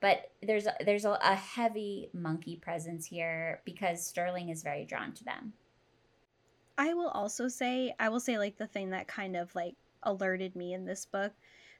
But 0.00 0.30
there's 0.42 0.66
a, 0.66 0.74
there's 0.84 1.04
a, 1.04 1.18
a 1.22 1.34
heavy 1.34 2.10
monkey 2.12 2.56
presence 2.56 3.06
here 3.06 3.60
because 3.64 4.06
Sterling 4.06 4.50
is 4.50 4.62
very 4.62 4.84
drawn 4.84 5.12
to 5.12 5.24
them. 5.24 5.52
I 6.76 6.94
will 6.94 7.08
also 7.08 7.48
say 7.48 7.94
I 8.00 8.08
will 8.08 8.20
say 8.20 8.38
like 8.38 8.58
the 8.58 8.66
thing 8.66 8.90
that 8.90 9.06
kind 9.06 9.36
of 9.36 9.54
like 9.54 9.74
alerted 10.02 10.56
me 10.56 10.74
in 10.74 10.84
this 10.84 11.06
book 11.06 11.32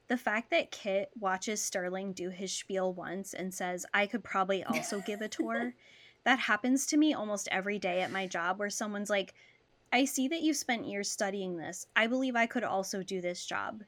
the 0.07 0.17
fact 0.17 0.51
that 0.51 0.71
Kit 0.71 1.09
watches 1.19 1.61
Sterling 1.61 2.13
do 2.13 2.29
his 2.29 2.51
spiel 2.51 2.93
once 2.93 3.33
and 3.33 3.53
says, 3.53 3.85
I 3.93 4.05
could 4.05 4.23
probably 4.23 4.63
also 4.63 5.01
give 5.01 5.21
a 5.21 5.27
tour, 5.27 5.73
that 6.25 6.39
happens 6.39 6.85
to 6.87 6.97
me 6.97 7.13
almost 7.13 7.47
every 7.51 7.79
day 7.79 8.01
at 8.01 8.11
my 8.11 8.27
job 8.27 8.59
where 8.59 8.69
someone's 8.69 9.09
like, 9.09 9.33
I 9.91 10.05
see 10.05 10.27
that 10.27 10.41
you've 10.41 10.57
spent 10.57 10.87
years 10.87 11.09
studying 11.09 11.57
this. 11.57 11.87
I 11.95 12.07
believe 12.07 12.35
I 12.35 12.47
could 12.47 12.63
also 12.63 13.03
do 13.03 13.21
this 13.21 13.45
job. 13.45 13.83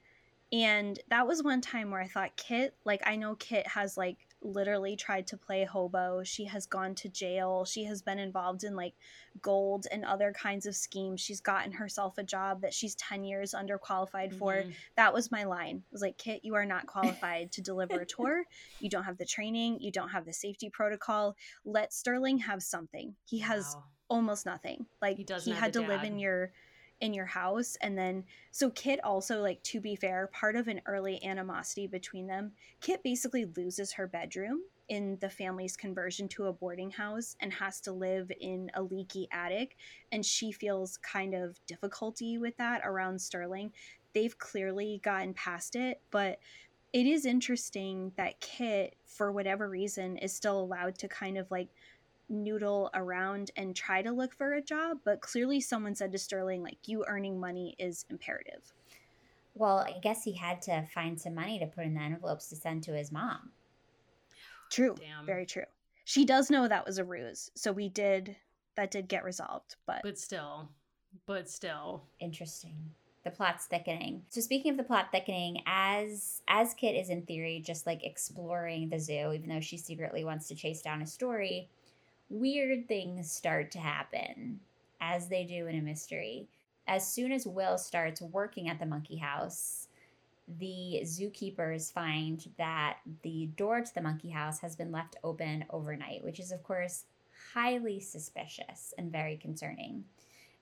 And 0.54 0.98
that 1.10 1.28
was 1.28 1.44
one 1.44 1.60
time 1.60 1.92
where 1.92 2.00
I 2.00 2.08
thought 2.08 2.38
Kit, 2.38 2.74
like 2.86 3.02
I 3.06 3.18
know 3.18 3.36
Kit 3.36 3.68
has 3.68 3.98
like 3.98 4.18
literally 4.42 4.96
tried 4.96 5.28
to 5.28 5.38
play 5.38 5.66
hobo. 5.66 6.24
She 6.24 6.46
has 6.46 6.66
gone 6.66 6.96
to 6.96 7.10
jail. 7.10 7.66
She 7.66 7.84
has 7.84 8.02
been 8.02 8.18
involved 8.18 8.64
in 8.64 8.74
like 8.74 8.94
gold 9.42 9.88
and 9.92 10.06
other 10.06 10.32
kinds 10.32 10.66
of 10.66 10.76
schemes. 10.76 11.20
She's 11.20 11.42
gotten 11.42 11.74
herself 11.74 12.18
a 12.18 12.24
job 12.24 12.62
that 12.62 12.74
she's 12.74 12.96
10 12.96 13.26
years 13.26 13.54
underqualified 13.54 14.34
for. 14.38 14.54
Mm-hmm. 14.54 14.72
That 14.96 15.14
was 15.14 15.32
my 15.32 15.44
line. 15.44 15.78
It 15.78 15.92
was 15.92 16.02
like, 16.02 16.18
Kit, 16.18 16.42
you 16.44 16.56
are 16.56 16.66
not 16.66 16.88
qualified 16.88 17.52
to 17.54 17.62
deliver 17.62 18.00
a 18.00 18.06
tour. 18.06 18.44
You 18.80 18.90
don't 18.90 19.04
have 19.04 19.18
the 19.18 19.26
training. 19.26 19.80
You 19.82 19.92
don't 19.92 20.10
have 20.10 20.26
the 20.26 20.34
safety 20.34 20.70
protocol. 20.70 21.36
Let 21.66 21.92
Sterling 21.92 22.38
have 22.40 22.64
something. 22.64 23.16
He 23.26 23.40
has 23.40 23.74
wow 23.76 23.84
almost 24.10 24.45
nothing. 24.45 24.86
Like 25.01 25.18
he, 25.18 25.26
he 25.43 25.51
had 25.51 25.74
to 25.74 25.82
dad. 25.82 25.89
live 25.89 26.03
in 26.03 26.20
your 26.20 26.51
in 26.99 27.14
your 27.14 27.26
house 27.26 27.78
and 27.82 27.97
then 27.97 28.24
so 28.51 28.70
kit 28.72 28.99
also 29.03 29.39
like 29.39 29.62
to 29.62 29.80
be 29.80 29.95
fair 29.95 30.30
part 30.34 30.55
of 30.55 30.68
an 30.68 30.82
early 30.88 31.24
animosity 31.24 31.86
between 31.86 32.26
them 32.26 32.51
kit 32.82 33.03
basically 33.03 33.45
loses 33.55 33.91
her 33.91 34.08
bedroom 34.08 34.62
in 34.89 35.18
the 35.22 35.30
family's 35.30 35.76
conversion 35.76 36.28
to 36.28 36.45
a 36.45 36.53
boarding 36.53 36.89
house 36.89 37.36
and 37.41 37.53
has 37.53 37.80
to 37.82 37.91
live 37.91 38.32
in 38.39 38.72
a 38.74 38.82
leaky 38.82 39.28
attic 39.32 39.76
and 40.12 40.26
she 40.26 40.51
feels 40.51 40.97
kind 40.97 41.36
of 41.36 41.60
difficulty 41.68 42.38
with 42.38 42.58
that 42.58 42.82
around 42.84 43.22
sterling 43.22 43.72
they've 44.14 44.39
clearly 44.39 44.99
gotten 45.03 45.34
past 45.36 45.76
it 45.76 46.01
but 46.10 46.39
it 46.93 47.05
is 47.05 47.26
interesting 47.26 48.12
that 48.16 48.39
kit 48.39 48.95
for 49.05 49.32
whatever 49.32 49.70
reason 49.70 50.18
is 50.18 50.34
still 50.34 50.60
allowed 50.60 50.97
to 50.97 51.08
kind 51.08 51.38
of 51.38 51.51
like 51.51 51.68
noodle 52.30 52.89
around 52.93 53.51
and 53.55 53.75
try 53.75 54.01
to 54.01 54.11
look 54.11 54.34
for 54.34 54.53
a 54.53 54.61
job 54.61 54.97
but 55.05 55.21
clearly 55.21 55.61
someone 55.61 55.95
said 55.95 56.11
to 56.11 56.17
sterling 56.17 56.61
like 56.61 56.78
you 56.86 57.03
earning 57.07 57.39
money 57.39 57.75
is 57.80 58.05
imperative 58.09 58.73
well 59.55 59.80
i 59.80 59.93
guess 60.01 60.23
he 60.23 60.34
had 60.34 60.61
to 60.61 60.86
find 60.93 61.19
some 61.19 61.34
money 61.34 61.57
to 61.57 61.65
put 61.65 61.86
in 61.86 61.93
the 61.93 62.01
envelopes 62.01 62.49
to 62.49 62.55
send 62.55 62.84
to 62.84 62.91
his 62.91 63.11
mom 63.11 63.51
True. 64.69 64.95
Damn. 64.99 65.25
Very 65.25 65.45
true. 65.45 65.63
She 66.05 66.25
does 66.25 66.49
know 66.49 66.67
that 66.67 66.86
was 66.86 66.97
a 66.97 67.03
ruse. 67.03 67.51
So 67.55 67.71
we 67.71 67.89
did 67.89 68.36
that 68.75 68.91
did 68.91 69.07
get 69.07 69.23
resolved, 69.23 69.75
but 69.86 70.01
But 70.03 70.17
still. 70.17 70.69
But 71.25 71.49
still. 71.49 72.03
Interesting. 72.19 72.91
The 73.23 73.32
plot's 73.32 73.65
thickening. 73.65 74.23
So 74.30 74.39
speaking 74.39 74.71
of 74.71 74.78
the 74.78 74.84
plot 74.84 75.07
thickening, 75.11 75.61
as 75.65 76.41
as 76.47 76.73
Kit 76.73 76.95
is 76.95 77.09
in 77.09 77.23
theory 77.23 77.61
just 77.65 77.86
like 77.86 78.05
exploring 78.05 78.89
the 78.89 78.99
zoo, 78.99 79.34
even 79.34 79.49
though 79.49 79.59
she 79.59 79.78
secretly 79.78 80.23
wants 80.23 80.47
to 80.47 80.55
chase 80.55 80.82
down 80.82 81.01
a 81.01 81.07
story, 81.07 81.69
weird 82.30 82.88
things 82.88 83.32
start 83.32 83.71
to 83.71 83.80
happen, 83.80 84.59
as 84.99 85.28
they 85.28 85.43
do 85.43 85.67
in 85.67 85.78
a 85.78 85.82
mystery. 85.82 86.47
As 86.88 87.07
soon 87.07 87.32
as 87.32 87.45
Will 87.45 87.78
starts 87.78 88.21
working 88.21 88.69
at 88.69 88.80
the 88.80 88.86
monkey 88.86 89.17
house, 89.17 89.88
the 90.59 91.01
zookeepers 91.03 91.91
find 91.91 92.47
that 92.57 92.99
the 93.21 93.47
door 93.57 93.82
to 93.82 93.93
the 93.93 94.01
monkey 94.01 94.30
house 94.30 94.59
has 94.59 94.75
been 94.75 94.91
left 94.91 95.17
open 95.23 95.65
overnight, 95.69 96.23
which 96.23 96.39
is, 96.39 96.51
of 96.51 96.63
course, 96.63 97.03
highly 97.53 97.99
suspicious 97.99 98.93
and 98.97 99.11
very 99.11 99.36
concerning. 99.36 100.05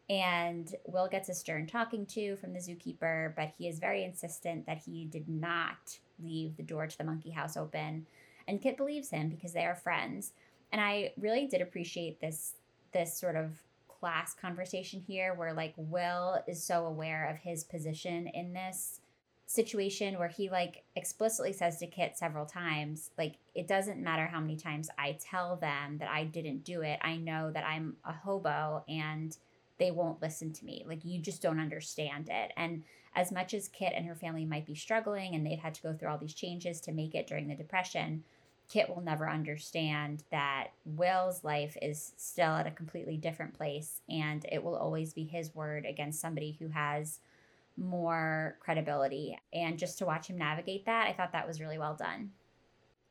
And 0.10 0.74
Will 0.86 1.08
gets 1.08 1.30
a 1.30 1.34
stern 1.34 1.68
talking 1.68 2.06
to 2.08 2.36
from 2.36 2.54
the 2.54 2.60
zookeeper, 2.60 3.36
but 3.36 3.54
he 3.58 3.68
is 3.68 3.80
very 3.80 4.04
insistent 4.04 4.66
that 4.66 4.82
he 4.86 5.06
did 5.06 5.28
not 5.28 6.00
leave 6.24 6.58
the 6.58 6.64
door 6.64 6.88
to 6.88 6.98
the 6.98 7.04
monkey 7.04 7.32
house 7.32 7.58
open. 7.58 8.06
And 8.48 8.62
Kit 8.62 8.78
believes 8.78 9.10
him 9.10 9.30
because 9.30 9.54
they 9.54 9.66
are 9.66 9.76
friends. 9.76 10.34
And 10.76 10.84
I 10.84 11.14
really 11.18 11.48
did 11.48 11.62
appreciate 11.62 12.20
this 12.20 12.56
this 12.92 13.18
sort 13.18 13.38
of 13.38 13.64
class 13.88 14.34
conversation 14.34 15.00
here 15.00 15.34
where 15.34 15.54
like 15.54 15.74
Will 15.78 16.38
is 16.50 16.62
so 16.62 16.86
aware 16.86 17.30
of 17.30 17.38
his 17.38 17.64
position 17.64 18.28
in 18.28 18.52
this 18.52 19.00
situation 19.46 20.20
where 20.20 20.28
he 20.28 20.50
like 20.50 20.84
explicitly 20.98 21.54
says 21.54 21.78
to 21.78 21.88
Kit 21.88 22.18
several 22.18 22.46
times, 22.46 23.12
like, 23.18 23.36
it 23.54 23.70
doesn't 23.70 24.04
matter 24.04 24.28
how 24.28 24.42
many 24.42 24.58
times 24.58 24.90
I 25.00 25.18
tell 25.18 25.56
them 25.56 25.98
that 26.00 26.10
I 26.10 26.26
didn't 26.26 26.66
do 26.66 26.82
it. 26.82 27.00
I 27.02 27.16
know 27.16 27.52
that 27.52 27.66
I'm 27.66 27.96
a 28.04 28.12
hobo 28.12 28.84
and 28.90 29.38
they 29.78 29.92
won't 29.92 30.22
listen 30.22 30.52
to 30.52 30.66
me. 30.66 30.84
Like, 30.86 31.06
you 31.06 31.22
just 31.22 31.42
don't 31.42 31.62
understand 31.62 32.28
it. 32.30 32.52
And 32.58 32.84
as 33.16 33.32
much 33.32 33.54
as 33.54 33.70
Kit 33.70 33.94
and 33.96 34.06
her 34.08 34.16
family 34.16 34.44
might 34.44 34.66
be 34.66 34.76
struggling 34.76 35.36
and 35.36 35.46
they've 35.46 35.58
had 35.58 35.76
to 35.76 35.82
go 35.82 35.94
through 35.94 36.10
all 36.10 36.18
these 36.18 36.34
changes 36.34 36.82
to 36.82 36.92
make 36.92 37.16
it 37.16 37.28
during 37.28 37.48
the 37.48 37.56
Depression, 37.56 38.26
Kit 38.70 38.90
will 38.90 39.02
never 39.02 39.30
understand 39.30 40.24
that 40.32 40.70
Will's 40.86 41.44
life 41.44 41.78
is 41.82 42.14
still 42.18 42.52
at 42.52 42.68
a 42.68 42.72
completely 42.72 43.18
different 43.18 43.54
place 43.54 44.02
and 44.10 44.46
it 44.52 44.64
will 44.64 44.76
always 44.76 45.14
be 45.14 45.24
his 45.24 45.54
word 45.54 45.86
against 45.86 46.20
somebody 46.20 46.58
who 46.60 46.70
has 46.70 47.20
more 47.78 48.58
credibility. 48.60 49.38
And 49.54 49.78
just 49.78 49.98
to 50.00 50.06
watch 50.06 50.28
him 50.28 50.38
navigate 50.38 50.86
that, 50.86 51.08
I 51.08 51.14
thought 51.14 51.34
that 51.34 51.48
was 51.48 51.62
really 51.62 51.78
well 51.78 51.96
done. 51.96 52.32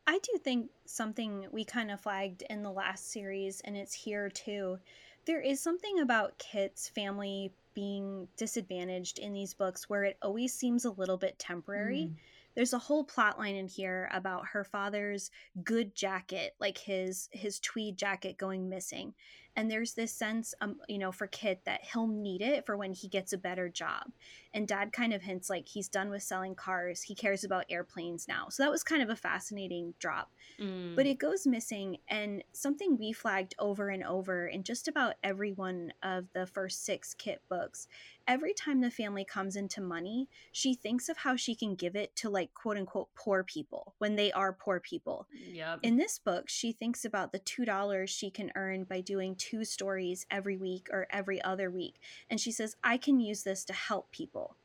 I 0.06 0.18
do 0.18 0.38
think 0.38 0.70
something 0.84 1.46
we 1.50 1.64
kind 1.64 1.90
of 1.90 2.00
flagged 2.00 2.42
in 2.50 2.62
the 2.62 2.70
last 2.70 3.10
series, 3.10 3.60
and 3.62 3.76
it's 3.76 3.94
here 3.94 4.28
too. 4.28 4.78
There 5.24 5.40
is 5.40 5.60
something 5.60 6.00
about 6.00 6.36
Kit's 6.38 6.88
family 6.88 7.52
being 7.74 8.28
disadvantaged 8.36 9.18
in 9.18 9.32
these 9.32 9.54
books 9.54 9.88
where 9.88 10.04
it 10.04 10.18
always 10.22 10.52
seems 10.52 10.84
a 10.84 10.90
little 10.90 11.16
bit 11.16 11.38
temporary. 11.38 12.10
Mm. 12.10 12.14
There's 12.54 12.72
a 12.72 12.78
whole 12.78 13.04
plot 13.04 13.38
line 13.38 13.56
in 13.56 13.68
here 13.68 14.08
about 14.12 14.48
her 14.48 14.64
father's 14.64 15.30
good 15.62 15.94
jacket, 15.94 16.54
like 16.60 16.78
his 16.78 17.28
his 17.32 17.58
tweed 17.60 17.96
jacket 17.96 18.38
going 18.38 18.68
missing 18.68 19.14
and 19.56 19.70
there's 19.70 19.94
this 19.94 20.12
sense 20.12 20.54
um 20.60 20.76
you 20.88 20.98
know 20.98 21.12
for 21.12 21.26
kit 21.26 21.60
that 21.64 21.80
he'll 21.82 22.06
need 22.06 22.40
it 22.40 22.66
for 22.66 22.76
when 22.76 22.92
he 22.92 23.08
gets 23.08 23.32
a 23.32 23.38
better 23.38 23.68
job 23.68 24.04
and 24.52 24.68
dad 24.68 24.92
kind 24.92 25.12
of 25.12 25.22
hints 25.22 25.50
like 25.50 25.66
he's 25.66 25.88
done 25.88 26.10
with 26.10 26.22
selling 26.22 26.54
cars 26.54 27.02
he 27.02 27.14
cares 27.14 27.44
about 27.44 27.64
airplanes 27.68 28.26
now 28.28 28.46
so 28.48 28.62
that 28.62 28.70
was 28.70 28.82
kind 28.82 29.02
of 29.02 29.10
a 29.10 29.16
fascinating 29.16 29.94
drop 29.98 30.30
mm. 30.60 30.94
but 30.96 31.06
it 31.06 31.18
goes 31.18 31.46
missing 31.46 31.98
and 32.08 32.42
something 32.52 32.96
we 32.98 33.12
flagged 33.12 33.54
over 33.58 33.88
and 33.88 34.04
over 34.04 34.46
in 34.46 34.62
just 34.62 34.88
about 34.88 35.14
every 35.22 35.52
one 35.52 35.92
of 36.02 36.26
the 36.34 36.46
first 36.46 36.84
six 36.84 37.14
kit 37.14 37.40
books 37.48 37.86
every 38.26 38.54
time 38.54 38.80
the 38.80 38.90
family 38.90 39.24
comes 39.24 39.56
into 39.56 39.80
money, 39.80 40.28
she 40.52 40.74
thinks 40.74 41.08
of 41.08 41.18
how 41.18 41.36
she 41.36 41.54
can 41.54 41.74
give 41.74 41.96
it 41.96 42.14
to 42.16 42.30
like 42.30 42.52
quote 42.54 42.76
unquote 42.76 43.08
poor 43.14 43.44
people 43.44 43.94
when 43.98 44.16
they 44.16 44.32
are 44.32 44.52
poor 44.52 44.80
people. 44.80 45.26
Yep. 45.32 45.80
In 45.82 45.96
this 45.96 46.18
book, 46.18 46.48
she 46.48 46.72
thinks 46.72 47.04
about 47.04 47.32
the 47.32 47.40
$2 47.40 48.08
she 48.08 48.30
can 48.30 48.50
earn 48.54 48.84
by 48.84 49.00
doing 49.00 49.34
two 49.48 49.64
stories 49.64 50.26
every 50.30 50.56
week 50.56 50.88
or 50.92 51.06
every 51.10 51.42
other 51.42 51.70
week. 51.70 51.96
And 52.30 52.40
she 52.40 52.52
says, 52.52 52.76
I 52.82 52.96
can 52.96 53.20
use 53.20 53.42
this 53.42 53.64
to 53.66 53.72
help 53.72 54.10
people. 54.10 54.56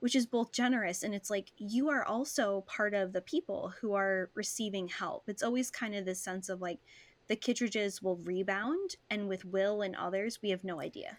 Which 0.00 0.14
is 0.14 0.26
both 0.26 0.52
generous 0.52 1.02
and 1.02 1.14
it's 1.14 1.30
like 1.30 1.52
you 1.56 1.88
are 1.88 2.04
also 2.04 2.64
part 2.66 2.92
of 2.92 3.12
the 3.12 3.22
people 3.22 3.72
who 3.80 3.94
are 3.94 4.30
receiving 4.34 4.88
help. 4.88 5.24
It's 5.26 5.42
always 5.42 5.70
kind 5.70 5.94
of 5.94 6.04
this 6.04 6.20
sense 6.20 6.50
of 6.50 6.60
like 6.60 6.80
the 7.28 7.36
Kittredges 7.36 8.02
will 8.02 8.16
rebound, 8.16 8.96
and 9.10 9.28
with 9.28 9.44
Will 9.44 9.82
and 9.82 9.96
others, 9.96 10.40
we 10.42 10.50
have 10.50 10.62
no 10.62 10.80
idea. 10.80 11.18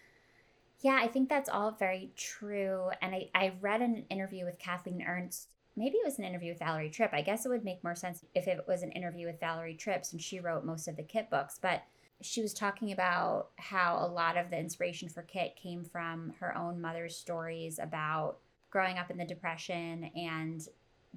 Yeah, 0.80 0.98
I 1.02 1.08
think 1.08 1.28
that's 1.28 1.48
all 1.48 1.72
very 1.72 2.12
true. 2.16 2.90
And 3.02 3.14
I, 3.14 3.28
I 3.34 3.52
read 3.60 3.82
an 3.82 4.04
interview 4.10 4.44
with 4.44 4.58
Kathleen 4.58 5.04
Ernst. 5.06 5.48
Maybe 5.76 5.96
it 5.96 6.04
was 6.04 6.18
an 6.18 6.24
interview 6.24 6.52
with 6.52 6.60
Valerie 6.60 6.90
Tripp. 6.90 7.12
I 7.12 7.22
guess 7.22 7.44
it 7.44 7.50
would 7.50 7.64
make 7.64 7.84
more 7.84 7.94
sense 7.94 8.24
if 8.34 8.48
it 8.48 8.64
was 8.66 8.82
an 8.82 8.92
interview 8.92 9.26
with 9.26 9.40
Valerie 9.40 9.74
Tripp 9.74 10.04
since 10.04 10.22
she 10.22 10.40
wrote 10.40 10.64
most 10.64 10.88
of 10.88 10.96
the 10.96 11.02
Kit 11.02 11.30
books. 11.30 11.58
But 11.60 11.82
she 12.20 12.42
was 12.42 12.52
talking 12.52 12.92
about 12.92 13.50
how 13.56 13.98
a 14.00 14.06
lot 14.06 14.36
of 14.36 14.50
the 14.50 14.58
inspiration 14.58 15.08
for 15.08 15.22
Kit 15.22 15.56
came 15.56 15.84
from 15.84 16.34
her 16.40 16.56
own 16.56 16.80
mother's 16.80 17.16
stories 17.16 17.78
about 17.78 18.38
growing 18.70 18.98
up 18.98 19.10
in 19.10 19.18
the 19.18 19.24
Depression 19.24 20.10
and 20.16 20.66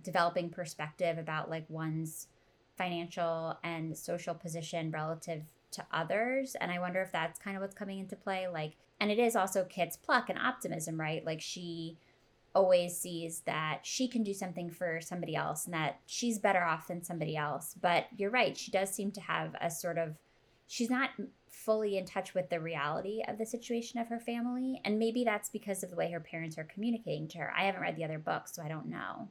developing 0.03 0.49
perspective 0.49 1.17
about 1.17 1.49
like 1.49 1.65
one's 1.69 2.27
financial 2.77 3.57
and 3.63 3.97
social 3.97 4.33
position 4.33 4.91
relative 4.91 5.43
to 5.71 5.85
others. 5.91 6.55
And 6.59 6.71
I 6.71 6.79
wonder 6.79 7.01
if 7.01 7.11
that's 7.11 7.39
kind 7.39 7.57
of 7.57 7.61
what's 7.61 7.75
coming 7.75 7.99
into 7.99 8.15
play. 8.15 8.47
Like, 8.47 8.73
and 8.99 9.11
it 9.11 9.19
is 9.19 9.35
also 9.35 9.63
Kit's 9.63 9.97
pluck 9.97 10.29
and 10.29 10.37
optimism, 10.37 10.99
right? 10.99 11.25
Like, 11.25 11.41
she 11.41 11.97
always 12.53 12.97
sees 12.97 13.41
that 13.41 13.79
she 13.83 14.07
can 14.07 14.23
do 14.23 14.33
something 14.33 14.69
for 14.69 14.99
somebody 15.01 15.35
else 15.35 15.65
and 15.65 15.73
that 15.73 15.99
she's 16.05 16.37
better 16.37 16.63
off 16.63 16.87
than 16.87 17.03
somebody 17.03 17.35
else. 17.37 17.75
But 17.79 18.07
you're 18.15 18.29
right, 18.29 18.57
she 18.57 18.71
does 18.71 18.89
seem 18.89 19.11
to 19.13 19.21
have 19.21 19.55
a 19.61 19.71
sort 19.71 19.97
of, 19.97 20.17
she's 20.71 20.89
not 20.89 21.09
fully 21.49 21.97
in 21.97 22.05
touch 22.05 22.33
with 22.33 22.49
the 22.49 22.57
reality 22.57 23.21
of 23.27 23.37
the 23.37 23.45
situation 23.45 23.99
of 23.99 24.07
her 24.07 24.21
family. 24.21 24.79
And 24.85 24.97
maybe 24.97 25.25
that's 25.25 25.49
because 25.49 25.83
of 25.83 25.89
the 25.89 25.97
way 25.97 26.09
her 26.11 26.21
parents 26.21 26.57
are 26.57 26.63
communicating 26.63 27.27
to 27.29 27.39
her. 27.39 27.53
I 27.55 27.65
haven't 27.65 27.81
read 27.81 27.97
the 27.97 28.05
other 28.05 28.19
books, 28.19 28.55
so 28.55 28.63
I 28.63 28.69
don't 28.69 28.87
know. 28.87 29.27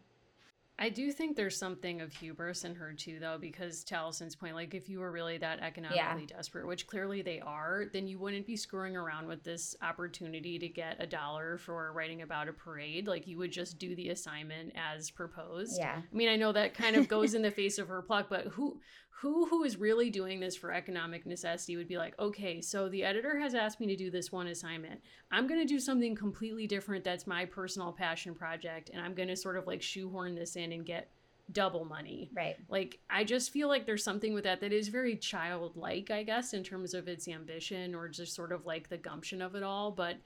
I 0.78 0.91
do 0.91 1.12
think 1.12 1.36
there's 1.36 1.57
something 1.57 2.03
of 2.03 2.12
hubris 2.12 2.64
in 2.64 2.74
her 2.74 2.93
too, 2.93 3.18
though, 3.20 3.38
because 3.38 3.84
to 3.84 3.95
Allison's 3.95 4.36
point, 4.36 4.55
like 4.55 4.74
if 4.74 4.88
you 4.88 5.01
were 5.01 5.11
really 5.11 5.38
that 5.38 5.61
economically 5.61 6.26
yeah. 6.28 6.36
desperate, 6.36 6.66
which 6.66 6.86
clearly 6.86 7.22
they 7.22 7.41
are, 7.41 7.84
then 7.93 8.07
you 8.07 8.18
wouldn't 8.18 8.47
be 8.47 8.57
screwing 8.57 8.97
around 8.97 9.26
with 9.26 9.43
this 9.43 9.74
opportunity 9.82 10.59
to 10.59 10.68
get 10.68 10.97
a 10.99 11.07
dollar 11.07 11.59
for 11.59 11.93
writing 11.95 12.22
about 12.22 12.49
a 12.49 12.53
parade. 12.53 13.07
Like 13.07 13.26
you 13.26 13.38
would 13.38 13.53
just 13.53 13.78
do 13.78 13.95
the 13.95 14.11
assignment 14.11 14.72
as 14.74 15.11
proposed. 15.11 15.78
Yeah. 15.78 16.01
I 16.01 16.16
mean, 16.16 16.28
I 16.28 16.36
know 16.36 16.53
that 16.53 16.74
kind 16.74 16.97
of 16.97 17.09
goes 17.14 17.34
in 17.34 17.43
the 17.43 17.51
face 17.51 17.78
of 17.78 17.88
her 17.88 18.03
pluck, 18.03 18.28
but 18.28 18.47
who 18.47 18.80
who 19.20 19.44
who 19.46 19.64
is 19.64 19.76
really 19.76 20.08
doing 20.08 20.40
this 20.40 20.56
for 20.56 20.72
economic 20.72 21.26
necessity 21.26 21.76
would 21.76 21.88
be 21.88 21.98
like 21.98 22.18
okay 22.18 22.60
so 22.60 22.88
the 22.88 23.04
editor 23.04 23.38
has 23.38 23.54
asked 23.54 23.78
me 23.78 23.86
to 23.86 23.96
do 23.96 24.10
this 24.10 24.32
one 24.32 24.46
assignment. 24.46 25.00
I'm 25.30 25.46
going 25.46 25.60
to 25.60 25.66
do 25.66 25.78
something 25.78 26.14
completely 26.14 26.66
different 26.66 27.04
that's 27.04 27.26
my 27.26 27.44
personal 27.44 27.92
passion 27.92 28.34
project 28.34 28.90
and 28.92 29.00
i'm 29.00 29.14
going 29.14 29.28
to 29.28 29.36
sort 29.36 29.56
of 29.56 29.66
like 29.66 29.82
shoehorn 29.82 30.34
this 30.34 30.56
in 30.56 30.72
and 30.72 30.86
get 30.86 31.10
double 31.52 31.84
money. 31.84 32.30
Right. 32.34 32.56
Like 32.68 32.98
i 33.10 33.24
just 33.24 33.52
feel 33.52 33.68
like 33.68 33.84
there's 33.84 34.04
something 34.04 34.32
with 34.32 34.44
that 34.44 34.60
that 34.60 34.72
is 34.72 34.88
very 34.88 35.16
childlike 35.16 36.10
i 36.10 36.22
guess 36.22 36.54
in 36.54 36.64
terms 36.64 36.94
of 36.94 37.06
its 37.08 37.28
ambition 37.28 37.94
or 37.94 38.08
just 38.08 38.34
sort 38.34 38.52
of 38.52 38.64
like 38.64 38.88
the 38.88 38.98
gumption 38.98 39.42
of 39.42 39.54
it 39.54 39.62
all 39.62 39.90
but 39.90 40.16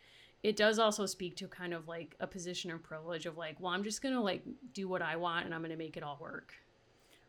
it 0.42 0.57
does 0.57 0.78
also 0.78 1.07
speak 1.07 1.36
to 1.36 1.49
kind 1.49 1.72
of 1.72 1.88
like 1.88 2.14
a 2.20 2.26
position 2.26 2.70
of 2.70 2.82
privilege 2.82 3.24
of 3.26 3.36
like 3.38 3.59
well 3.59 3.72
i'm 3.72 3.82
just 3.82 4.03
going 4.03 4.14
to 4.14 4.20
like 4.20 4.42
do 4.74 4.86
what 4.86 5.01
i 5.01 5.16
want 5.16 5.47
and 5.47 5.55
i'm 5.55 5.62
going 5.62 5.70
to 5.70 5.76
make 5.76 5.97
it 5.97 6.03
all 6.03 6.18
work 6.20 6.53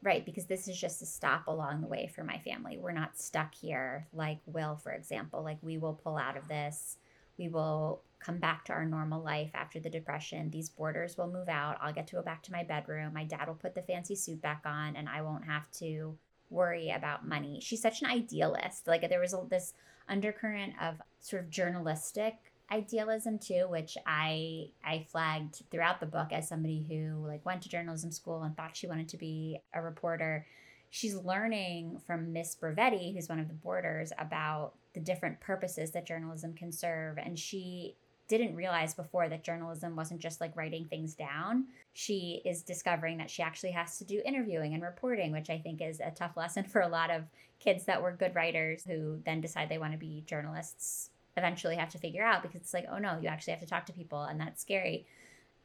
Right, 0.06 0.24
because 0.24 0.46
this 0.46 0.68
is 0.68 0.80
just 0.80 1.02
a 1.02 1.06
stop 1.08 1.48
along 1.48 1.82
the 1.82 1.88
way 1.88 2.06
for 2.14 2.24
my 2.24 2.38
family. 2.38 2.78
We're 2.78 2.92
not 2.92 3.18
stuck 3.18 3.56
here 3.56 4.06
like 4.14 4.38
Will, 4.46 4.76
for 4.76 4.92
example. 4.92 5.42
Like, 5.42 5.58
we 5.64 5.80
will 5.80 5.96
pull 5.96 6.16
out 6.16 6.38
of 6.38 6.48
this. 6.48 6.98
We 7.40 7.48
will 7.50 8.04
come 8.20 8.38
back 8.38 8.66
to 8.66 8.74
our 8.74 8.86
normal 8.86 9.24
life 9.24 9.50
after 9.56 9.80
the 9.80 9.90
depression. 9.90 10.52
These 10.52 10.70
boarders 10.70 11.18
will 11.18 11.26
move 11.26 11.50
out. 11.50 11.80
I'll 11.82 11.92
get 11.92 12.06
to 12.10 12.18
go 12.18 12.22
back 12.22 12.44
to 12.44 12.52
my 12.52 12.64
bedroom. 12.64 13.16
My 13.16 13.24
dad 13.24 13.48
will 13.48 13.56
put 13.56 13.74
the 13.74 13.82
fancy 13.82 14.16
suit 14.16 14.44
back 14.44 14.62
on, 14.64 14.96
and 14.96 15.10
I 15.10 15.24
won't 15.24 15.46
have 15.46 15.72
to 15.80 16.16
worry 16.52 16.92
about 16.92 17.28
money. 17.28 17.60
She's 17.60 17.82
such 17.82 18.04
an 18.04 18.08
idealist. 18.08 18.86
Like 18.86 19.10
there 19.10 19.20
was 19.20 19.36
this 19.50 19.74
undercurrent 20.08 20.74
of 20.80 21.02
sort 21.20 21.42
of 21.42 21.50
journalistic 21.50 22.36
idealism 22.72 23.40
too, 23.40 23.68
which 23.70 23.98
I 24.06 24.70
I 24.84 25.06
flagged 25.12 25.64
throughout 25.72 26.00
the 26.00 26.06
book 26.06 26.32
as 26.32 26.48
somebody 26.48 26.86
who 26.88 27.26
like 27.28 27.46
went 27.46 27.62
to 27.64 27.70
journalism 27.70 28.12
school 28.12 28.44
and 28.44 28.56
thought 28.56 28.76
she 28.76 28.88
wanted 28.88 29.10
to 29.10 29.18
be 29.18 29.60
a 29.74 29.82
reporter. 29.82 30.46
She's 30.90 31.16
learning 31.16 32.00
from 32.06 32.32
Miss 32.32 32.56
Bravetti, 32.56 33.14
who's 33.14 33.30
one 33.30 33.40
of 33.40 33.48
the 33.48 33.54
boarders, 33.54 34.14
about 34.18 34.74
the 34.94 35.00
different 35.00 35.42
purposes 35.42 35.92
that 35.92 36.06
journalism 36.06 36.54
can 36.54 36.72
serve, 36.72 37.18
and 37.18 37.38
she 37.38 37.98
didn't 38.28 38.56
realize 38.56 38.94
before 38.94 39.30
that 39.30 39.44
journalism 39.44 39.96
wasn't 39.96 40.20
just 40.20 40.42
like 40.42 40.56
writing 40.56 40.86
things 40.86 41.14
down. 41.14 41.66
She 41.94 42.42
is 42.44 42.64
discovering 42.64 43.18
that 43.18 43.30
she 43.30 43.44
actually 43.44 43.72
has 43.72 44.00
to 44.00 44.04
do 44.04 44.22
interviewing 44.26 44.74
and 44.74 44.82
reporting, 44.82 45.32
which 45.32 45.50
I 45.50 45.60
think 45.60 45.82
is 45.82 46.00
a 46.00 46.12
tough 46.12 46.36
lesson 46.36 46.64
for 46.72 46.82
a 46.82 46.88
lot 46.88 47.12
of 47.12 47.24
kids 47.60 47.86
that 47.86 48.02
were 48.02 48.12
good 48.12 48.34
writers 48.34 48.84
who 48.86 49.20
then 49.26 49.42
decide 49.42 49.70
they 49.70 49.78
want 49.78 49.94
to 49.94 50.00
be 50.00 50.24
journalists 50.26 51.12
eventually 51.38 51.76
have 51.76 51.90
to 51.90 51.98
figure 51.98 52.24
out 52.24 52.42
because 52.42 52.62
it's 52.62 52.74
like, 52.74 52.88
oh 52.92 52.98
no, 52.98 53.20
you 53.22 53.28
actually 53.28 53.52
have 53.52 53.62
to 53.62 53.68
talk 53.68 53.86
to 53.88 53.94
people 53.94 54.24
and 54.24 54.40
that's 54.40 54.62
scary. 54.62 55.06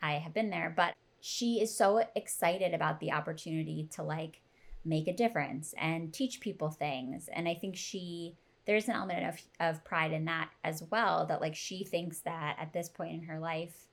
I 0.03 0.14
have 0.14 0.35
been 0.35 0.51
there, 0.51 0.73
but 0.75 0.95
she 1.21 1.61
is 1.61 1.77
so 1.77 2.03
excited 2.16 2.75
about 2.75 3.01
the 3.01 3.12
opportunity 3.12 3.89
to 3.93 4.03
like 4.03 4.41
make 4.85 5.07
a 5.07 5.12
difference 5.12 5.75
and 5.79 6.12
teach 6.12 6.41
people 6.41 6.71
things. 6.71 7.29
And 7.33 7.49
I 7.49 7.55
think 7.55 7.77
she 7.77 8.37
there's 8.66 8.89
an 8.89 8.95
element 8.95 9.27
of, 9.27 9.41
of 9.59 9.85
pride 9.85 10.12
in 10.12 10.27
that 10.27 10.51
as 10.62 10.85
well 10.91 11.27
that 11.27 11.41
like 11.41 11.57
she 11.57 11.83
thinks 11.83 12.21
that 12.21 12.57
at 12.59 12.73
this 12.73 12.89
point 12.89 13.12
in 13.12 13.23
her 13.23 13.39
life 13.39 13.87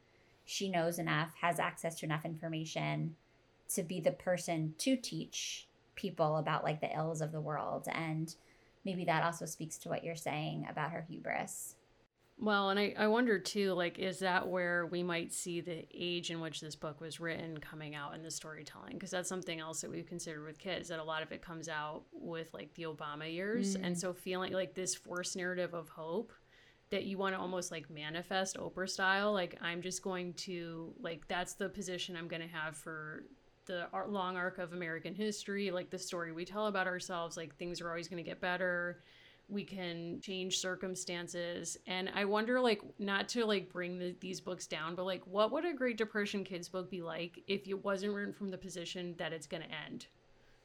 she 0.46 0.70
knows 0.70 1.00
enough 1.00 1.34
has 1.42 1.60
access 1.60 1.96
to 1.96 2.06
enough 2.06 2.26
information 2.26 3.16
to 3.70 3.84
be 3.84 4.00
the 4.00 4.12
person 4.12 4.74
to 4.78 4.96
teach 4.96 5.68
people 5.96 6.38
about 6.38 6.64
like 6.64 6.80
the 6.80 6.96
ills 6.96 7.22
of 7.22 7.32
the 7.32 7.42
world 7.42 7.88
and 7.92 8.36
maybe 8.88 9.06
that 9.06 9.24
also 9.24 9.46
speaks 9.46 9.78
to 9.78 9.90
what 9.90 10.04
you're 10.04 10.16
saying 10.16 10.66
about 10.70 10.90
her 10.92 11.06
hubris 11.08 11.76
well, 12.40 12.70
and 12.70 12.80
I, 12.80 12.94
I 12.98 13.08
wonder 13.08 13.40
too, 13.40 13.74
like, 13.74 13.98
is 13.98 14.20
that 14.20 14.48
where 14.48 14.86
we 14.86 15.02
might 15.02 15.34
see 15.34 15.60
the 15.60 15.88
age 15.92 16.30
in 16.30 16.40
which 16.40 16.62
this 16.62 16.76
book 16.76 17.02
was 17.02 17.20
written 17.20 17.58
coming 17.58 17.96
out 17.96 18.14
in 18.14 18.22
the 18.22 18.30
storytelling? 18.30 18.94
Because 18.94 19.10
that's 19.10 19.28
something 19.28 19.60
else 19.60 19.82
that 19.82 19.90
we've 19.90 20.06
considered 20.06 20.46
with 20.46 20.60
kids, 20.60 20.90
that 20.90 21.00
a 21.00 21.04
lot 21.04 21.24
of 21.24 21.32
it 21.32 21.42
comes 21.42 21.68
out 21.68 22.04
with 22.12 22.54
like 22.54 22.72
the 22.76 22.84
Obama 22.84 23.32
years. 23.32 23.76
Mm. 23.76 23.88
And 23.88 23.98
so 23.98 24.14
feeling 24.14 24.54
like 24.54 24.76
this 24.76 24.94
forced 24.94 25.36
narrative 25.36 25.74
of 25.74 25.90
hope 25.90 26.32
that 26.92 27.06
you 27.06 27.18
want 27.18 27.34
to 27.34 27.42
almost 27.42 27.72
like 27.72 27.90
manifest 27.90 28.56
Oprah 28.56 28.88
style, 28.88 29.34
like, 29.34 29.58
I'm 29.60 29.82
just 29.82 30.04
going 30.04 30.34
to, 30.34 30.94
like, 31.02 31.28
that's 31.28 31.56
the 31.56 31.70
position 31.70 32.16
I'm 32.16 32.28
going 32.28 32.44
to 32.44 32.48
have 32.48 32.78
for 32.78 33.24
the 33.68 33.88
long 34.08 34.36
arc 34.36 34.58
of 34.58 34.74
American 34.74 35.14
history, 35.14 35.72
like 35.72 35.90
the 35.90 36.00
story 36.00 36.32
we 36.32 36.46
tell 36.46 36.68
about 36.68 36.88
ourselves, 36.88 37.38
like, 37.38 37.56
things 37.56 37.82
are 37.82 37.90
always 37.90 38.08
going 38.08 38.24
to 38.24 38.28
get 38.30 38.42
better. 38.42 39.04
We 39.50 39.64
can 39.64 40.20
change 40.22 40.60
circumstances. 40.60 41.78
And 41.88 42.10
i 42.14 42.26
wonder 42.26 42.60
like 42.60 42.82
not 43.00 43.30
to 43.30 43.46
like 43.46 43.72
bring 43.72 43.98
the, 43.98 44.16
these 44.20 44.42
books 44.42 44.68
down 44.68 44.96
but 44.96 45.06
like 45.06 45.26
what 45.26 45.52
would 45.52 45.64
a 45.66 45.74
great 45.74 45.98
depression 45.98 46.44
kids 46.44 46.68
book 46.68 46.90
be 46.90 47.02
like 47.02 47.42
if 47.48 47.66
it 47.68 47.86
wasn't 47.86 48.14
written 48.14 48.34
from 48.34 48.52
the 48.52 48.58
position 48.58 49.16
that 49.18 49.32
it's 49.32 49.48
going 49.48 49.64
to 49.64 49.70
end? 49.86 50.08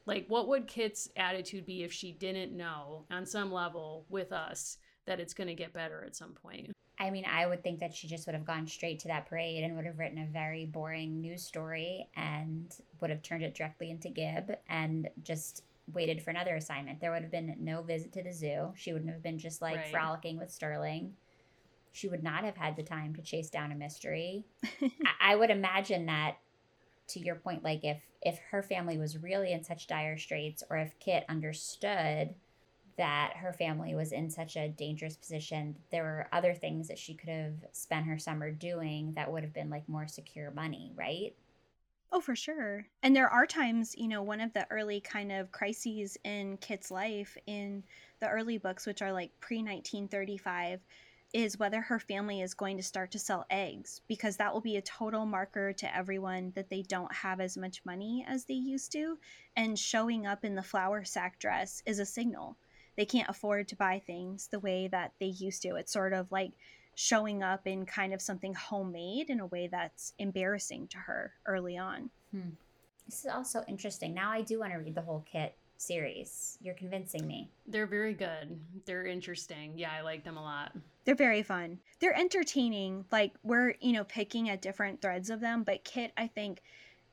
Like 0.07 0.27
what 0.29 0.49
would 0.49 0.67
kit's 0.67 1.11
attitude 1.17 1.67
be 1.67 1.85
if 1.85 1.93
she 1.93 2.13
didn't 2.13 2.57
know 2.57 3.05
on 3.11 3.27
some 3.27 3.53
level 3.53 4.05
with 4.09 4.33
us 4.33 4.79
that 5.07 5.21
it's 5.21 5.35
going 5.35 5.49
to 5.49 5.55
get 5.55 5.73
better 5.73 6.05
at 6.05 6.17
some 6.17 6.33
point 6.33 6.73
I 7.03 7.11
mean, 7.11 7.25
I 7.25 7.47
would 7.47 7.65
think 7.65 7.81
that 7.81 7.93
she 7.93 8.07
just 8.07 8.27
would 8.27 8.37
have 8.37 8.45
gone 8.45 8.69
straight 8.69 9.01
to 9.01 9.09
that 9.09 9.27
parade 9.27 9.65
and 9.65 9.75
would 9.75 9.87
have 9.87 9.99
written 9.99 10.19
a 10.19 10.27
very 10.27 10.67
boring 10.67 11.21
news 11.21 11.43
story 11.43 12.07
and 12.15 12.73
would 13.01 13.11
have 13.11 13.23
turned 13.23 13.43
it 13.43 13.57
directly 13.57 13.91
into 13.91 14.09
Gib 14.09 14.53
and 14.69 15.09
just 15.25 15.65
waited 15.93 16.23
for 16.23 16.31
another 16.31 16.55
assignment. 16.55 17.01
There 17.01 17.11
would 17.11 17.23
have 17.23 17.33
been 17.33 17.57
no 17.59 17.83
visit 17.83 18.13
to 18.13 18.23
the 18.23 18.33
zoo. 18.33 18.73
She 18.77 18.93
wouldn't 18.93 19.11
have 19.11 19.23
been 19.23 19.41
just 19.41 19.61
like 19.61 19.79
right. 19.79 19.91
frolicking 19.91 20.39
with 20.39 20.53
Sterling. 20.53 21.15
She 21.91 22.07
would 22.07 22.23
not 22.23 22.45
have 22.45 22.57
had 22.57 22.77
the 22.77 22.85
time 22.85 23.17
to 23.17 23.23
chase 23.23 23.51
down 23.51 23.73
a 23.73 23.75
mystery. 23.75 24.45
I, 24.81 25.33
I 25.33 25.37
would 25.37 25.51
imagine 25.51 26.07
that 26.07 26.37
to 27.09 27.19
your 27.19 27.35
point 27.35 27.65
like 27.65 27.81
if 27.83 28.01
if 28.23 28.39
her 28.53 28.63
family 28.63 28.97
was 28.97 29.19
really 29.19 29.53
in 29.53 29.65
such 29.65 29.89
dire 29.89 30.17
straits 30.17 30.63
or 30.71 30.77
if 30.77 30.97
Kit 31.01 31.25
understood 31.29 32.37
that 32.97 33.35
her 33.37 33.53
family 33.53 33.95
was 33.95 34.13
in 34.13 34.31
such 34.31 34.57
a 34.57 34.69
dangerous 34.69 35.17
position 35.17 35.77
there 35.91 36.05
were 36.05 36.29
other 36.33 36.55
things 36.55 36.89
that 36.89 36.99
she 36.99 37.15
could 37.15 37.29
have 37.29 37.55
spent 37.73 38.07
her 38.07 38.19
summer 38.19 38.51
doing 38.51 39.13
that 39.15 39.31
would 39.31 39.43
have 39.43 39.55
been 39.55 39.71
like 39.71 39.89
more 39.89 40.07
secure 40.07 40.51
money 40.51 40.93
right 40.97 41.35
Oh, 42.15 42.21
for 42.21 42.37
sure. 42.37 42.87
And 43.03 43.17
there 43.17 43.31
are 43.31 43.47
times, 43.47 43.95
you 43.97 44.07
know, 44.07 44.23
one 44.23 44.43
of 44.43 44.53
the 44.53 44.67
early 44.71 45.01
kind 45.01 45.33
of 45.33 45.51
crises 45.51 46.19
in 46.25 46.59
Kit's 46.59 46.91
life 46.91 47.39
in 47.47 47.83
the 48.21 48.29
early 48.29 48.59
books, 48.59 48.85
which 48.85 49.01
are 49.01 49.13
like 49.13 49.31
pre 49.41 49.63
1935, 49.63 50.81
is 51.33 51.59
whether 51.59 51.81
her 51.81 51.99
family 51.99 52.43
is 52.43 52.53
going 52.53 52.77
to 52.77 52.83
start 52.83 53.11
to 53.13 53.19
sell 53.19 53.47
eggs, 53.49 54.03
because 54.09 54.37
that 54.37 54.53
will 54.53 54.61
be 54.61 54.77
a 54.77 54.83
total 54.83 55.25
marker 55.25 55.73
to 55.73 55.97
everyone 55.97 56.53
that 56.55 56.69
they 56.69 56.83
don't 56.83 57.15
have 57.15 57.41
as 57.41 57.57
much 57.57 57.83
money 57.87 58.27
as 58.29 58.45
they 58.45 58.53
used 58.53 58.93
to. 58.93 59.17
And 59.57 59.79
showing 59.79 60.27
up 60.27 60.45
in 60.45 60.55
the 60.55 60.63
flour 60.63 61.05
sack 61.05 61.39
dress 61.39 61.83
is 61.87 61.99
a 61.99 62.05
signal. 62.05 62.59
They 62.97 63.05
can't 63.05 63.29
afford 63.29 63.69
to 63.69 63.77
buy 63.77 64.03
things 64.07 64.49
the 64.49 64.61
way 64.61 64.89
that 64.89 65.13
they 65.21 65.27
used 65.27 65.63
to. 65.63 65.77
It's 65.77 65.93
sort 65.93 66.13
of 66.13 66.31
like 66.31 66.53
showing 66.95 67.43
up 67.43 67.67
in 67.67 67.87
kind 67.87 68.13
of 68.13 68.21
something 68.21 68.55
homemade 68.55 69.31
in 69.31 69.41
a 69.41 69.47
way 69.47 69.67
that's 69.67 70.13
embarrassing 70.19 70.89
to 70.89 70.99
her 70.99 71.33
early 71.47 71.79
on. 71.79 72.11
Hmm. 72.33 72.51
This 73.07 73.21
is 73.21 73.31
also 73.31 73.65
interesting. 73.67 74.15
Now 74.15 74.31
I 74.31 74.43
do 74.43 74.61
want 74.61 74.73
to 74.73 74.79
read 74.79 74.95
the 74.95 75.03
whole 75.03 75.25
kit 75.31 75.57
series. 75.77 76.59
You're 76.61 76.75
convincing 76.75 77.27
me. 77.27 77.51
They're 77.67 77.87
very 77.87 78.15
good. 78.15 78.61
They're 78.87 79.07
interesting. 79.07 79.73
Yeah, 79.77 79.91
I 79.97 80.03
like 80.03 80.25
them 80.25 80.37
a 80.37 80.43
lot. 80.43 80.73
They're 81.05 81.15
very 81.15 81.43
fun. 81.43 81.79
They're 81.99 82.17
entertaining. 82.17 83.05
Like 83.11 83.33
we're, 83.43 83.75
you 83.81 83.93
know, 83.93 84.05
picking 84.05 84.49
at 84.49 84.63
different 84.63 85.03
threads 85.03 85.31
of 85.31 85.41
them, 85.41 85.65
but 85.65 85.85
Kit 85.85 86.13
I 86.17 86.29
think 86.29 86.63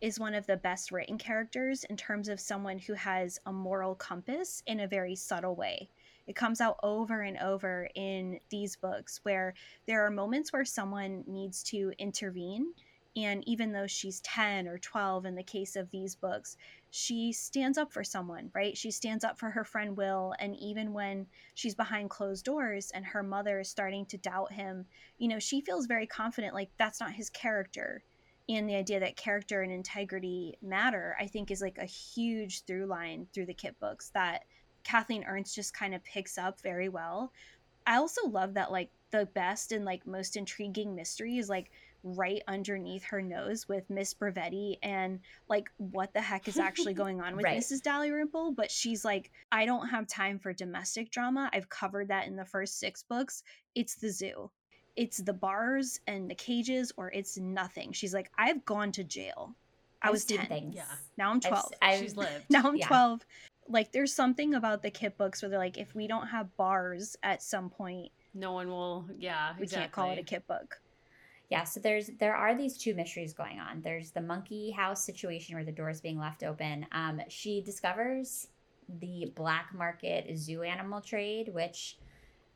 is 0.01 0.19
one 0.19 0.33
of 0.33 0.47
the 0.47 0.57
best 0.57 0.91
written 0.91 1.17
characters 1.17 1.83
in 1.85 1.97
terms 1.97 2.29
of 2.29 2.39
someone 2.39 2.79
who 2.79 2.93
has 2.93 3.39
a 3.45 3.53
moral 3.53 3.95
compass 3.95 4.63
in 4.65 4.79
a 4.79 4.87
very 4.87 5.15
subtle 5.15 5.55
way. 5.55 5.89
It 6.27 6.35
comes 6.35 6.61
out 6.61 6.77
over 6.83 7.21
and 7.21 7.37
over 7.39 7.89
in 7.95 8.39
these 8.49 8.75
books 8.75 9.19
where 9.23 9.55
there 9.87 10.05
are 10.05 10.11
moments 10.11 10.53
where 10.53 10.63
someone 10.63 11.23
needs 11.27 11.63
to 11.63 11.91
intervene. 11.97 12.73
And 13.17 13.43
even 13.47 13.71
though 13.71 13.87
she's 13.87 14.21
10 14.21 14.67
or 14.67 14.77
12 14.77 15.25
in 15.25 15.35
the 15.35 15.43
case 15.43 15.75
of 15.75 15.89
these 15.89 16.15
books, 16.15 16.55
she 16.91 17.33
stands 17.33 17.79
up 17.79 17.91
for 17.91 18.03
someone, 18.03 18.51
right? 18.53 18.77
She 18.77 18.91
stands 18.91 19.23
up 19.23 19.39
for 19.39 19.49
her 19.49 19.63
friend 19.63 19.97
Will. 19.97 20.35
And 20.39 20.55
even 20.57 20.93
when 20.93 21.25
she's 21.55 21.73
behind 21.73 22.11
closed 22.11 22.45
doors 22.45 22.91
and 22.93 23.03
her 23.05 23.23
mother 23.23 23.59
is 23.59 23.69
starting 23.69 24.05
to 24.05 24.17
doubt 24.17 24.53
him, 24.53 24.85
you 25.17 25.27
know, 25.27 25.39
she 25.39 25.61
feels 25.61 25.87
very 25.87 26.05
confident, 26.05 26.53
like 26.53 26.69
that's 26.77 26.99
not 26.99 27.13
his 27.13 27.31
character 27.31 28.03
and 28.49 28.67
the 28.67 28.75
idea 28.75 28.99
that 28.99 29.15
character 29.15 29.61
and 29.61 29.71
integrity 29.71 30.57
matter 30.61 31.15
i 31.19 31.27
think 31.27 31.51
is 31.51 31.61
like 31.61 31.77
a 31.77 31.85
huge 31.85 32.65
through 32.65 32.85
line 32.85 33.25
through 33.33 33.45
the 33.45 33.53
kit 33.53 33.79
books 33.79 34.09
that 34.09 34.43
Kathleen 34.83 35.23
Ernst 35.25 35.55
just 35.55 35.73
kind 35.73 35.93
of 35.93 36.03
picks 36.03 36.37
up 36.37 36.61
very 36.61 36.89
well. 36.89 37.31
I 37.85 37.97
also 37.97 38.27
love 38.27 38.53
that 38.55 38.71
like 38.71 38.89
the 39.11 39.25
best 39.27 39.71
and 39.71 39.85
like 39.85 40.05
most 40.05 40.37
intriguing 40.37 40.95
mystery 40.95 41.37
is 41.37 41.49
like 41.49 41.71
right 42.03 42.41
underneath 42.47 43.03
her 43.03 43.21
nose 43.21 43.67
with 43.67 43.89
Miss 43.89 44.13
Bravetti 44.13 44.77
and 44.81 45.19
like 45.49 45.69
what 45.77 46.13
the 46.13 46.21
heck 46.21 46.47
is 46.47 46.57
actually 46.57 46.93
going 46.95 47.19
on 47.19 47.35
with 47.35 47.45
right. 47.45 47.59
Mrs. 47.59 47.81
Dalrymple. 47.81 48.53
But 48.53 48.71
she's 48.71 49.03
like, 49.03 49.31
I 49.51 49.65
don't 49.65 49.89
have 49.89 50.07
time 50.07 50.39
for 50.39 50.53
domestic 50.53 51.11
drama. 51.11 51.49
I've 51.53 51.69
covered 51.69 52.07
that 52.09 52.27
in 52.27 52.35
the 52.35 52.45
first 52.45 52.79
six 52.79 53.03
books. 53.03 53.43
It's 53.75 53.95
the 53.95 54.09
zoo. 54.09 54.51
It's 54.99 55.17
the 55.17 55.33
bars 55.33 55.99
and 56.07 56.29
the 56.29 56.35
cages, 56.35 56.91
or 56.97 57.09
it's 57.11 57.37
nothing. 57.37 57.93
She's 57.93 58.13
like, 58.13 58.29
I've 58.37 58.65
gone 58.65 58.91
to 58.93 59.03
jail. 59.03 59.55
I 60.01 60.07
I've 60.07 60.11
was 60.11 60.25
10. 60.25 60.45
Things. 60.47 60.75
Yeah. 60.75 60.83
Now 61.17 61.31
I'm 61.31 61.39
12. 61.39 61.73
I've, 61.81 61.93
I've, 61.93 61.99
She's 61.99 62.17
lived. 62.17 62.45
Now 62.49 62.63
I'm 62.65 62.75
yeah. 62.75 62.87
12 62.87 63.25
like 63.69 63.91
there's 63.91 64.13
something 64.13 64.55
about 64.55 64.81
the 64.81 64.89
kit 64.89 65.17
books 65.17 65.41
where 65.41 65.49
they're 65.49 65.59
like 65.59 65.77
if 65.77 65.95
we 65.95 66.07
don't 66.07 66.27
have 66.27 66.55
bars 66.57 67.15
at 67.23 67.41
some 67.41 67.69
point 67.69 68.11
no 68.33 68.51
one 68.51 68.67
will 68.67 69.05
yeah 69.17 69.53
we 69.57 69.63
exactly. 69.63 69.83
can't 69.83 69.91
call 69.91 70.11
it 70.11 70.19
a 70.19 70.23
kit 70.23 70.45
book 70.47 70.81
yeah 71.49 71.63
so 71.63 71.79
there's 71.79 72.09
there 72.19 72.35
are 72.35 72.55
these 72.55 72.77
two 72.77 72.93
mysteries 72.95 73.33
going 73.33 73.59
on 73.59 73.81
there's 73.81 74.11
the 74.11 74.21
monkey 74.21 74.71
house 74.71 75.03
situation 75.03 75.55
where 75.55 75.63
the 75.63 75.71
door 75.71 75.89
is 75.89 76.01
being 76.01 76.19
left 76.19 76.43
open 76.43 76.85
um, 76.91 77.21
she 77.29 77.61
discovers 77.61 78.47
the 78.99 79.31
black 79.35 79.67
market 79.73 80.25
zoo 80.35 80.63
animal 80.63 80.99
trade 80.99 81.49
which 81.53 81.97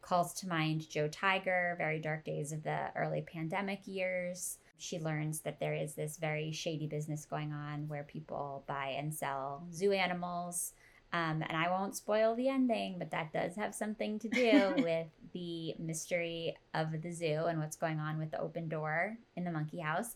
calls 0.04 0.34
to 0.34 0.48
mind 0.48 0.88
joe 0.90 1.08
tiger 1.08 1.76
very 1.78 2.00
dark 2.00 2.24
days 2.24 2.52
of 2.52 2.62
the 2.64 2.88
early 2.96 3.22
pandemic 3.22 3.80
years 3.86 4.60
she 4.78 5.00
learns 5.00 5.40
that 5.40 5.60
there 5.60 5.74
is 5.74 5.94
this 5.96 6.18
very 6.18 6.52
shady 6.52 6.88
business 6.88 7.26
going 7.26 7.52
on 7.54 7.88
where 7.88 8.04
people 8.04 8.64
buy 8.68 8.90
and 8.98 9.14
sell 9.14 9.64
zoo 9.74 9.92
animals 9.92 10.74
Um, 11.14 11.44
and 11.48 11.56
I 11.56 11.70
won't 11.70 11.96
spoil 11.96 12.34
the 12.36 12.50
ending, 12.50 12.98
but 12.98 13.12
that 13.12 13.32
does 13.32 13.56
have 13.56 13.76
something 13.76 14.18
to 14.20 14.30
do 14.30 14.74
with 14.84 15.08
the 15.32 15.76
mystery 15.78 16.58
of 16.74 16.88
the 17.04 17.12
zoo 17.12 17.46
and 17.46 17.60
what's 17.60 17.78
going 17.78 18.00
on 18.00 18.18
with 18.18 18.32
the 18.32 18.42
open 18.42 18.68
door 18.68 19.16
in 19.36 19.44
the 19.44 19.52
monkey 19.52 19.80
house. 19.80 20.16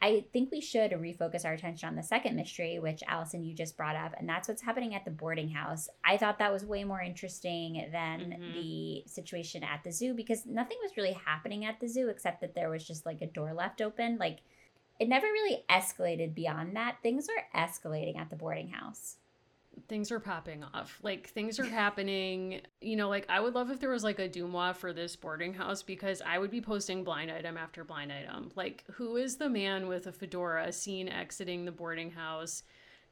I 0.00 0.24
think 0.32 0.52
we 0.52 0.60
should 0.60 0.92
refocus 0.92 1.44
our 1.44 1.54
attention 1.54 1.88
on 1.88 1.96
the 1.96 2.02
second 2.04 2.36
mystery, 2.36 2.78
which 2.78 3.02
Allison, 3.08 3.42
you 3.42 3.52
just 3.52 3.76
brought 3.76 3.96
up, 3.96 4.14
and 4.16 4.28
that's 4.28 4.46
what's 4.46 4.62
happening 4.62 4.94
at 4.94 5.04
the 5.04 5.10
boarding 5.10 5.48
house. 5.48 5.88
I 6.04 6.16
thought 6.16 6.38
that 6.38 6.52
was 6.52 6.64
way 6.64 6.84
more 6.84 7.00
interesting 7.00 7.88
than 7.90 8.20
mm-hmm. 8.20 8.52
the 8.52 9.02
situation 9.06 9.64
at 9.64 9.82
the 9.82 9.90
zoo 9.90 10.14
because 10.14 10.46
nothing 10.46 10.78
was 10.82 10.96
really 10.96 11.18
happening 11.24 11.64
at 11.64 11.80
the 11.80 11.88
zoo 11.88 12.08
except 12.08 12.40
that 12.42 12.54
there 12.54 12.70
was 12.70 12.86
just 12.86 13.06
like 13.06 13.22
a 13.22 13.26
door 13.26 13.52
left 13.52 13.80
open. 13.80 14.18
Like 14.18 14.38
it 15.00 15.08
never 15.08 15.26
really 15.26 15.64
escalated 15.68 16.32
beyond 16.32 16.76
that. 16.76 16.98
Things 17.02 17.28
are 17.28 17.60
escalating 17.60 18.18
at 18.18 18.30
the 18.30 18.36
boarding 18.36 18.68
house 18.68 19.16
things 19.88 20.10
are 20.10 20.20
popping 20.20 20.64
off. 20.64 20.98
Like 21.02 21.28
things 21.28 21.58
are 21.58 21.64
happening. 21.64 22.60
You 22.80 22.96
know, 22.96 23.08
like 23.08 23.26
I 23.28 23.40
would 23.40 23.54
love 23.54 23.70
if 23.70 23.80
there 23.80 23.90
was 23.90 24.04
like 24.04 24.18
a 24.18 24.28
Deuxmoi 24.28 24.74
for 24.76 24.92
this 24.92 25.16
boarding 25.16 25.54
house 25.54 25.82
because 25.82 26.22
I 26.24 26.38
would 26.38 26.50
be 26.50 26.60
posting 26.60 27.04
blind 27.04 27.30
item 27.30 27.56
after 27.56 27.84
blind 27.84 28.12
item. 28.12 28.50
Like, 28.54 28.84
who 28.92 29.16
is 29.16 29.36
the 29.36 29.48
man 29.48 29.88
with 29.88 30.06
a 30.06 30.12
fedora 30.12 30.72
seen 30.72 31.08
exiting 31.08 31.64
the 31.64 31.72
boarding 31.72 32.10
house? 32.10 32.62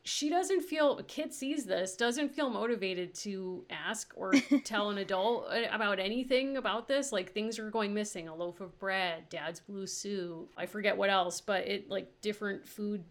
She 0.03 0.31
doesn't 0.31 0.63
feel 0.63 1.03
Kit 1.09 1.35
sees 1.35 1.67
this, 1.67 1.97
doesn't 1.97 2.33
feel 2.33 2.49
motivated 2.49 3.13
to 3.17 3.65
ask 3.71 4.13
or 4.17 4.33
tell 4.65 4.91
an 4.91 4.99
adult 4.99 5.49
uh, 5.51 5.63
about 5.73 5.99
anything 5.99 6.57
about 6.57 6.87
this. 6.87 7.11
Like 7.11 7.33
things 7.33 7.59
are 7.59 7.71
going 7.71 7.93
missing, 7.93 8.29
a 8.29 8.35
loaf 8.35 8.61
of 8.61 8.79
bread, 8.79 9.29
dad's 9.31 9.59
blue 9.59 9.87
suit. 9.87 10.49
I 10.57 10.67
forget 10.67 10.97
what 10.97 11.11
else, 11.11 11.41
but 11.41 11.67
it 11.67 11.91
like 11.91 12.21
different 12.21 12.69
food 12.69 13.03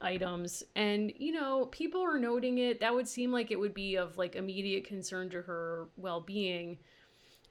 items. 0.00 0.62
And 0.76 1.12
you 1.16 1.32
know 1.32 1.66
people 1.66 2.02
are 2.02 2.18
noting 2.18 2.58
it. 2.58 2.80
That 2.80 2.94
would 2.94 3.08
seem 3.08 3.32
like 3.32 3.50
it 3.50 3.58
would 3.58 3.74
be 3.74 3.96
of 3.96 4.18
like 4.18 4.36
immediate 4.36 4.84
concern 4.84 5.30
to 5.30 5.42
her 5.42 5.88
well-being. 5.96 6.78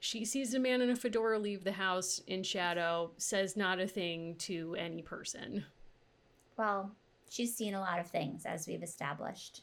She 0.00 0.24
sees 0.24 0.54
a 0.54 0.58
man 0.58 0.80
in 0.80 0.90
a 0.90 0.96
fedora 0.96 1.38
leave 1.38 1.62
the 1.62 1.72
house 1.72 2.20
in 2.26 2.42
shadow 2.42 3.10
says 3.18 3.56
not 3.56 3.80
a 3.80 3.86
thing 3.86 4.36
to 4.38 4.74
any 4.78 5.02
person. 5.02 5.64
Well 6.56 6.92
she's 7.28 7.54
seen 7.54 7.74
a 7.74 7.80
lot 7.80 8.00
of 8.00 8.08
things 8.08 8.44
as 8.44 8.66
we've 8.66 8.82
established. 8.82 9.62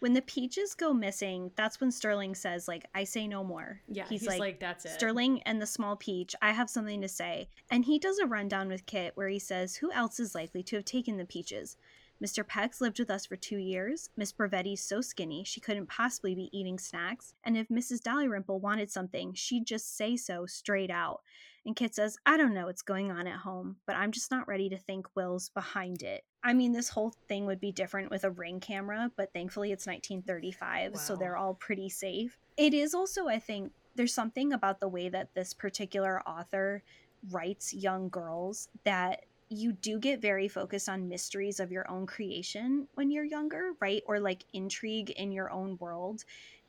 When 0.00 0.12
the 0.12 0.22
peaches 0.22 0.74
go 0.74 0.92
missing 0.92 1.50
that's 1.56 1.80
when 1.80 1.90
sterling 1.90 2.36
says 2.36 2.68
like 2.68 2.84
i 2.94 3.02
say 3.02 3.26
no 3.26 3.42
more. 3.42 3.80
Yeah 3.88 4.04
he's, 4.08 4.20
he's 4.20 4.28
like, 4.28 4.40
like, 4.40 4.60
that's 4.60 4.84
it. 4.84 4.90
Sterling 4.90 5.42
and 5.42 5.60
the 5.60 5.66
small 5.66 5.96
peach 5.96 6.36
i 6.40 6.52
have 6.52 6.70
something 6.70 7.00
to 7.00 7.08
say. 7.08 7.48
And 7.70 7.84
he 7.84 7.98
does 7.98 8.18
a 8.18 8.26
rundown 8.26 8.68
with 8.68 8.86
kit 8.86 9.12
where 9.16 9.28
he 9.28 9.40
says 9.40 9.74
who 9.74 9.90
else 9.90 10.20
is 10.20 10.34
likely 10.34 10.62
to 10.64 10.76
have 10.76 10.84
taken 10.84 11.16
the 11.16 11.24
peaches 11.24 11.76
Mr. 12.24 12.46
Peck's 12.46 12.80
lived 12.80 12.98
with 12.98 13.10
us 13.10 13.26
for 13.26 13.36
two 13.36 13.58
years. 13.58 14.10
Miss 14.16 14.32
Bravetti's 14.32 14.82
so 14.82 15.00
skinny 15.00 15.44
she 15.44 15.60
couldn't 15.60 15.88
possibly 15.88 16.34
be 16.34 16.50
eating 16.56 16.78
snacks. 16.78 17.34
And 17.44 17.56
if 17.56 17.68
Mrs. 17.68 18.02
Dalrymple 18.02 18.60
wanted 18.60 18.90
something, 18.90 19.34
she'd 19.34 19.66
just 19.66 19.96
say 19.96 20.16
so 20.16 20.46
straight 20.46 20.90
out. 20.90 21.20
And 21.64 21.76
Kit 21.76 21.94
says, 21.94 22.16
I 22.24 22.36
don't 22.36 22.54
know 22.54 22.66
what's 22.66 22.82
going 22.82 23.12
on 23.12 23.26
at 23.26 23.40
home, 23.40 23.76
but 23.86 23.94
I'm 23.94 24.10
just 24.10 24.30
not 24.30 24.48
ready 24.48 24.68
to 24.70 24.78
think 24.78 25.06
Will's 25.14 25.50
behind 25.50 26.02
it. 26.02 26.24
I 26.42 26.54
mean, 26.54 26.72
this 26.72 26.88
whole 26.88 27.12
thing 27.28 27.46
would 27.46 27.60
be 27.60 27.72
different 27.72 28.10
with 28.10 28.24
a 28.24 28.30
ring 28.30 28.60
camera, 28.60 29.10
but 29.16 29.32
thankfully 29.32 29.70
it's 29.70 29.86
1935, 29.86 30.92
wow. 30.92 30.98
so 30.98 31.14
they're 31.16 31.36
all 31.36 31.54
pretty 31.54 31.88
safe. 31.88 32.38
It 32.56 32.74
is 32.74 32.94
also, 32.94 33.28
I 33.28 33.38
think, 33.38 33.72
there's 33.96 34.14
something 34.14 34.52
about 34.52 34.80
the 34.80 34.88
way 34.88 35.08
that 35.08 35.34
this 35.34 35.52
particular 35.52 36.22
author 36.26 36.82
writes 37.30 37.74
young 37.74 38.08
girls 38.08 38.68
that 38.84 39.24
you 39.50 39.72
do 39.72 39.98
get 39.98 40.20
very 40.20 40.48
focused 40.48 40.88
on 40.88 41.08
mysteries 41.08 41.60
of 41.60 41.72
your 41.72 41.90
own 41.90 42.06
creation 42.06 42.86
when 42.94 43.10
you're 43.10 43.24
younger, 43.24 43.72
right? 43.80 44.02
Or 44.06 44.20
like 44.20 44.44
intrigue 44.52 45.10
in 45.10 45.32
your 45.32 45.50
own 45.50 45.76
world. 45.80 46.24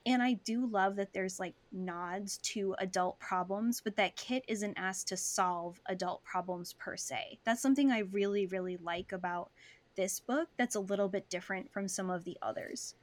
And 0.06 0.24
I 0.24 0.34
do 0.34 0.66
love 0.66 0.96
that 0.96 1.14
there's 1.14 1.40
like 1.40 1.56
nods 1.72 2.38
to 2.38 2.76
adult 2.80 3.20
problems, 3.20 3.82
but 3.82 3.98
that 3.98 4.16
Kit 4.16 4.46
isn't 4.48 4.78
asked 4.78 5.10
to 5.10 5.18
solve 5.18 5.82
adult 5.88 6.24
problems 6.24 6.74
per 6.74 6.96
se. 6.96 7.40
That's 7.44 7.62
something 7.62 7.92
I 7.92 8.00
really, 8.00 8.46
really 8.46 8.78
like 8.78 9.12
about 9.12 9.52
this 9.96 10.20
book 10.20 10.48
that's 10.58 10.76
a 10.76 10.80
little 10.80 11.10
bit 11.10 11.30
different 11.30 11.72
from 11.72 11.90
some 11.90 12.10
of 12.10 12.24
the 12.24 12.38
others. 12.42 12.96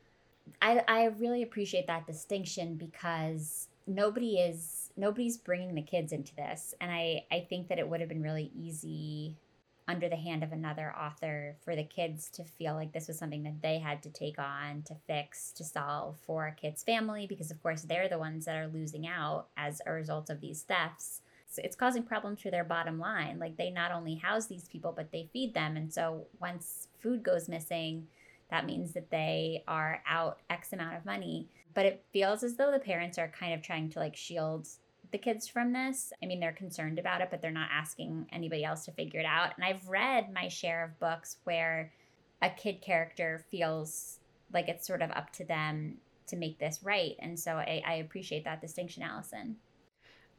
I, 0.63 0.83
I 0.89 1.05
really 1.07 1.43
appreciate 1.43 1.87
that 1.89 2.07
distinction 2.07 2.77
because 2.77 3.69
nobody 3.87 4.39
is 4.39 4.91
nobody's 4.97 5.37
bringing 5.37 5.75
the 5.75 5.83
kids 5.83 6.13
into 6.13 6.35
this 6.35 6.75
and 6.81 6.91
I, 6.91 7.25
I 7.31 7.47
think 7.49 7.69
that 7.69 7.79
it 7.79 7.89
would 7.89 8.01
have 8.01 8.09
been 8.09 8.23
really 8.23 8.51
easy 8.57 9.37
under 9.89 10.09
the 10.09 10.17
hand 10.17 10.43
of 10.43 10.53
another 10.53 10.93
author 10.97 11.57
for 11.65 11.77
the 11.77 11.85
kids 11.85 12.29
to 12.31 12.43
feel 12.43 12.75
like 12.75 12.93
this 12.93 13.07
was 13.07 13.19
something 13.19 13.45
that 13.45 13.63
they 13.63 13.79
had 13.79 14.03
to 14.03 14.11
take 14.11 14.39
on 14.39 14.83
to 14.83 14.95
fix 15.07 15.53
to 15.53 15.63
solve 15.63 16.17
for 16.27 16.47
a 16.47 16.53
kid's 16.53 16.83
family 16.83 17.27
because 17.27 17.51
of 17.51 17.63
course 17.63 17.83
they're 17.83 18.09
the 18.09 18.19
ones 18.19 18.45
that 18.45 18.57
are 18.57 18.67
losing 18.67 19.07
out 19.07 19.47
as 19.57 19.81
a 19.87 19.93
result 19.93 20.29
of 20.29 20.41
these 20.41 20.63
thefts. 20.63 21.21
So 21.49 21.63
it's 21.63 21.77
causing 21.77 22.03
problems 22.03 22.43
for 22.43 22.51
their 22.51 22.65
bottom 22.65 22.99
line. 22.99 23.39
Like 23.39 23.57
they 23.57 23.71
not 23.71 23.93
only 23.93 24.17
house 24.17 24.47
these 24.47 24.69
people 24.69 24.93
but 24.95 25.13
they 25.13 25.29
feed 25.33 25.55
them. 25.55 25.77
And 25.77 25.93
so 25.93 26.27
once 26.41 26.89
food 26.99 27.23
goes 27.23 27.49
missing 27.49 28.09
that 28.51 28.67
means 28.67 28.93
that 28.93 29.11
they 29.11 29.65
are 29.67 30.03
out 30.09 30.41
x 30.51 30.73
amount 30.73 30.97
of 30.97 31.05
money. 31.05 31.49
But 31.75 31.87
it 31.87 32.05
feels 32.13 32.43
as 32.43 32.57
though 32.57 32.71
the 32.71 32.79
parents 32.79 33.19
are 33.19 33.29
kind 33.29 33.53
of 33.55 33.63
trying 33.63 33.91
to 33.91 33.99
like 33.99 34.17
shield 34.17 34.69
the 35.13 35.19
kids 35.19 35.49
from 35.49 35.73
this. 35.73 36.13
I 36.23 36.27
mean, 36.27 36.41
they're 36.41 36.53
concerned 36.53 36.99
about 36.99 37.21
it, 37.21 37.29
but 37.31 37.41
they're 37.41 37.51
not 37.51 37.71
asking 37.73 38.27
anybody 38.33 38.65
else 38.65 38.85
to 38.87 38.93
figure 38.93 39.21
it 39.21 39.27
out. 39.27 39.53
And 39.57 39.65
I've 39.65 39.89
read 39.89 40.33
my 40.33 40.49
share 40.49 40.85
of 40.85 40.99
books 40.99 41.37
where 41.45 41.93
a 42.43 42.51
kid 42.51 42.83
character 42.83 43.45
feels 43.51 44.19
like 44.53 44.69
it's 44.69 44.87
sort 44.87 45.03
of 45.03 45.11
up 45.11 45.33
to 45.35 45.45
them 45.45 45.97
to 46.29 46.37
make 46.37 46.59
this 46.59 46.81
right. 46.83 47.17
And 47.19 47.39
so 47.39 47.53
I, 47.53 47.83
I 47.87 47.95
appreciate 47.95 48.45
that 48.45 48.61
distinction, 48.61 49.03
Allison. 49.03 49.57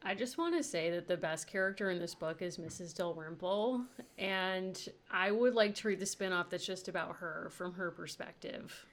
I 0.04 0.14
just 0.14 0.38
want 0.38 0.56
to 0.56 0.64
say 0.64 0.92
that 0.92 1.08
the 1.08 1.18
best 1.18 1.48
character 1.48 1.90
in 1.90 2.00
this 2.00 2.14
book 2.14 2.42
is 2.42 2.58
Mrs. 2.58 2.96
Dalrymple, 2.96 3.84
and 4.18 4.88
I 5.12 5.32
would 5.32 5.56
like 5.56 5.74
to 5.76 5.88
read 5.88 6.00
the 6.00 6.06
spinoff 6.06 6.50
that's 6.50 6.66
just 6.66 6.88
about 6.88 7.16
her 7.18 7.50
from 7.52 7.74
her 7.74 7.90
perspective. 7.90 8.86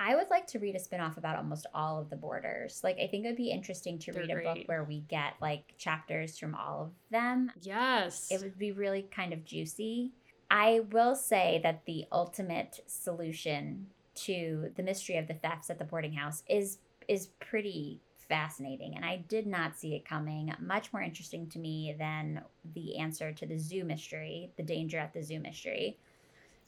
I 0.00 0.16
would 0.16 0.30
like 0.30 0.46
to 0.48 0.58
read 0.58 0.74
a 0.74 0.78
spinoff 0.78 1.18
about 1.18 1.36
almost 1.36 1.66
all 1.74 2.00
of 2.00 2.08
the 2.08 2.16
boarders. 2.16 2.80
Like, 2.82 2.96
I 2.98 3.06
think 3.06 3.26
it 3.26 3.28
would 3.28 3.36
be 3.36 3.50
interesting 3.50 3.98
to 3.98 4.12
They're 4.12 4.22
read 4.22 4.30
a 4.30 4.34
great. 4.34 4.44
book 4.44 4.58
where 4.68 4.82
we 4.82 5.00
get 5.00 5.34
like 5.42 5.74
chapters 5.76 6.38
from 6.38 6.54
all 6.54 6.84
of 6.84 6.90
them. 7.10 7.52
Yes. 7.60 8.28
It 8.30 8.40
would 8.40 8.58
be 8.58 8.72
really 8.72 9.02
kind 9.02 9.34
of 9.34 9.44
juicy. 9.44 10.12
I 10.50 10.80
will 10.90 11.14
say 11.14 11.60
that 11.62 11.84
the 11.84 12.06
ultimate 12.10 12.80
solution 12.86 13.88
to 14.14 14.70
the 14.74 14.82
mystery 14.82 15.16
of 15.18 15.28
the 15.28 15.34
thefts 15.34 15.68
at 15.68 15.78
the 15.78 15.84
boarding 15.84 16.14
house 16.14 16.42
is 16.48 16.78
is 17.06 17.28
pretty 17.38 18.00
fascinating 18.28 18.94
and 18.94 19.04
I 19.04 19.16
did 19.28 19.46
not 19.46 19.76
see 19.76 19.94
it 19.94 20.04
coming. 20.08 20.52
Much 20.60 20.92
more 20.92 21.02
interesting 21.02 21.48
to 21.50 21.58
me 21.58 21.94
than 21.98 22.42
the 22.74 22.96
answer 22.96 23.32
to 23.32 23.46
the 23.46 23.58
zoo 23.58 23.84
mystery, 23.84 24.50
the 24.56 24.62
danger 24.62 24.98
at 24.98 25.12
the 25.12 25.22
zoo 25.22 25.40
mystery. 25.40 25.98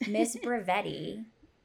Miss 0.07 0.35
Bravetti, 0.43 1.23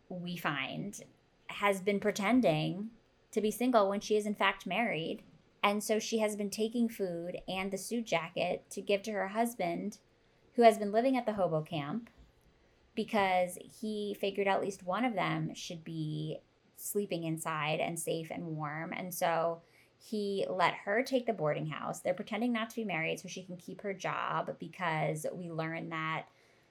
we 0.08 0.36
find, 0.36 1.00
has 1.48 1.80
been 1.80 2.00
pretending 2.00 2.90
to 3.32 3.40
be 3.40 3.50
single 3.50 3.88
when 3.88 4.00
she 4.00 4.16
is 4.16 4.26
in 4.26 4.34
fact 4.34 4.66
married. 4.66 5.22
And 5.62 5.82
so 5.82 5.98
she 5.98 6.18
has 6.18 6.36
been 6.36 6.50
taking 6.50 6.88
food 6.88 7.38
and 7.48 7.70
the 7.70 7.78
suit 7.78 8.06
jacket 8.06 8.64
to 8.70 8.80
give 8.80 9.02
to 9.02 9.12
her 9.12 9.28
husband, 9.28 9.98
who 10.54 10.62
has 10.62 10.78
been 10.78 10.92
living 10.92 11.16
at 11.16 11.26
the 11.26 11.34
hobo 11.34 11.62
camp 11.62 12.10
because 12.94 13.58
he 13.80 14.16
figured 14.20 14.48
at 14.48 14.60
least 14.60 14.84
one 14.84 15.04
of 15.04 15.14
them 15.14 15.54
should 15.54 15.84
be 15.84 16.38
sleeping 16.76 17.24
inside 17.24 17.80
and 17.80 17.98
safe 17.98 18.28
and 18.30 18.44
warm. 18.56 18.92
And 18.92 19.12
so 19.12 19.62
he 19.98 20.46
let 20.48 20.74
her 20.74 21.02
take 21.02 21.26
the 21.26 21.32
boarding 21.32 21.66
house. 21.66 22.00
They're 22.00 22.14
pretending 22.14 22.52
not 22.52 22.70
to 22.70 22.76
be 22.76 22.84
married 22.84 23.20
so 23.20 23.28
she 23.28 23.42
can 23.42 23.56
keep 23.56 23.82
her 23.82 23.92
job 23.92 24.56
because 24.58 25.26
we 25.32 25.50
learn 25.50 25.90
that 25.90 26.26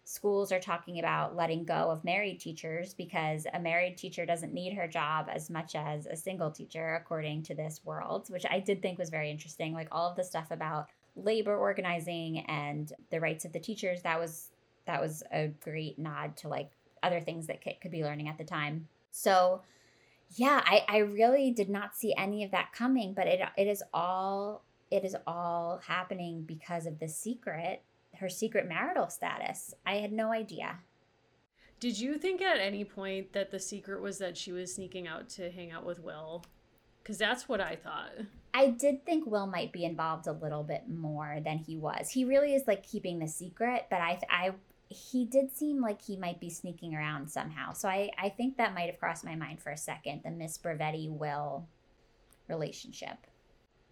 schools 0.08 0.54
are 0.54 0.60
talking 0.60 1.00
about 1.00 1.36
letting 1.36 1.66
go 1.66 1.92
of 1.92 2.06
married 2.06 2.40
teachers 2.40 2.94
because 2.94 3.46
a 3.54 3.60
married 3.60 3.98
teacher 3.98 4.26
doesn't 4.26 4.54
need 4.54 4.72
her 4.72 4.88
job 4.88 5.28
as 5.30 5.50
much 5.50 5.76
as 5.76 6.06
a 6.06 6.16
single 6.16 6.50
teacher, 6.50 6.96
according 6.96 7.44
to 7.44 7.54
this 7.54 7.82
world, 7.84 8.30
which 8.30 8.46
I 8.50 8.62
did 8.62 8.82
think 8.82 8.98
was 8.98 9.10
very 9.10 9.30
interesting. 9.30 9.74
Like 9.74 9.90
all 9.92 10.10
of 10.10 10.16
the 10.16 10.24
stuff 10.24 10.50
about 10.50 10.88
labor 11.18 11.58
organizing 11.58 12.40
and 12.48 12.94
the 13.10 13.20
rights 13.20 13.44
of 13.44 13.52
the 13.52 13.60
teachers, 13.60 14.02
that 14.04 14.18
was 14.18 14.52
that 14.86 15.02
was 15.02 15.24
a 15.34 15.48
great 15.48 16.00
nod 16.00 16.38
to 16.38 16.48
like 16.48 16.72
other 17.04 17.20
things 17.20 17.48
that 17.48 17.60
Kit 17.60 17.82
could 17.82 17.92
be 17.92 18.06
learning 18.06 18.30
at 18.30 18.38
the 18.38 18.46
time. 18.46 18.88
So 19.12 19.62
yeah, 20.36 20.62
I, 20.66 20.86
I 20.88 20.98
really 21.00 21.52
did 21.52 21.70
not 21.70 21.98
see 21.98 22.16
any 22.18 22.46
of 22.46 22.52
that 22.52 22.72
coming, 22.72 23.14
but 23.14 23.28
it 23.28 23.42
it 23.58 23.68
is 23.68 23.84
all 23.94 24.64
it 24.90 25.04
is 25.04 25.18
all 25.28 25.82
happening 25.86 26.44
because 26.44 26.86
of 26.86 26.98
the 27.00 27.10
secret 27.10 27.84
her 28.20 28.30
secret 28.30 28.68
marital 28.68 29.10
status. 29.10 29.74
I 29.86 29.96
had 29.96 30.12
no 30.12 30.32
idea. 30.32 30.80
Did 31.80 32.00
you 32.00 32.18
think 32.18 32.42
at 32.42 32.60
any 32.60 32.84
point 32.84 33.34
that 33.34 33.52
the 33.52 33.60
secret 33.60 34.02
was 34.02 34.18
that 34.18 34.36
she 34.36 34.52
was 34.52 34.74
sneaking 34.74 35.08
out 35.08 35.30
to 35.32 35.52
hang 35.52 35.72
out 35.72 35.86
with 35.86 36.00
Will? 36.00 36.44
Because 37.04 37.20
that's 37.20 37.48
what 37.48 37.62
I 37.62 37.76
thought. 37.76 38.12
I 38.54 38.70
did 38.70 39.06
think 39.06 39.28
Will 39.28 39.46
might 39.46 39.72
be 39.72 39.86
involved 39.86 40.26
a 40.26 40.32
little 40.32 40.64
bit 40.64 40.90
more 40.90 41.38
than 41.46 41.60
he 41.60 41.78
was. 41.78 42.10
He 42.10 42.26
really 42.26 42.56
is 42.56 42.68
like 42.68 42.82
keeping 42.82 43.20
the 43.20 43.28
secret, 43.28 43.86
but 43.92 44.02
I, 44.02 44.20
I, 44.30 44.52
he 44.90 45.26
did 45.26 45.56
seem 45.56 45.80
like 45.80 46.02
he 46.02 46.18
might 46.18 46.40
be 46.40 46.50
sneaking 46.50 46.96
around 46.96 47.30
somehow. 47.30 47.74
So 47.74 47.88
I, 47.88 48.10
I 48.18 48.30
think 48.30 48.58
that 48.58 48.74
might 48.74 48.90
have 48.90 49.00
crossed 49.00 49.24
my 49.24 49.36
mind 49.36 49.62
for 49.62 49.70
a 49.70 49.78
second, 49.78 50.22
the 50.24 50.32
Miss 50.32 50.58
Bravetti 50.58 51.10
Will 51.10 51.68
relationship. 52.48 53.18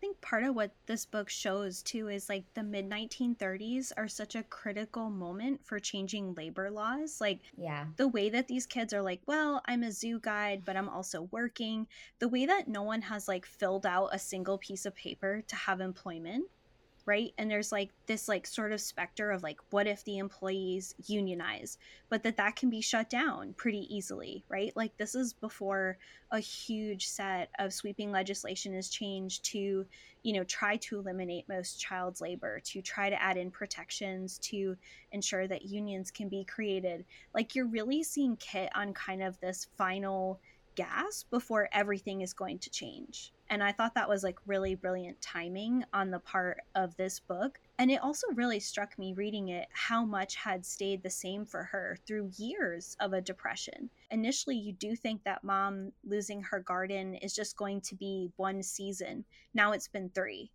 I 0.05 0.07
think 0.09 0.21
part 0.21 0.43
of 0.43 0.55
what 0.55 0.69
this 0.85 1.03
book 1.03 1.31
shows 1.31 1.81
too 1.81 2.09
is 2.09 2.29
like 2.29 2.43
the 2.53 2.61
mid 2.61 2.87
1930s 2.87 3.91
are 3.97 4.07
such 4.07 4.35
a 4.35 4.43
critical 4.43 5.09
moment 5.09 5.65
for 5.65 5.79
changing 5.79 6.35
labor 6.35 6.69
laws. 6.69 7.19
Like, 7.19 7.39
yeah, 7.57 7.85
the 7.97 8.07
way 8.07 8.29
that 8.29 8.47
these 8.47 8.67
kids 8.67 8.93
are 8.93 9.01
like, 9.01 9.21
well, 9.25 9.63
I'm 9.65 9.81
a 9.81 9.91
zoo 9.91 10.19
guide, 10.19 10.61
but 10.63 10.77
I'm 10.77 10.89
also 10.89 11.23
working. 11.31 11.87
The 12.19 12.27
way 12.27 12.45
that 12.45 12.67
no 12.67 12.83
one 12.83 13.01
has 13.01 13.27
like 13.27 13.47
filled 13.47 13.87
out 13.87 14.09
a 14.13 14.19
single 14.19 14.59
piece 14.59 14.85
of 14.85 14.93
paper 14.93 15.41
to 15.47 15.55
have 15.55 15.81
employment 15.81 16.45
right? 17.05 17.33
And 17.37 17.49
there's 17.49 17.71
like 17.71 17.91
this 18.07 18.27
like 18.27 18.47
sort 18.47 18.71
of 18.71 18.81
specter 18.81 19.31
of 19.31 19.43
like 19.43 19.59
what 19.69 19.87
if 19.87 20.03
the 20.03 20.17
employees 20.17 20.95
unionize? 21.05 21.77
But 22.09 22.23
that 22.23 22.37
that 22.37 22.55
can 22.55 22.69
be 22.69 22.81
shut 22.81 23.09
down 23.09 23.53
pretty 23.57 23.87
easily 23.95 24.43
right? 24.49 24.75
Like 24.75 24.95
this 24.97 25.15
is 25.15 25.33
before 25.33 25.97
a 26.31 26.39
huge 26.39 27.07
set 27.07 27.49
of 27.59 27.73
sweeping 27.73 28.11
legislation 28.11 28.73
is 28.73 28.89
changed 28.89 29.45
to 29.45 29.85
you 30.23 30.33
know 30.33 30.43
try 30.43 30.77
to 30.77 30.99
eliminate 30.99 31.47
most 31.47 31.79
child 31.79 32.19
labor 32.19 32.59
to 32.65 32.81
try 32.81 33.09
to 33.09 33.21
add 33.21 33.37
in 33.37 33.51
protections 33.51 34.37
to 34.39 34.75
ensure 35.11 35.47
that 35.47 35.65
unions 35.65 36.11
can 36.11 36.29
be 36.29 36.43
created. 36.43 37.05
Like 37.33 37.55
you're 37.55 37.67
really 37.67 38.03
seeing 38.03 38.35
kit 38.37 38.69
on 38.75 38.93
kind 38.93 39.21
of 39.21 39.39
this 39.39 39.67
final 39.77 40.39
gas 40.75 41.23
before 41.23 41.69
everything 41.71 42.21
is 42.21 42.33
going 42.33 42.59
to 42.59 42.69
change 42.69 43.33
and 43.49 43.63
I 43.63 43.71
thought 43.71 43.93
that 43.95 44.09
was 44.09 44.23
like 44.23 44.39
really 44.45 44.75
brilliant 44.75 45.21
timing 45.21 45.83
on 45.93 46.09
the 46.09 46.19
part 46.19 46.61
of 46.73 46.95
this 46.97 47.19
book. 47.19 47.59
And 47.77 47.91
it 47.91 48.01
also 48.01 48.27
really 48.33 48.59
struck 48.59 48.97
me 48.97 49.13
reading 49.13 49.49
it 49.49 49.67
how 49.71 50.03
much 50.03 50.35
had 50.35 50.65
stayed 50.65 51.03
the 51.03 51.09
same 51.09 51.45
for 51.45 51.63
her 51.63 51.97
through 52.07 52.31
years 52.37 52.97
of 52.99 53.13
a 53.13 53.21
depression. 53.21 53.89
Initially, 54.11 54.55
you 54.55 54.73
do 54.73 54.95
think 54.95 55.23
that 55.23 55.43
mom 55.43 55.91
losing 56.03 56.41
her 56.41 56.59
garden 56.59 57.15
is 57.15 57.35
just 57.35 57.57
going 57.57 57.81
to 57.81 57.95
be 57.95 58.31
one 58.37 58.63
season. 58.63 59.25
Now 59.53 59.73
it's 59.73 59.87
been 59.87 60.09
three. 60.09 60.51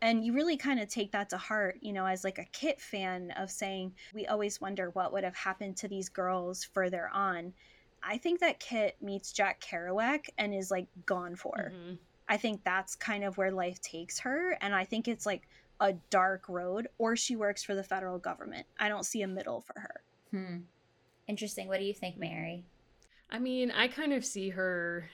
And 0.00 0.24
you 0.24 0.32
really 0.32 0.56
kind 0.56 0.80
of 0.80 0.88
take 0.88 1.10
that 1.12 1.28
to 1.30 1.36
heart, 1.36 1.78
you 1.80 1.92
know, 1.92 2.06
as 2.06 2.22
like 2.22 2.38
a 2.38 2.46
Kit 2.52 2.80
fan 2.80 3.32
of 3.32 3.50
saying, 3.50 3.92
we 4.14 4.26
always 4.26 4.60
wonder 4.60 4.90
what 4.90 5.12
would 5.12 5.24
have 5.24 5.36
happened 5.36 5.76
to 5.78 5.88
these 5.88 6.08
girls 6.08 6.62
further 6.62 7.10
on. 7.12 7.52
I 8.02 8.18
think 8.18 8.40
that 8.40 8.60
Kit 8.60 8.96
meets 9.00 9.32
Jack 9.32 9.60
Kerouac 9.60 10.28
and 10.38 10.54
is 10.54 10.70
like 10.70 10.86
gone 11.06 11.36
for. 11.36 11.72
Mm-hmm. 11.74 11.94
I 12.28 12.36
think 12.36 12.62
that's 12.64 12.94
kind 12.94 13.24
of 13.24 13.38
where 13.38 13.50
life 13.50 13.80
takes 13.80 14.18
her. 14.20 14.56
And 14.60 14.74
I 14.74 14.84
think 14.84 15.08
it's 15.08 15.26
like 15.26 15.48
a 15.80 15.94
dark 16.10 16.48
road, 16.48 16.88
or 16.98 17.16
she 17.16 17.36
works 17.36 17.62
for 17.62 17.74
the 17.74 17.82
federal 17.82 18.18
government. 18.18 18.66
I 18.78 18.88
don't 18.88 19.06
see 19.06 19.22
a 19.22 19.28
middle 19.28 19.60
for 19.60 19.80
her. 19.80 20.00
Hmm. 20.30 20.56
Interesting. 21.26 21.68
What 21.68 21.78
do 21.78 21.84
you 21.84 21.94
think, 21.94 22.18
Mary? 22.18 22.64
I 23.30 23.38
mean, 23.38 23.70
I 23.70 23.88
kind 23.88 24.12
of 24.12 24.24
see 24.24 24.50
her 24.50 25.08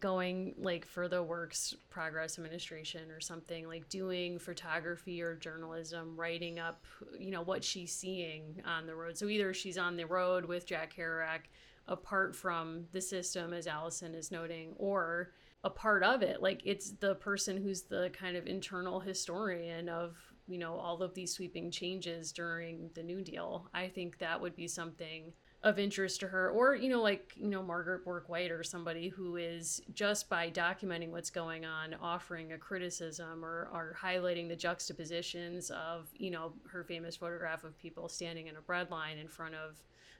going 0.00 0.54
like 0.58 0.86
for 0.86 1.08
the 1.08 1.22
works 1.22 1.74
progress 1.88 2.38
administration 2.38 3.10
or 3.10 3.20
something 3.20 3.66
like 3.66 3.88
doing 3.88 4.38
photography 4.38 5.22
or 5.22 5.34
journalism 5.34 6.14
writing 6.14 6.58
up 6.58 6.84
you 7.18 7.30
know 7.30 7.40
what 7.42 7.64
she's 7.64 7.90
seeing 7.90 8.62
on 8.66 8.86
the 8.86 8.94
road 8.94 9.16
so 9.16 9.28
either 9.28 9.54
she's 9.54 9.78
on 9.78 9.96
the 9.96 10.04
road 10.04 10.44
with 10.44 10.66
jack 10.66 10.94
kerouac 10.94 11.40
apart 11.88 12.34
from 12.34 12.84
the 12.92 13.00
system 13.00 13.52
as 13.52 13.66
allison 13.66 14.14
is 14.14 14.30
noting 14.30 14.74
or 14.76 15.32
a 15.64 15.70
part 15.70 16.02
of 16.02 16.22
it. 16.22 16.42
Like 16.42 16.62
it's 16.64 16.92
the 16.92 17.14
person 17.16 17.56
who's 17.56 17.82
the 17.82 18.10
kind 18.12 18.36
of 18.36 18.46
internal 18.46 19.00
historian 19.00 19.88
of 19.88 20.16
you 20.48 20.58
know 20.58 20.74
all 20.74 21.02
of 21.02 21.14
these 21.14 21.32
sweeping 21.32 21.70
changes 21.70 22.32
during 22.32 22.90
the 22.94 23.02
new 23.02 23.22
deal. 23.22 23.68
I 23.72 23.88
think 23.88 24.18
that 24.18 24.40
would 24.40 24.56
be 24.56 24.68
something 24.68 25.32
of 25.64 25.78
interest 25.78 26.18
to 26.18 26.26
her 26.26 26.50
or 26.50 26.74
you 26.74 26.88
know 26.88 27.00
like 27.00 27.32
you 27.36 27.48
know 27.48 27.62
margaret 27.62 28.04
bourke 28.04 28.28
white 28.28 28.50
or 28.50 28.64
somebody 28.64 29.08
who 29.08 29.36
is 29.36 29.80
just 29.94 30.28
by 30.28 30.50
documenting 30.50 31.10
what's 31.10 31.30
going 31.30 31.64
on 31.64 31.94
offering 32.00 32.52
a 32.52 32.58
criticism 32.58 33.44
or, 33.44 33.68
or 33.72 33.96
highlighting 34.00 34.48
the 34.48 34.56
juxtapositions 34.56 35.70
of 35.70 36.08
you 36.16 36.30
know 36.30 36.52
her 36.68 36.82
famous 36.82 37.16
photograph 37.16 37.62
of 37.62 37.78
people 37.78 38.08
standing 38.08 38.48
in 38.48 38.56
a 38.56 38.60
bread 38.60 38.90
line 38.90 39.18
in 39.18 39.28
front 39.28 39.54
of 39.54 39.76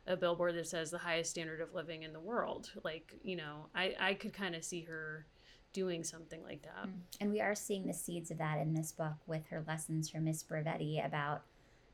a 0.07 0.17
billboard 0.17 0.55
that 0.55 0.67
says 0.67 0.91
the 0.91 0.99
highest 0.99 1.31
standard 1.31 1.61
of 1.61 1.75
living 1.75 2.05
in 2.05 2.13
the 2.13 2.21
world 2.21 2.71
like 2.85 3.13
you 3.25 3.35
know 3.35 3.67
i 3.75 3.95
i 3.99 4.15
could 4.15 4.33
kind 4.33 4.55
of 4.55 4.63
see 4.63 4.83
her 4.83 5.27
doing 5.73 6.05
something 6.05 6.43
like 6.45 6.63
that. 6.63 6.87
Mm. 6.87 6.93
And 7.21 7.33
we 7.33 7.41
are 7.41 7.55
seeing 7.55 7.87
the 7.87 7.95
seeds 7.95 8.31
of 8.31 8.39
that 8.39 8.59
in 8.59 8.75
this 8.75 8.93
book 8.93 9.15
with 9.27 9.47
her 9.47 9.65
lessons 9.67 10.09
from 10.09 10.25
Miss 10.25 10.43
Bravetti 10.43 11.05
about 11.05 11.43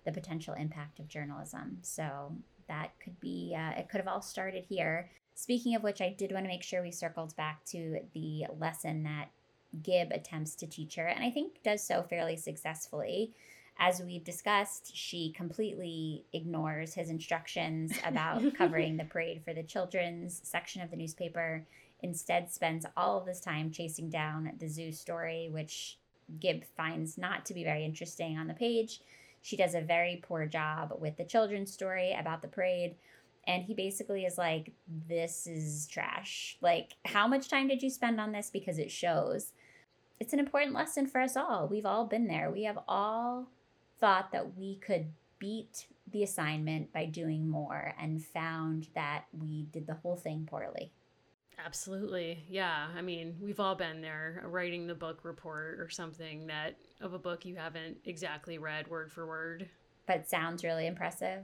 the 0.05 0.13
potential 0.13 0.55
impact 0.55 0.99
of 0.99 1.09
journalism. 1.09 1.79
So 1.83 2.33
that 2.69 2.93
could 3.03 3.19
be, 3.21 3.57
uh, 3.57 3.79
it 3.79 3.89
could 3.89 3.99
have 3.99 4.09
all 4.09 4.23
started 4.23 4.65
here. 4.69 5.11
Speaking 5.35 5.75
of 5.75 5.83
which, 5.83 6.01
I 6.01 6.15
did 6.17 6.33
want 6.33 6.45
to 6.45 6.49
make 6.49 6.63
sure 6.63 6.83
we 6.83 6.91
circled 6.91 7.37
back 7.37 7.65
to 7.67 8.01
the 8.13 8.47
lesson 8.59 9.05
that 9.05 9.31
Gib 9.83 10.11
attempts 10.13 10.55
to 10.57 10.67
teach 10.67 10.97
her, 10.97 11.07
and 11.07 11.23
I 11.23 11.31
think 11.31 11.63
does 11.63 11.83
so 11.83 12.03
fairly 12.03 12.37
successfully. 12.37 13.33
As 13.79 14.01
we've 14.01 14.25
discussed, 14.25 14.97
she 14.97 15.31
completely 15.31 16.25
ignores 16.33 16.95
his 16.95 17.11
instructions 17.11 17.93
about 18.05 18.43
covering 18.59 18.97
the 18.97 19.05
parade 19.05 19.43
for 19.45 19.55
the 19.55 19.63
children's 19.63 20.41
section 20.43 20.83
of 20.83 20.91
the 20.91 20.97
newspaper 20.97 21.65
instead 22.01 22.51
spends 22.51 22.87
all 22.97 23.19
of 23.19 23.27
this 23.27 23.41
time 23.41 23.71
chasing 23.71 24.09
down 24.09 24.53
the 24.59 24.69
zoo 24.69 24.93
story, 24.93 25.49
which 25.51 25.99
Gib 26.41 26.65
finds 26.77 27.19
not 27.19 27.45
to 27.47 27.55
be 27.55 27.65
very 27.65 27.85
interesting 27.85 28.39
on 28.39 28.47
the 28.47 28.55
page. 28.55 29.01
She 29.43 29.57
does 29.57 29.75
a 29.75 29.81
very 29.81 30.23
poor 30.23 30.47
job 30.47 30.95
with 30.99 31.17
the 31.17 31.25
children's 31.25 31.73
story 31.73 32.17
about 32.19 32.43
the 32.43 32.49
parade. 32.49 32.97
And 33.47 33.65
he 33.65 33.75
basically 33.75 34.25
is 34.25 34.37
like, 34.37 34.73
This 35.09 35.47
is 35.47 35.87
trash. 35.87 36.59
Like, 36.61 36.97
how 37.05 37.27
much 37.27 37.49
time 37.49 37.69
did 37.69 37.83
you 37.83 37.91
spend 37.91 38.21
on 38.21 38.33
this? 38.33 38.51
Because 38.51 38.79
it 38.79 38.91
shows. 38.91 39.53
It's 40.21 40.33
an 40.33 40.41
important 40.41 40.75
lesson 40.75 41.07
for 41.07 41.21
us 41.21 41.37
all. 41.37 41.69
We've 41.69 41.87
all 41.87 42.05
been 42.05 42.27
there. 42.27 42.51
We 42.51 42.65
have 42.65 42.79
all 42.89 43.49
thought 44.01 44.33
that 44.33 44.57
we 44.57 44.77
could 44.77 45.13
beat 45.39 45.87
the 46.11 46.23
assignment 46.23 46.93
by 46.93 47.05
doing 47.07 47.49
more 47.49 47.95
and 48.01 48.25
found 48.25 48.89
that 48.95 49.25
we 49.33 49.67
did 49.71 49.87
the 49.87 49.95
whole 49.95 50.17
thing 50.17 50.47
poorly. 50.51 50.93
Absolutely. 51.65 52.45
Yeah. 52.49 52.89
I 52.97 53.03
mean, 53.03 53.37
we've 53.41 53.61
all 53.61 53.75
been 53.75 54.01
there 54.01 54.43
uh, 54.45 54.49
writing 54.49 54.87
the 54.87 54.95
book 54.95 55.21
report 55.25 55.81
or 55.81 55.89
something 55.91 56.47
that 56.47 56.77
of 57.01 57.15
a 57.15 57.19
book 57.19 57.45
you 57.45 57.57
haven't 57.57 57.99
exactly 58.05 58.59
read 58.59 58.89
word 58.89 59.11
for 59.11 59.27
word. 59.27 59.69
But 60.07 60.29
sounds 60.29 60.63
really 60.65 60.87
impressive. 60.87 61.43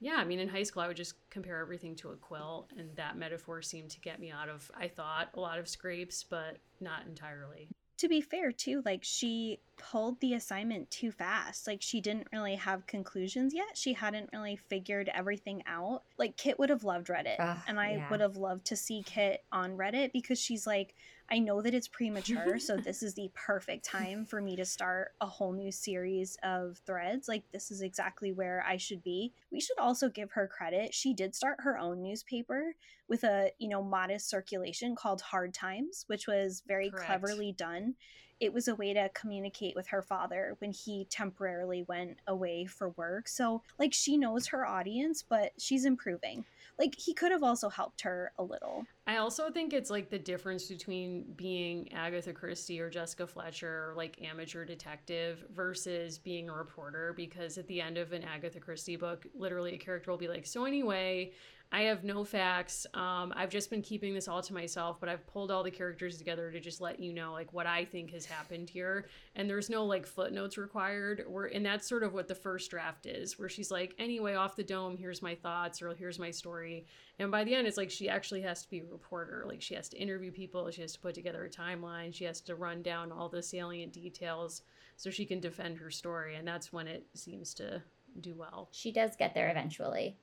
Yeah, 0.00 0.16
I 0.16 0.24
mean, 0.24 0.40
in 0.40 0.48
high 0.48 0.64
school, 0.64 0.82
I 0.82 0.88
would 0.88 0.96
just 0.96 1.14
compare 1.30 1.60
everything 1.60 1.94
to 1.96 2.10
a 2.10 2.16
quilt, 2.16 2.72
and 2.76 2.88
that 2.96 3.16
metaphor 3.16 3.62
seemed 3.62 3.90
to 3.90 4.00
get 4.00 4.18
me 4.18 4.32
out 4.32 4.48
of, 4.48 4.68
I 4.76 4.88
thought, 4.88 5.28
a 5.34 5.40
lot 5.40 5.60
of 5.60 5.68
scrapes, 5.68 6.24
but 6.28 6.56
not 6.80 7.06
entirely 7.06 7.68
to 8.02 8.08
be 8.08 8.20
fair 8.20 8.50
too 8.50 8.82
like 8.84 9.04
she 9.04 9.60
pulled 9.82 10.20
the 10.20 10.34
assignment 10.34 10.90
too 10.90 11.10
fast 11.10 11.66
like 11.66 11.82
she 11.82 12.00
didn't 12.00 12.28
really 12.32 12.54
have 12.54 12.86
conclusions 12.86 13.52
yet 13.52 13.76
she 13.76 13.92
hadn't 13.92 14.30
really 14.32 14.56
figured 14.56 15.10
everything 15.12 15.62
out 15.66 16.02
like 16.18 16.36
kit 16.36 16.58
would 16.58 16.70
have 16.70 16.84
loved 16.84 17.08
reddit 17.08 17.36
Ugh, 17.38 17.58
and 17.66 17.80
i 17.80 17.96
yeah. 17.96 18.10
would 18.10 18.20
have 18.20 18.36
loved 18.36 18.64
to 18.66 18.76
see 18.76 19.02
kit 19.04 19.42
on 19.50 19.76
reddit 19.76 20.12
because 20.12 20.38
she's 20.38 20.66
like 20.66 20.94
I 21.32 21.38
know 21.38 21.62
that 21.62 21.72
it's 21.72 21.88
premature, 21.88 22.58
so 22.58 22.76
this 22.84 23.02
is 23.02 23.14
the 23.14 23.30
perfect 23.32 23.86
time 23.86 24.26
for 24.26 24.42
me 24.42 24.54
to 24.56 24.66
start 24.66 25.12
a 25.18 25.26
whole 25.26 25.52
new 25.52 25.72
series 25.72 26.36
of 26.42 26.78
threads. 26.84 27.26
Like, 27.26 27.44
this 27.52 27.70
is 27.70 27.80
exactly 27.80 28.32
where 28.32 28.62
I 28.68 28.76
should 28.76 29.02
be. 29.02 29.32
We 29.50 29.58
should 29.58 29.78
also 29.78 30.10
give 30.10 30.32
her 30.32 30.46
credit. 30.46 30.92
She 30.92 31.14
did 31.14 31.34
start 31.34 31.60
her 31.60 31.78
own 31.78 32.02
newspaper 32.02 32.74
with 33.08 33.24
a, 33.24 33.50
you 33.58 33.70
know, 33.70 33.82
modest 33.82 34.28
circulation 34.28 34.94
called 34.94 35.22
Hard 35.22 35.54
Times, 35.54 36.04
which 36.06 36.26
was 36.26 36.62
very 36.66 36.90
Correct. 36.90 37.06
cleverly 37.06 37.52
done 37.52 37.94
it 38.42 38.52
was 38.52 38.66
a 38.66 38.74
way 38.74 38.92
to 38.92 39.08
communicate 39.14 39.76
with 39.76 39.86
her 39.86 40.02
father 40.02 40.56
when 40.58 40.72
he 40.72 41.06
temporarily 41.08 41.84
went 41.86 42.18
away 42.26 42.66
for 42.66 42.88
work. 42.90 43.28
So, 43.28 43.62
like, 43.78 43.92
she 43.92 44.18
knows 44.18 44.48
her 44.48 44.66
audience, 44.66 45.22
but 45.26 45.52
she's 45.58 45.84
improving. 45.84 46.44
Like, 46.76 46.96
he 46.98 47.14
could 47.14 47.30
have 47.30 47.44
also 47.44 47.68
helped 47.68 48.00
her 48.00 48.32
a 48.38 48.42
little. 48.42 48.84
I 49.06 49.18
also 49.18 49.48
think 49.52 49.72
it's 49.72 49.90
like 49.90 50.10
the 50.10 50.18
difference 50.18 50.66
between 50.66 51.22
being 51.36 51.92
Agatha 51.92 52.32
Christie 52.32 52.80
or 52.80 52.90
Jessica 52.90 53.28
Fletcher, 53.28 53.94
like 53.96 54.20
amateur 54.20 54.64
detective, 54.64 55.44
versus 55.54 56.18
being 56.18 56.48
a 56.50 56.52
reporter. 56.52 57.12
Because 57.16 57.58
at 57.58 57.68
the 57.68 57.80
end 57.80 57.96
of 57.96 58.12
an 58.12 58.24
Agatha 58.24 58.58
Christie 58.58 58.96
book, 58.96 59.24
literally 59.36 59.74
a 59.74 59.78
character 59.78 60.10
will 60.10 60.18
be 60.18 60.28
like, 60.28 60.46
So, 60.46 60.64
anyway, 60.64 61.30
I 61.74 61.82
have 61.82 62.04
no 62.04 62.22
facts. 62.22 62.86
Um, 62.92 63.32
I've 63.34 63.48
just 63.48 63.70
been 63.70 63.80
keeping 63.80 64.12
this 64.12 64.28
all 64.28 64.42
to 64.42 64.52
myself, 64.52 65.00
but 65.00 65.08
I've 65.08 65.26
pulled 65.26 65.50
all 65.50 65.62
the 65.62 65.70
characters 65.70 66.18
together 66.18 66.52
to 66.52 66.60
just 66.60 66.82
let 66.82 67.00
you 67.00 67.14
know 67.14 67.32
like 67.32 67.50
what 67.54 67.66
I 67.66 67.86
think 67.86 68.12
has 68.12 68.26
happened 68.26 68.68
here. 68.68 69.06
And 69.36 69.48
there's 69.48 69.70
no 69.70 69.86
like 69.86 70.06
footnotes 70.06 70.58
required. 70.58 71.24
Or 71.26 71.46
and 71.46 71.64
that's 71.64 71.88
sort 71.88 72.02
of 72.02 72.12
what 72.12 72.28
the 72.28 72.34
first 72.34 72.70
draft 72.70 73.06
is, 73.06 73.38
where 73.38 73.48
she's 73.48 73.70
like, 73.70 73.94
anyway, 73.98 74.34
off 74.34 74.54
the 74.54 74.62
dome, 74.62 74.98
here's 74.98 75.22
my 75.22 75.34
thoughts 75.34 75.80
or 75.80 75.94
here's 75.94 76.18
my 76.18 76.30
story. 76.30 76.84
And 77.18 77.30
by 77.30 77.42
the 77.42 77.54
end, 77.54 77.66
it's 77.66 77.78
like 77.78 77.90
she 77.90 78.06
actually 78.06 78.42
has 78.42 78.62
to 78.64 78.68
be 78.68 78.80
a 78.80 78.84
reporter. 78.84 79.44
Like 79.48 79.62
she 79.62 79.74
has 79.74 79.88
to 79.90 79.96
interview 79.96 80.30
people, 80.30 80.70
she 80.70 80.82
has 80.82 80.92
to 80.92 81.00
put 81.00 81.14
together 81.14 81.42
a 81.42 81.50
timeline, 81.50 82.14
she 82.14 82.24
has 82.24 82.42
to 82.42 82.54
run 82.54 82.82
down 82.82 83.10
all 83.10 83.30
the 83.30 83.42
salient 83.42 83.94
details 83.94 84.60
so 84.98 85.08
she 85.08 85.24
can 85.24 85.40
defend 85.40 85.78
her 85.78 85.90
story. 85.90 86.36
And 86.36 86.46
that's 86.46 86.70
when 86.70 86.86
it 86.86 87.06
seems 87.14 87.54
to 87.54 87.82
do 88.20 88.34
well. 88.36 88.68
She 88.72 88.92
does 88.92 89.16
get 89.16 89.34
there 89.34 89.50
eventually. 89.50 90.18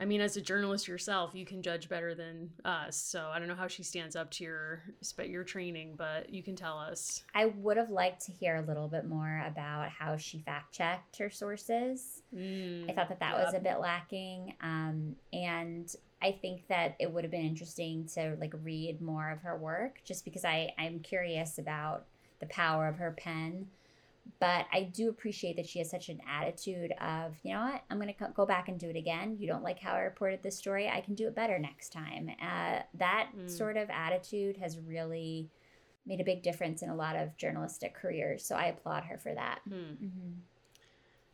I 0.00 0.04
mean, 0.04 0.20
as 0.20 0.36
a 0.36 0.40
journalist 0.40 0.86
yourself, 0.86 1.34
you 1.34 1.44
can 1.44 1.60
judge 1.60 1.88
better 1.88 2.14
than 2.14 2.50
us. 2.64 2.96
So 2.96 3.30
I 3.32 3.38
don't 3.38 3.48
know 3.48 3.56
how 3.56 3.66
she 3.66 3.82
stands 3.82 4.14
up 4.14 4.30
to 4.32 4.44
your 4.44 4.82
your 5.24 5.44
training, 5.44 5.94
but 5.96 6.32
you 6.32 6.42
can 6.42 6.54
tell 6.54 6.78
us. 6.78 7.24
I 7.34 7.46
would 7.46 7.76
have 7.76 7.90
liked 7.90 8.24
to 8.26 8.32
hear 8.32 8.56
a 8.56 8.62
little 8.62 8.88
bit 8.88 9.06
more 9.06 9.42
about 9.46 9.88
how 9.90 10.16
she 10.16 10.38
fact 10.38 10.72
checked 10.72 11.18
her 11.18 11.30
sources. 11.30 12.22
Mm, 12.34 12.90
I 12.90 12.94
thought 12.94 13.08
that 13.08 13.20
that 13.20 13.36
yep. 13.36 13.46
was 13.46 13.54
a 13.54 13.60
bit 13.60 13.80
lacking, 13.80 14.54
um, 14.62 15.16
and 15.32 15.92
I 16.22 16.32
think 16.32 16.68
that 16.68 16.94
it 17.00 17.10
would 17.12 17.24
have 17.24 17.30
been 17.30 17.46
interesting 17.46 18.06
to 18.14 18.36
like 18.40 18.54
read 18.62 19.00
more 19.00 19.30
of 19.30 19.40
her 19.42 19.56
work, 19.56 20.00
just 20.04 20.24
because 20.24 20.44
I 20.44 20.72
I'm 20.78 21.00
curious 21.00 21.58
about 21.58 22.06
the 22.40 22.46
power 22.46 22.86
of 22.86 22.98
her 22.98 23.16
pen 23.18 23.66
but 24.40 24.66
I 24.72 24.82
do 24.82 25.08
appreciate 25.08 25.56
that 25.56 25.66
she 25.66 25.78
has 25.78 25.90
such 25.90 26.08
an 26.08 26.20
attitude 26.28 26.92
of, 27.00 27.36
you 27.42 27.54
know 27.54 27.60
what, 27.60 27.82
I'm 27.90 27.98
going 27.98 28.12
to 28.12 28.28
go 28.34 28.46
back 28.46 28.68
and 28.68 28.78
do 28.78 28.90
it 28.90 28.96
again. 28.96 29.36
You 29.38 29.46
don't 29.46 29.62
like 29.64 29.78
how 29.78 29.94
I 29.94 30.00
reported 30.00 30.42
this 30.42 30.56
story, 30.56 30.88
I 30.88 31.00
can 31.00 31.14
do 31.14 31.26
it 31.26 31.34
better 31.34 31.58
next 31.58 31.92
time. 31.92 32.30
Uh, 32.40 32.80
that 32.94 33.30
Mm. 33.36 33.50
sort 33.50 33.76
of 33.76 33.90
attitude 33.90 34.56
has 34.58 34.78
really 34.78 35.50
made 36.06 36.20
a 36.20 36.24
big 36.24 36.42
difference 36.42 36.82
in 36.82 36.88
a 36.88 36.94
lot 36.96 37.16
of 37.16 37.36
journalistic 37.36 37.94
careers. 37.94 38.44
So 38.44 38.56
I 38.56 38.66
applaud 38.66 39.04
her 39.04 39.18
for 39.18 39.34
that. 39.34 39.60
Hmm. 39.68 39.74
Mm-hmm. 39.74 40.32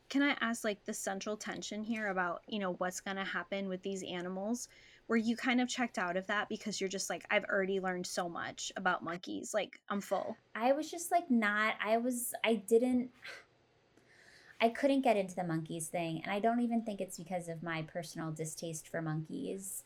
Can 0.08 0.22
I 0.22 0.36
ask 0.40 0.64
like 0.64 0.84
the 0.84 0.94
central 0.94 1.36
tension 1.36 1.82
here 1.82 2.08
about, 2.08 2.42
you 2.46 2.58
know, 2.58 2.74
what's 2.74 3.00
going 3.00 3.16
to 3.16 3.24
happen 3.24 3.68
with 3.68 3.82
these 3.82 4.02
animals? 4.02 4.68
Were 5.06 5.16
you 5.16 5.36
kind 5.36 5.60
of 5.60 5.68
checked 5.68 5.98
out 5.98 6.16
of 6.16 6.26
that 6.28 6.48
because 6.48 6.80
you're 6.80 6.88
just 6.88 7.10
like, 7.10 7.24
I've 7.30 7.44
already 7.44 7.78
learned 7.78 8.06
so 8.06 8.28
much 8.28 8.72
about 8.76 9.04
monkeys. 9.04 9.52
Like, 9.52 9.78
I'm 9.90 10.00
full. 10.00 10.36
I 10.54 10.72
was 10.72 10.90
just 10.90 11.10
like 11.12 11.30
not 11.30 11.74
I 11.84 11.98
was 11.98 12.32
I 12.44 12.54
didn't 12.54 13.10
I 14.60 14.68
couldn't 14.70 15.02
get 15.02 15.16
into 15.16 15.34
the 15.34 15.44
monkeys 15.44 15.88
thing 15.88 16.22
and 16.22 16.32
I 16.32 16.38
don't 16.38 16.60
even 16.60 16.82
think 16.82 17.00
it's 17.00 17.18
because 17.18 17.48
of 17.48 17.62
my 17.62 17.82
personal 17.82 18.30
distaste 18.30 18.88
for 18.88 19.02
monkeys. 19.02 19.84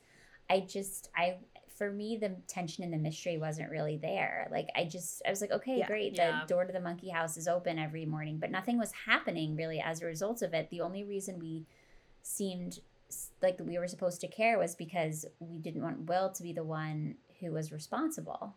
I 0.49 0.61
just 0.61 1.11
I 1.17 1.39
for 1.77 1.91
me 1.91 2.17
the 2.17 2.37
tension 2.47 2.85
and 2.85 2.93
the 2.93 2.99
mystery 2.99 3.39
wasn't 3.39 3.71
really 3.71 3.97
there. 3.97 4.49
Like 4.53 4.69
I 4.77 4.85
just 4.85 5.23
I 5.27 5.31
was 5.31 5.41
like 5.41 5.51
okay, 5.53 5.79
Yeah. 5.79 5.87
great. 5.87 6.15
Yeah. 6.15 6.41
The 6.43 6.47
door 6.47 6.65
to 6.65 6.73
the 6.73 6.81
monkey 6.81 7.09
house 7.09 7.37
is 7.37 7.49
open 7.49 7.79
every 7.79 8.05
morning, 8.07 8.39
but 8.39 8.51
nothing 8.51 8.79
was 8.79 8.93
happening 9.07 9.57
really 9.57 9.81
as 9.81 10.01
a 10.03 10.07
result 10.07 10.43
of 10.43 10.55
it. 10.55 10.71
The 10.71 10.81
only 10.81 11.03
reason 11.03 11.39
we 11.41 11.67
seemed 12.23 12.75
s- 12.75 12.81
like 13.43 13.59
we 13.61 13.79
were 13.79 13.89
supposed 13.89 14.21
to 14.23 14.29
care 14.29 14.59
was 14.59 14.75
because 14.75 15.25
we 15.39 15.59
didn't 15.59 15.83
want 15.83 16.09
Will 16.09 16.31
to 16.31 16.43
be 16.43 16.53
the 16.53 16.65
one 16.65 17.17
who 17.41 17.53
was 17.53 17.73
responsible. 17.73 18.55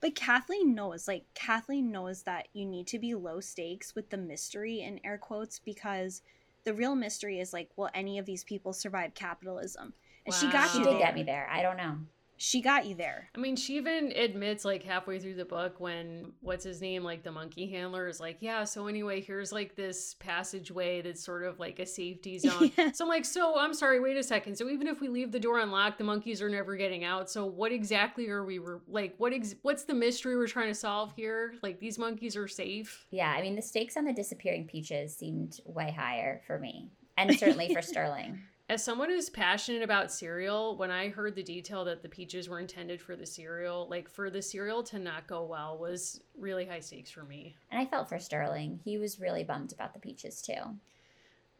But 0.00 0.14
Kathleen 0.14 0.74
knows, 0.74 1.08
like, 1.08 1.24
Kathleen 1.34 1.90
knows 1.90 2.24
that 2.24 2.48
you 2.52 2.66
need 2.66 2.86
to 2.88 2.98
be 2.98 3.14
low 3.14 3.40
stakes 3.40 3.94
with 3.94 4.10
the 4.10 4.18
mystery 4.18 4.80
in 4.80 5.00
air 5.04 5.16
quotes 5.16 5.58
because 5.58 6.20
the 6.64 6.74
real 6.74 6.94
mystery 6.94 7.40
is 7.40 7.52
like, 7.54 7.70
will 7.76 7.88
any 7.94 8.18
of 8.18 8.26
these 8.26 8.44
people 8.44 8.74
survive 8.74 9.14
capitalism? 9.14 9.94
And 10.26 10.34
she 10.34 10.48
got 10.48 10.70
She 10.70 10.78
you 10.78 10.84
did 10.84 10.92
there. 10.94 10.98
get 11.00 11.14
me 11.14 11.22
there. 11.22 11.48
I 11.50 11.62
don't 11.62 11.78
know. 11.78 11.96
She 12.38 12.60
got 12.60 12.86
you 12.86 12.94
there. 12.94 13.28
I 13.34 13.38
mean, 13.38 13.56
she 13.56 13.76
even 13.76 14.12
admits 14.14 14.64
like 14.64 14.82
halfway 14.82 15.18
through 15.18 15.36
the 15.36 15.44
book 15.44 15.80
when 15.80 16.32
what's 16.40 16.64
his 16.64 16.80
name, 16.80 17.02
like 17.02 17.22
the 17.22 17.32
monkey 17.32 17.66
handler, 17.66 18.08
is 18.08 18.20
like, 18.20 18.38
yeah. 18.40 18.64
So 18.64 18.86
anyway, 18.88 19.20
here's 19.20 19.52
like 19.52 19.74
this 19.74 20.14
passageway 20.14 21.00
that's 21.00 21.24
sort 21.24 21.44
of 21.44 21.58
like 21.58 21.78
a 21.78 21.86
safety 21.86 22.38
zone. 22.38 22.72
Yeah. 22.76 22.92
So 22.92 23.04
I'm 23.04 23.08
like, 23.08 23.24
so 23.24 23.58
I'm 23.58 23.72
sorry, 23.74 24.00
wait 24.00 24.16
a 24.16 24.22
second. 24.22 24.56
So 24.56 24.68
even 24.68 24.86
if 24.86 25.00
we 25.00 25.08
leave 25.08 25.32
the 25.32 25.40
door 25.40 25.60
unlocked, 25.60 25.98
the 25.98 26.04
monkeys 26.04 26.42
are 26.42 26.50
never 26.50 26.76
getting 26.76 27.04
out. 27.04 27.30
So 27.30 27.46
what 27.46 27.72
exactly 27.72 28.28
are 28.28 28.44
we 28.44 28.58
re- 28.58 28.80
like? 28.86 29.14
What 29.18 29.32
ex- 29.32 29.54
what's 29.62 29.84
the 29.84 29.94
mystery 29.94 30.36
we're 30.36 30.46
trying 30.46 30.68
to 30.68 30.74
solve 30.74 31.12
here? 31.16 31.54
Like 31.62 31.80
these 31.80 31.98
monkeys 31.98 32.36
are 32.36 32.48
safe. 32.48 33.06
Yeah, 33.10 33.30
I 33.30 33.40
mean, 33.40 33.56
the 33.56 33.62
stakes 33.62 33.96
on 33.96 34.04
the 34.04 34.12
disappearing 34.12 34.66
peaches 34.66 35.16
seemed 35.16 35.58
way 35.64 35.90
higher 35.90 36.42
for 36.46 36.58
me, 36.58 36.90
and 37.16 37.36
certainly 37.38 37.72
for 37.72 37.82
Sterling. 37.86 38.40
As 38.68 38.82
someone 38.82 39.10
who's 39.10 39.30
passionate 39.30 39.82
about 39.82 40.10
cereal, 40.10 40.76
when 40.76 40.90
I 40.90 41.08
heard 41.08 41.36
the 41.36 41.42
detail 41.42 41.84
that 41.84 42.02
the 42.02 42.08
peaches 42.08 42.48
were 42.48 42.58
intended 42.58 43.00
for 43.00 43.14
the 43.14 43.24
cereal, 43.24 43.86
like 43.88 44.08
for 44.08 44.28
the 44.28 44.42
cereal 44.42 44.82
to 44.84 44.98
not 44.98 45.28
go 45.28 45.44
well 45.44 45.78
was 45.78 46.20
really 46.36 46.66
high 46.66 46.80
stakes 46.80 47.10
for 47.10 47.22
me. 47.22 47.54
And 47.70 47.80
I 47.80 47.86
felt 47.86 48.08
for 48.08 48.18
Sterling. 48.18 48.80
He 48.84 48.98
was 48.98 49.20
really 49.20 49.44
bummed 49.44 49.72
about 49.72 49.94
the 49.94 50.00
peaches 50.00 50.42
too. 50.42 50.74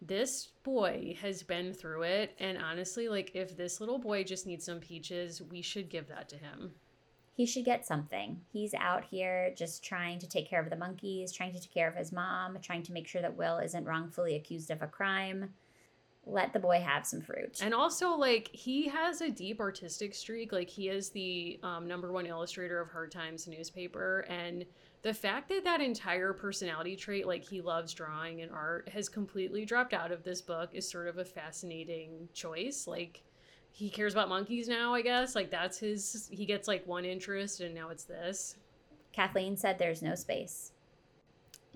This 0.03 0.49
boy 0.65 1.17
has 1.23 1.45
been 1.45 1.73
through 1.73 2.03
it, 2.03 2.35
and 2.41 2.59
honestly, 2.59 3.09
like 3.09 3.31
if 3.35 3.57
this 3.57 3.81
little 3.81 3.99
boy 3.99 4.25
just 4.25 4.45
needs 4.45 4.65
some 4.65 4.81
peaches, 4.81 5.41
we 5.41 5.63
should 5.63 5.89
give 5.89 6.09
that 6.09 6.29
to 6.31 6.37
him. 6.37 6.73
He 7.35 7.47
should 7.47 7.65
get 7.65 7.87
something. 7.87 8.41
He's 8.53 8.75
out 8.75 9.05
here 9.05 9.53
just 9.57 9.85
trying 9.85 10.19
to 10.19 10.29
take 10.29 10.49
care 10.49 10.61
of 10.61 10.71
the 10.71 10.77
monkeys, 10.77 11.31
trying 11.31 11.53
to 11.53 11.61
take 11.61 11.73
care 11.73 11.89
of 11.89 11.95
his 11.95 12.11
mom, 12.11 12.59
trying 12.63 12.83
to 12.83 12.93
make 12.93 13.07
sure 13.07 13.23
that 13.23 13.37
Will 13.37 13.59
isn't 13.59 13.85
wrongfully 13.85 14.35
accused 14.35 14.71
of 14.71 14.83
a 14.83 14.87
crime. 14.87 15.51
Let 16.29 16.53
the 16.53 16.59
boy 16.59 16.81
have 16.81 17.07
some 17.07 17.21
fruit. 17.21 17.61
And 17.63 17.73
also, 17.73 18.11
like, 18.11 18.51
he 18.53 18.89
has 18.89 19.21
a 19.21 19.31
deep 19.31 19.61
artistic 19.61 20.13
streak. 20.13 20.51
Like, 20.51 20.69
he 20.69 20.89
is 20.89 21.11
the 21.11 21.61
um, 21.63 21.87
number 21.87 22.11
one 22.11 22.27
illustrator 22.27 22.81
of 22.81 22.91
Hard 22.91 23.13
Times 23.13 23.47
newspaper. 23.47 24.27
And 24.29 24.67
the 25.03 25.15
fact 25.15 25.49
that 25.51 25.63
that 25.63 25.81
entire 25.81 26.33
personality 26.33 26.97
trait, 26.97 27.29
like, 27.29 27.45
he 27.45 27.61
loves 27.61 27.95
drawing 27.95 28.43
and 28.43 28.51
art, 28.51 28.89
has 28.89 29.09
completely 29.09 29.65
dropped 29.65 29.95
out 29.95 30.11
of 30.11 30.25
this 30.25 30.41
book 30.41 30.71
is 30.73 30.91
sort 30.91 31.07
of 31.07 31.19
a 31.19 31.25
fascinating 31.25 32.29
choice. 32.35 32.89
Like, 32.89 33.23
he 33.71 33.89
cares 33.89 34.15
about 34.15 34.29
monkeys 34.29 34.67
now, 34.67 34.95
I 34.95 35.03
guess. 35.03 35.37
Like, 35.37 35.51
that's 35.51 35.79
his, 35.79 36.29
he 36.33 36.45
gets 36.45 36.67
like 36.67 36.85
one 36.89 37.05
interest, 37.05 37.61
and 37.61 37.73
now 37.73 37.91
it's 37.91 38.05
this. 38.05 38.57
Kathleen 39.13 39.57
said 39.57 39.79
there's 39.79 40.03
no 40.03 40.17
space. 40.17 40.73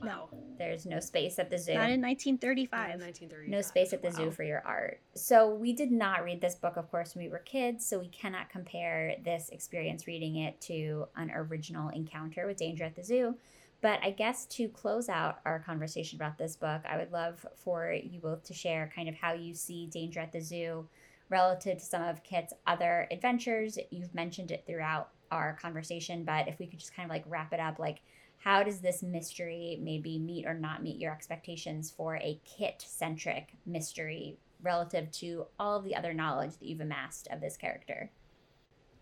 Wow. 0.03 0.29
There's 0.59 0.87
no 0.87 1.01
space 1.01 1.39
at 1.39 1.51
the 1.51 1.59
zoo. 1.59 1.75
Not 1.75 1.91
in 1.91 2.01
Yeah, 2.01 2.07
1935. 2.09 3.01
1935. 3.01 3.49
no 3.49 3.61
space 3.63 3.93
at 3.93 4.03
the 4.03 4.09
Wow. 4.09 4.15
zoo 4.15 4.31
for 4.31 4.43
your 4.43 4.63
art. 4.67 5.01
So 5.15 5.55
we 5.55 5.73
did 5.73 5.91
not 5.91 6.25
read 6.25 6.41
this 6.41 6.55
book, 6.55 6.77
of 6.77 6.91
course, 6.91 7.15
when 7.15 7.25
we 7.25 7.31
were 7.31 7.39
kids. 7.39 7.87
So 7.87 7.99
we 7.99 8.09
cannot 8.09 8.51
compare 8.51 9.17
this 9.25 9.49
experience 9.51 10.07
reading 10.07 10.37
it 10.37 10.61
to 10.63 11.09
an 11.17 11.31
original 11.31 11.89
encounter 11.89 12.47
with 12.47 12.59
danger 12.59 12.85
at 12.85 12.95
the 12.95 13.05
zoo. 13.05 13.37
But 13.83 14.01
I 14.03 14.11
guess 14.11 14.45
to 14.47 14.69
close 14.69 15.09
out 15.09 15.41
our 15.47 15.59
conversation 15.61 16.17
about 16.19 16.37
this 16.37 16.55
book, 16.57 16.83
I 16.85 16.99
would 16.99 17.13
love 17.13 17.47
for 17.57 17.93
you 17.93 18.21
both 18.21 18.45
to 18.45 18.55
share 18.55 18.93
kind 18.95 19.09
of 19.09 19.15
how 19.15 19.33
you 19.33 19.55
see 19.55 19.87
danger 19.87 20.21
at 20.21 20.33
the 20.33 20.41
zoo 20.43 20.87
relative 21.31 21.79
to 21.79 21.85
some 21.85 22.03
of 22.03 22.23
Kit's 22.23 22.53
other 22.67 23.07
adventures. 23.11 23.79
You've 23.91 24.15
mentioned 24.15 24.51
it 24.51 24.65
throughout 24.67 25.11
our 25.31 25.55
conversation, 25.55 26.25
but 26.25 26.49
if 26.49 26.59
we 26.59 26.67
could 26.67 26.79
just 26.81 26.95
kind 26.95 27.07
of 27.07 27.11
like 27.11 27.25
wrap 27.27 27.53
it 27.55 27.61
up, 27.61 27.79
like 27.79 28.01
how 28.41 28.62
does 28.62 28.80
this 28.80 29.03
mystery 29.03 29.78
maybe 29.82 30.18
meet 30.18 30.47
or 30.47 30.55
not 30.55 30.82
meet 30.82 30.99
your 30.99 31.12
expectations 31.12 31.91
for 31.91 32.16
a 32.16 32.41
kit 32.45 32.82
centric 32.86 33.53
mystery 33.66 34.38
relative 34.62 35.11
to 35.12 35.47
all 35.59 35.76
of 35.76 35.84
the 35.84 35.95
other 35.95 36.14
knowledge 36.14 36.57
that 36.57 36.66
you've 36.66 36.80
amassed 36.80 37.28
of 37.30 37.41
this 37.41 37.59
character? 37.59 38.11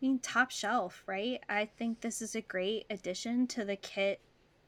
I 0.01 0.07
mean, 0.07 0.19
top 0.19 0.51
shelf, 0.51 1.03
right? 1.07 1.41
I 1.49 1.67
think 1.79 2.01
this 2.01 2.21
is 2.21 2.35
a 2.35 2.41
great 2.41 2.87
addition 2.91 3.47
to 3.49 3.65
the 3.65 3.77
Kit 3.77 4.21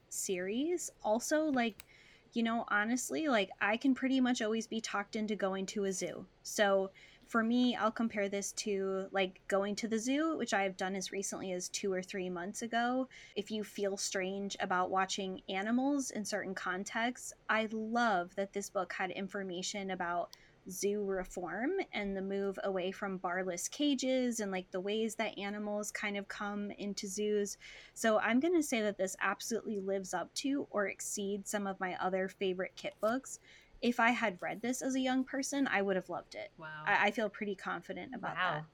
series. 0.09 0.91
Also, 1.03 1.45
like, 1.47 1.85
you 2.33 2.43
know, 2.43 2.65
honestly, 2.69 3.29
like, 3.29 3.51
I 3.61 3.77
can 3.77 3.95
pretty 3.95 4.21
much 4.21 4.41
always 4.41 4.67
be 4.67 4.81
talked 4.81 5.17
into 5.17 5.37
going 5.37 5.67
to 5.67 5.85
a 5.85 5.93
zoo. 5.93 6.27
So, 6.43 6.91
for 7.31 7.45
me, 7.45 7.77
I'll 7.77 7.93
compare 7.93 8.29
this 8.29 8.51
to 8.55 9.07
like 9.13 9.41
going 9.47 9.77
to 9.77 9.87
the 9.87 10.01
zoo, 10.01 10.37
which 10.37 10.53
I 10.53 10.65
have 10.65 10.77
done 10.77 10.97
as 10.97 11.13
recently 11.13 11.53
as 11.53 11.69
two 11.69 11.93
or 11.93 12.03
three 12.03 12.29
months 12.29 12.63
ago. 12.63 13.09
If 13.37 13.53
you 13.53 13.63
feel 13.63 13.97
strange 13.97 14.57
about 14.59 14.91
watching 14.91 15.41
animals 15.49 16.11
in 16.11 16.25
certain 16.25 16.57
contexts, 16.57 17.33
I 17.49 17.69
love 17.71 18.35
that 18.35 18.53
this 18.53 18.69
book 18.69 18.93
had 18.93 19.13
information 19.13 19.93
about 19.93 20.37
zoo 20.69 21.05
reform 21.05 21.71
and 21.93 22.17
the 22.17 22.21
move 22.21 22.59
away 22.65 22.91
from 22.91 23.19
barless 23.19 23.69
cages 23.69 24.41
and 24.41 24.51
like 24.51 24.69
the 24.73 24.81
ways 24.81 25.15
that 25.15 25.39
animals 25.39 25.93
kind 25.93 26.17
of 26.17 26.27
come 26.27 26.73
into 26.73 27.07
zoos. 27.07 27.59
So 27.95 28.19
I'm 28.19 28.41
going 28.41 28.55
to 28.55 28.63
say 28.63 28.83
that 28.83 28.99
this 28.99 29.15
absolutely 29.21 29.79
lives 29.79 30.13
up 30.15 30.35
to 30.35 30.67
or 30.71 30.89
exceeds 30.89 31.49
some 31.49 31.69
of 31.69 31.79
my 31.79 31.95
other 32.01 32.27
favorite 32.27 32.73
kit 32.75 32.95
books. 33.01 33.39
If 33.83 33.99
I 33.99 34.11
had 34.11 34.39
read 34.41 34.63
this 34.63 34.83
as 34.83 34.95
a 34.95 35.01
young 35.01 35.25
person, 35.25 35.67
I 35.67 35.83
would 35.83 35.97
have 35.97 36.09
loved 36.09 36.35
it. 36.35 36.51
Wow. 36.59 36.67
I, 36.87 37.07
I 37.07 37.11
feel 37.11 37.29
pretty 37.29 37.55
confident 37.55 38.15
about 38.15 38.35
that. 38.37 38.65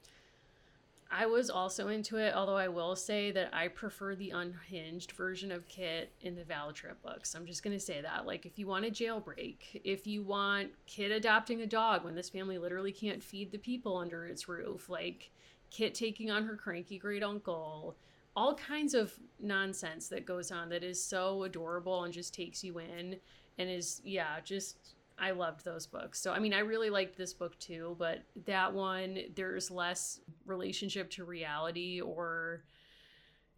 I 1.09 1.27
was 1.27 1.51
also 1.51 1.87
into 1.87 2.17
it, 2.17 2.35
although 2.35 2.57
I 2.57 2.67
will 2.67 2.97
say 2.97 3.31
that 3.31 3.55
I 3.55 3.69
prefer 3.69 4.17
the 4.17 4.31
unhinged 4.31 5.13
version 5.13 5.53
of 5.53 5.69
Kit 5.69 6.11
in 6.21 6.35
the 6.35 6.43
Valerie 6.43 6.75
Tripp 6.75 7.01
books. 7.01 7.37
I'm 7.37 7.47
just 7.47 7.63
going 7.63 7.77
to 7.77 7.85
say 7.85 8.01
that. 8.01 8.27
Like, 8.27 8.45
if 8.45 8.59
you 8.59 8.67
want 8.67 8.87
a 8.87 8.91
jailbreak, 8.91 9.83
if 9.85 10.07
you 10.07 10.25
want 10.25 10.71
Kit 10.87 11.13
adopting 11.13 11.63
a 11.63 11.67
dog 11.67 12.05
when 12.05 12.17
this 12.17 12.29
family 12.29 12.59
literally 12.59 12.91
can't 12.91 13.23
feed 13.23 13.53
the 13.53 13.59
people 13.59 13.97
under 13.97 14.27
its 14.27 14.49
roof, 14.49 14.89
like 14.89 15.31
Kit 15.71 15.95
taking 15.95 16.29
on 16.29 16.45
her 16.45 16.57
cranky 16.57 16.99
great 16.99 17.23
uncle, 17.23 17.95
all 18.35 18.55
kinds 18.57 18.93
of 18.93 19.15
nonsense 19.39 20.09
that 20.09 20.27
goes 20.27 20.51
on 20.51 20.69
that 20.71 20.83
is 20.83 21.03
so 21.03 21.45
adorable 21.45 22.03
and 22.03 22.13
just 22.13 22.35
takes 22.35 22.65
you 22.65 22.81
in 22.81 23.17
and 23.59 23.71
is, 23.71 24.03
yeah, 24.05 24.41
just 24.45 24.95
I 25.19 25.31
loved 25.31 25.64
those 25.64 25.87
books. 25.87 26.21
So, 26.21 26.33
I 26.33 26.39
mean, 26.39 26.53
I 26.53 26.59
really 26.59 26.91
liked 26.91 27.17
this 27.17 27.33
book 27.33 27.59
too, 27.59 27.97
but 27.99 28.23
that 28.45 28.73
one, 28.73 29.19
there's 29.35 29.71
less 29.71 30.21
relationship 30.45 31.11
to 31.12 31.25
reality 31.25 32.01
or 32.01 32.64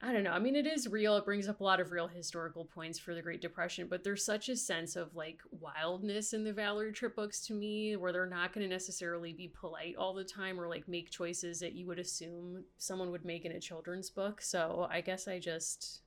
I 0.00 0.12
don't 0.12 0.22
know. 0.22 0.30
I 0.30 0.38
mean, 0.38 0.54
it 0.54 0.66
is 0.66 0.86
real. 0.86 1.16
It 1.16 1.24
brings 1.24 1.48
up 1.48 1.60
a 1.60 1.64
lot 1.64 1.80
of 1.80 1.90
real 1.90 2.06
historical 2.06 2.64
points 2.64 3.00
for 3.00 3.16
the 3.16 3.22
Great 3.22 3.40
Depression, 3.40 3.88
but 3.90 4.04
there's 4.04 4.24
such 4.24 4.48
a 4.48 4.54
sense 4.54 4.94
of 4.94 5.16
like 5.16 5.40
wildness 5.50 6.32
in 6.32 6.44
the 6.44 6.52
Valerie 6.52 6.92
Tripp 6.92 7.16
books 7.16 7.44
to 7.46 7.54
me, 7.54 7.96
where 7.96 8.12
they're 8.12 8.24
not 8.24 8.52
going 8.52 8.64
to 8.64 8.72
necessarily 8.72 9.32
be 9.32 9.48
polite 9.48 9.96
all 9.96 10.14
the 10.14 10.22
time 10.22 10.60
or 10.60 10.68
like 10.68 10.86
make 10.86 11.10
choices 11.10 11.58
that 11.58 11.72
you 11.72 11.88
would 11.88 11.98
assume 11.98 12.62
someone 12.76 13.10
would 13.10 13.24
make 13.24 13.44
in 13.44 13.50
a 13.50 13.60
children's 13.60 14.08
book. 14.08 14.40
So 14.40 14.86
I 14.88 15.00
guess 15.00 15.26
I 15.26 15.40
just, 15.40 16.02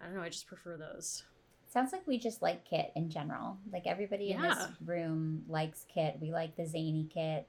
I 0.00 0.04
don't 0.04 0.14
know. 0.14 0.22
I 0.22 0.28
just 0.28 0.46
prefer 0.46 0.76
those. 0.76 1.24
Sounds 1.72 1.92
like 1.92 2.06
we 2.06 2.18
just 2.18 2.42
like 2.42 2.66
Kit 2.66 2.92
in 2.96 3.08
general. 3.08 3.56
Like 3.72 3.86
everybody 3.86 4.32
in 4.32 4.42
this 4.42 4.58
room 4.84 5.42
likes 5.48 5.86
Kit. 5.92 6.18
We 6.20 6.30
like 6.30 6.54
the 6.54 6.66
zany 6.66 7.08
Kit. 7.10 7.48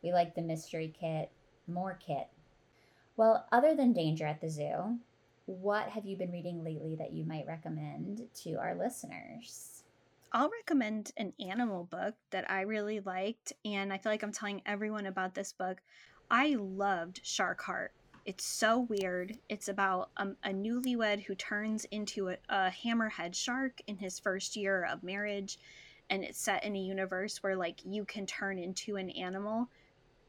We 0.00 0.12
like 0.12 0.36
the 0.36 0.42
mystery 0.42 0.94
Kit. 0.96 1.32
More 1.66 1.98
Kit. 2.06 2.28
Well, 3.16 3.48
other 3.50 3.74
than 3.74 3.92
Danger 3.92 4.26
at 4.26 4.40
the 4.40 4.48
Zoo, 4.48 4.98
what 5.46 5.88
have 5.88 6.06
you 6.06 6.16
been 6.16 6.30
reading 6.30 6.62
lately 6.62 6.94
that 6.94 7.12
you 7.12 7.24
might 7.24 7.48
recommend 7.48 8.22
to 8.44 8.54
our 8.60 8.76
listeners? 8.76 9.82
I'll 10.30 10.50
recommend 10.50 11.10
an 11.16 11.32
animal 11.40 11.82
book 11.82 12.14
that 12.30 12.48
I 12.48 12.60
really 12.60 13.00
liked, 13.00 13.54
and 13.64 13.92
I 13.92 13.98
feel 13.98 14.12
like 14.12 14.22
I'm 14.22 14.30
telling 14.30 14.62
everyone 14.66 15.06
about 15.06 15.34
this 15.34 15.52
book. 15.52 15.78
I 16.30 16.54
loved 16.60 17.20
Shark 17.24 17.60
Heart. 17.62 17.92
It's 18.24 18.44
so 18.44 18.80
weird. 18.80 19.38
It's 19.50 19.68
about 19.68 20.10
um, 20.16 20.36
a 20.44 20.48
newlywed 20.48 21.24
who 21.24 21.34
turns 21.34 21.84
into 21.86 22.30
a, 22.30 22.36
a 22.48 22.70
hammerhead 22.70 23.34
shark 23.34 23.82
in 23.86 23.98
his 23.98 24.18
first 24.18 24.56
year 24.56 24.88
of 24.90 25.02
marriage, 25.02 25.58
and 26.08 26.24
it's 26.24 26.38
set 26.38 26.64
in 26.64 26.74
a 26.74 26.80
universe 26.80 27.42
where 27.42 27.56
like 27.56 27.80
you 27.84 28.04
can 28.06 28.24
turn 28.24 28.58
into 28.58 28.96
an 28.96 29.10
animal. 29.10 29.68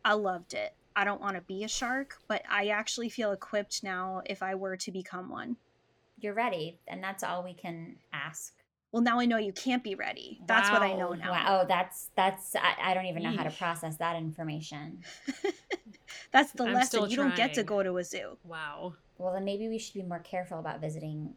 I 0.03 0.13
loved 0.13 0.53
it. 0.53 0.75
I 0.95 1.05
don't 1.05 1.21
want 1.21 1.35
to 1.35 1.41
be 1.41 1.63
a 1.63 1.69
shark, 1.69 2.17
but 2.27 2.43
I 2.49 2.67
actually 2.67 3.09
feel 3.09 3.31
equipped 3.31 3.83
now 3.83 4.21
if 4.25 4.43
I 4.43 4.55
were 4.55 4.77
to 4.77 4.91
become 4.91 5.29
one. 5.29 5.57
You're 6.19 6.33
ready, 6.33 6.79
and 6.87 7.03
that's 7.03 7.23
all 7.23 7.43
we 7.43 7.53
can 7.53 7.97
ask. 8.13 8.53
Well, 8.91 9.01
now 9.03 9.19
I 9.19 9.25
know 9.25 9.37
you 9.37 9.51
can't 9.51 9.83
be 9.83 9.95
ready. 9.95 10.39
That's 10.47 10.69
what 10.69 10.81
I 10.81 10.93
know 10.93 11.13
now. 11.13 11.31
Wow, 11.31 11.61
oh, 11.61 11.65
that's 11.67 12.09
that's 12.15 12.55
I, 12.55 12.91
I 12.91 12.93
don't 12.93 13.07
even 13.07 13.23
know 13.23 13.35
how 13.35 13.43
to 13.43 13.51
process 13.51 13.97
that 13.97 14.15
information. 14.15 15.03
That's 16.31 16.51
the 16.51 16.65
I'm 16.65 16.73
lesson. 16.73 17.09
You 17.09 17.17
don't 17.17 17.35
get 17.35 17.53
to 17.55 17.63
go 17.63 17.83
to 17.83 17.97
a 17.97 18.03
zoo. 18.03 18.37
Wow. 18.43 18.93
Well, 19.17 19.33
then 19.33 19.45
maybe 19.45 19.69
we 19.69 19.79
should 19.79 19.93
be 19.93 20.03
more 20.03 20.19
careful 20.19 20.59
about 20.59 20.81
visiting 20.81 21.33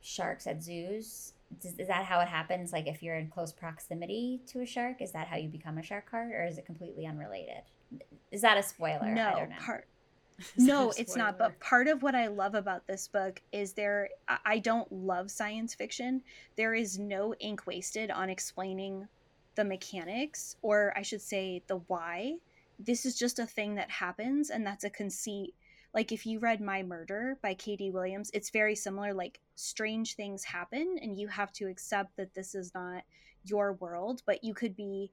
sharks 0.00 0.46
at 0.46 0.62
zoos. 0.62 1.34
Is, 1.62 1.78
is 1.78 1.88
that 1.88 2.04
how 2.04 2.20
it 2.20 2.28
happens? 2.28 2.72
Like 2.72 2.86
if 2.86 3.02
you're 3.02 3.16
in 3.16 3.28
close 3.28 3.52
proximity 3.52 4.40
to 4.48 4.60
a 4.60 4.66
shark, 4.66 5.02
is 5.02 5.12
that 5.12 5.28
how 5.28 5.36
you 5.36 5.48
become 5.48 5.78
a 5.78 5.82
shark 5.82 6.10
heart, 6.10 6.32
or 6.32 6.44
is 6.44 6.58
it 6.58 6.66
completely 6.66 7.06
unrelated? 7.06 7.62
Is 8.30 8.42
that 8.42 8.56
a 8.56 8.62
spoiler? 8.62 9.06
I 9.06 9.12
no, 9.12 9.32
don't 9.36 9.50
know. 9.50 9.56
part. 9.60 9.86
No, 10.56 10.92
it's 10.96 11.16
not. 11.16 11.38
But 11.38 11.58
part 11.60 11.88
of 11.88 12.02
what 12.02 12.14
I 12.14 12.28
love 12.28 12.54
about 12.54 12.86
this 12.86 13.08
book 13.08 13.40
is 13.52 13.72
there. 13.72 14.08
I- 14.28 14.38
I 14.44 14.58
don't 14.58 14.90
love 14.92 15.30
science 15.30 15.74
fiction. 15.74 16.22
There 16.56 16.74
is 16.74 16.98
no 16.98 17.34
ink 17.36 17.66
wasted 17.66 18.10
on 18.10 18.30
explaining 18.30 19.08
the 19.54 19.64
mechanics, 19.64 20.56
or 20.62 20.92
I 20.96 21.02
should 21.02 21.20
say, 21.22 21.62
the 21.66 21.78
why. 21.88 22.36
This 22.78 23.04
is 23.04 23.18
just 23.18 23.38
a 23.38 23.46
thing 23.46 23.74
that 23.74 23.90
happens, 23.90 24.50
and 24.50 24.66
that's 24.66 24.84
a 24.84 24.90
conceit. 24.90 25.54
Like 25.92 26.12
if 26.12 26.24
you 26.24 26.38
read 26.38 26.60
My 26.60 26.82
Murder 26.82 27.36
by 27.42 27.54
Katie 27.54 27.90
Williams, 27.90 28.30
it's 28.32 28.50
very 28.50 28.74
similar. 28.76 29.12
Like 29.12 29.40
strange 29.56 30.14
things 30.14 30.44
happen, 30.44 30.98
and 31.02 31.18
you 31.18 31.28
have 31.28 31.52
to 31.54 31.66
accept 31.66 32.16
that 32.16 32.34
this 32.34 32.54
is 32.54 32.72
not 32.74 33.02
your 33.44 33.72
world, 33.74 34.22
but 34.26 34.44
you 34.44 34.54
could 34.54 34.76
be 34.76 35.10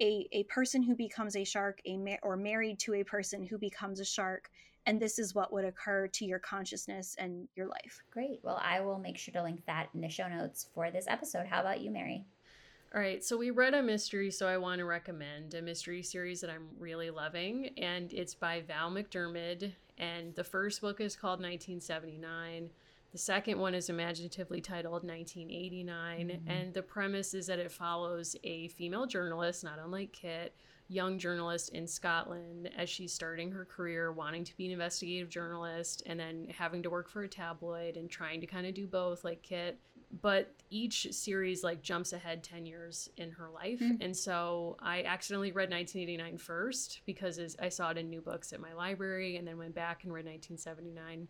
a, 0.00 0.28
a 0.32 0.44
person 0.44 0.82
who 0.82 0.94
becomes 0.94 1.36
a 1.36 1.44
shark 1.44 1.80
a 1.86 1.96
ma- 1.96 2.16
or 2.22 2.36
married 2.36 2.78
to 2.80 2.94
a 2.94 3.04
person 3.04 3.44
who 3.44 3.58
becomes 3.58 4.00
a 4.00 4.04
shark 4.04 4.50
and 4.86 5.00
this 5.00 5.18
is 5.18 5.34
what 5.34 5.52
would 5.52 5.64
occur 5.64 6.06
to 6.08 6.24
your 6.24 6.38
consciousness 6.38 7.16
and 7.18 7.48
your 7.54 7.66
life 7.66 8.02
Great. 8.10 8.40
Well, 8.42 8.60
I 8.62 8.80
will 8.80 8.98
make 8.98 9.18
sure 9.18 9.32
to 9.32 9.42
link 9.42 9.64
that 9.66 9.88
in 9.94 10.00
the 10.00 10.08
show 10.08 10.28
notes 10.28 10.68
for 10.74 10.90
this 10.90 11.06
episode. 11.08 11.46
How 11.46 11.60
about 11.60 11.80
you, 11.80 11.90
Mary? 11.90 12.24
All 12.94 13.00
right, 13.00 13.24
so 13.24 13.36
we 13.36 13.50
read 13.50 13.74
a 13.74 13.82
mystery, 13.82 14.30
so 14.30 14.46
I 14.46 14.56
want 14.56 14.78
to 14.78 14.84
recommend 14.84 15.54
a 15.54 15.62
mystery 15.62 16.00
series 16.00 16.40
that 16.42 16.50
I'm 16.50 16.68
really 16.78 17.10
loving, 17.10 17.70
and 17.76 18.12
it's 18.12 18.36
by 18.36 18.60
Val 18.60 18.88
McDermid. 18.88 19.72
And 19.98 20.32
the 20.36 20.44
first 20.44 20.80
book 20.80 21.00
is 21.00 21.16
called 21.16 21.40
1979. 21.40 22.70
The 23.14 23.18
second 23.18 23.60
one 23.60 23.74
is 23.76 23.88
imaginatively 23.90 24.60
titled 24.60 25.04
1989, 25.04 26.30
Mhm. 26.30 26.42
and 26.50 26.74
the 26.74 26.82
premise 26.82 27.32
is 27.32 27.46
that 27.46 27.60
it 27.60 27.70
follows 27.70 28.34
a 28.42 28.66
female 28.68 29.06
journalist, 29.06 29.62
not 29.62 29.78
unlike 29.78 30.12
Kit, 30.12 30.52
young 30.88 31.16
journalist 31.20 31.68
in 31.68 31.86
Scotland 31.86 32.72
as 32.76 32.90
she's 32.90 33.12
starting 33.12 33.52
her 33.52 33.64
career, 33.64 34.10
wanting 34.10 34.42
to 34.42 34.56
be 34.56 34.66
an 34.66 34.72
investigative 34.72 35.28
journalist, 35.28 36.02
and 36.06 36.18
then 36.18 36.48
having 36.48 36.82
to 36.82 36.90
work 36.90 37.08
for 37.08 37.22
a 37.22 37.28
tabloid 37.28 37.96
and 37.96 38.10
trying 38.10 38.40
to 38.40 38.48
kind 38.48 38.66
of 38.66 38.74
do 38.74 38.88
both, 38.88 39.22
like 39.22 39.42
Kit 39.42 39.78
but 40.22 40.54
each 40.70 41.12
series 41.12 41.64
like 41.64 41.82
jumps 41.82 42.12
ahead 42.12 42.44
10 42.44 42.66
years 42.66 43.08
in 43.16 43.32
her 43.32 43.50
life 43.50 43.80
Hmm. 43.80 43.96
and 44.00 44.16
so 44.16 44.76
i 44.78 45.02
accidentally 45.02 45.50
read 45.50 45.70
1989 45.70 46.38
first 46.38 47.00
because 47.04 47.56
i 47.58 47.68
saw 47.68 47.90
it 47.90 47.98
in 47.98 48.10
new 48.10 48.20
books 48.20 48.52
at 48.52 48.60
my 48.60 48.72
library 48.74 49.36
and 49.36 49.48
then 49.48 49.58
went 49.58 49.74
back 49.74 50.04
and 50.04 50.12
read 50.12 50.24
1979 50.24 51.26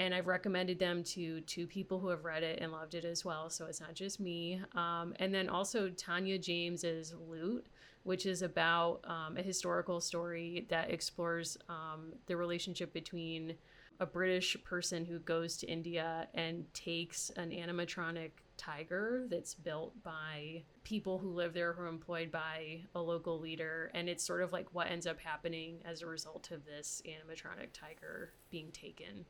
and 0.00 0.12
i've 0.12 0.26
recommended 0.26 0.78
them 0.78 1.04
to 1.04 1.40
two 1.42 1.66
people 1.66 2.00
who 2.00 2.08
have 2.08 2.24
read 2.24 2.42
it 2.42 2.58
and 2.60 2.72
loved 2.72 2.94
it 2.94 3.04
as 3.04 3.24
well 3.24 3.48
so 3.48 3.66
it's 3.66 3.80
not 3.80 3.94
just 3.94 4.18
me. 4.18 4.60
Um, 4.74 5.14
and 5.20 5.32
then 5.32 5.48
also 5.48 5.90
Tania 5.90 6.38
James's 6.38 7.14
loot 7.28 7.66
which 8.02 8.24
is 8.24 8.40
about 8.40 9.04
um, 9.04 9.36
a 9.36 9.42
historical 9.42 10.00
story 10.00 10.66
that 10.70 10.90
explores 10.90 11.58
um, 11.68 12.14
the 12.26 12.36
relationship 12.36 12.94
between 12.94 13.54
a 14.00 14.06
British 14.06 14.56
person 14.64 15.04
who 15.04 15.18
goes 15.18 15.58
to 15.58 15.66
India 15.66 16.26
and 16.32 16.64
takes 16.72 17.28
an 17.36 17.50
animatronic 17.50 18.30
tiger 18.56 19.26
that's 19.28 19.54
built 19.54 19.92
by 20.02 20.62
people 20.82 21.18
who 21.18 21.28
live 21.28 21.52
there 21.52 21.74
who 21.74 21.82
are 21.82 21.88
employed 21.88 22.30
by 22.30 22.80
a 22.94 23.00
local 23.00 23.38
leader. 23.38 23.90
And 23.92 24.08
it's 24.08 24.24
sort 24.24 24.40
of 24.40 24.52
like 24.52 24.66
what 24.72 24.90
ends 24.90 25.06
up 25.06 25.20
happening 25.20 25.82
as 25.84 26.00
a 26.00 26.06
result 26.06 26.50
of 26.50 26.64
this 26.64 27.02
animatronic 27.06 27.68
tiger 27.74 28.32
being 28.50 28.70
taken 28.72 29.26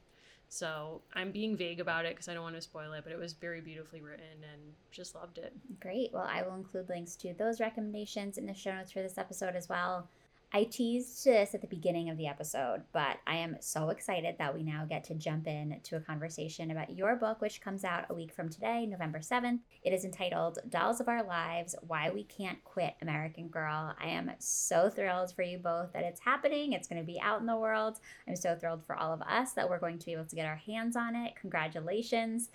so 0.51 1.01
i'm 1.15 1.31
being 1.31 1.57
vague 1.57 1.81
about 1.81 2.05
it 2.05 2.13
because 2.15 2.29
i 2.29 2.35
don't 2.35 2.43
want 2.43 2.55
to 2.55 2.61
spoil 2.61 2.93
it 2.93 3.03
but 3.03 3.13
it 3.13 3.19
was 3.19 3.33
very 3.33 3.61
beautifully 3.63 4.03
written 4.03 4.45
and 4.53 4.61
just 4.93 5.15
loved 5.15 5.39
it 5.39 5.55
Great. 5.81 6.13
Well, 6.13 6.29
I 6.31 6.43
will 6.43 6.55
include 6.55 6.89
links 6.89 7.17
to 7.17 7.33
those 7.35 7.61
recommendations 7.61 8.37
in 8.37 8.47
the 8.47 8.55
show 8.55 8.75
notes 8.75 8.93
for 8.93 9.01
this 9.01 9.17
episode 9.17 9.57
as 9.57 9.69
well. 9.69 10.09
I 10.53 10.65
teased 10.65 11.25
this 11.25 11.55
at 11.55 11.61
the 11.61 11.69
beginning 11.69 12.11
of 12.11 12.17
the 12.17 12.27
episode, 12.27 12.83
but 12.93 13.19
I 13.25 13.37
am 13.37 13.59
so 13.61 13.91
excited 13.91 14.35
that 14.39 14.53
we 14.53 14.65
now 14.65 14.85
get 14.85 15.05
to 15.05 15.15
jump 15.15 15.47
in 15.47 15.79
to 15.85 15.95
a 15.95 16.01
conversation 16.01 16.73
about 16.73 16.91
your 16.91 17.15
book, 17.15 17.41
which 17.41 17.61
comes 17.61 17.85
out 17.85 18.07
a 18.11 18.15
week 18.15 18.33
from 18.33 18.49
today, 18.49 18.85
November 18.85 19.21
7th. 19.21 19.61
It 19.85 19.93
is 19.93 20.05
entitled 20.05 20.59
Dolls 20.69 21.01
of 21.01 21.07
Our 21.07 21.23
Lives 21.23 21.77
Why 21.87 22.11
We 22.11 22.25
Can't 22.25 22.65
Quit 22.65 22.95
American 23.01 23.47
Girl. 23.47 23.95
I 24.03 24.09
am 24.09 24.33
so 24.41 24.91
thrilled 24.91 25.33
for 25.37 25.43
you 25.43 25.59
both 25.59 25.93
that 25.93 26.03
it's 26.03 26.21
happening. 26.21 26.73
It's 26.73 26.89
going 26.89 27.01
to 27.01 27.07
be 27.07 27.21
out 27.21 27.39
in 27.39 27.47
the 27.47 27.57
world. 27.57 28.01
I'm 28.27 28.35
so 28.35 28.57
thrilled 28.57 28.85
for 28.85 28.97
all 28.97 29.13
of 29.13 29.23
us 29.23 29.53
that 29.53 29.71
we're 29.71 29.79
going 29.79 30.01
to 30.01 30.07
be 30.07 30.15
able 30.15 30.25
to 30.25 30.37
get 30.37 30.47
our 30.47 30.57
hands 30.57 30.97
on 30.97 31.15
it. 31.15 31.37
Congratulations. 31.41 32.49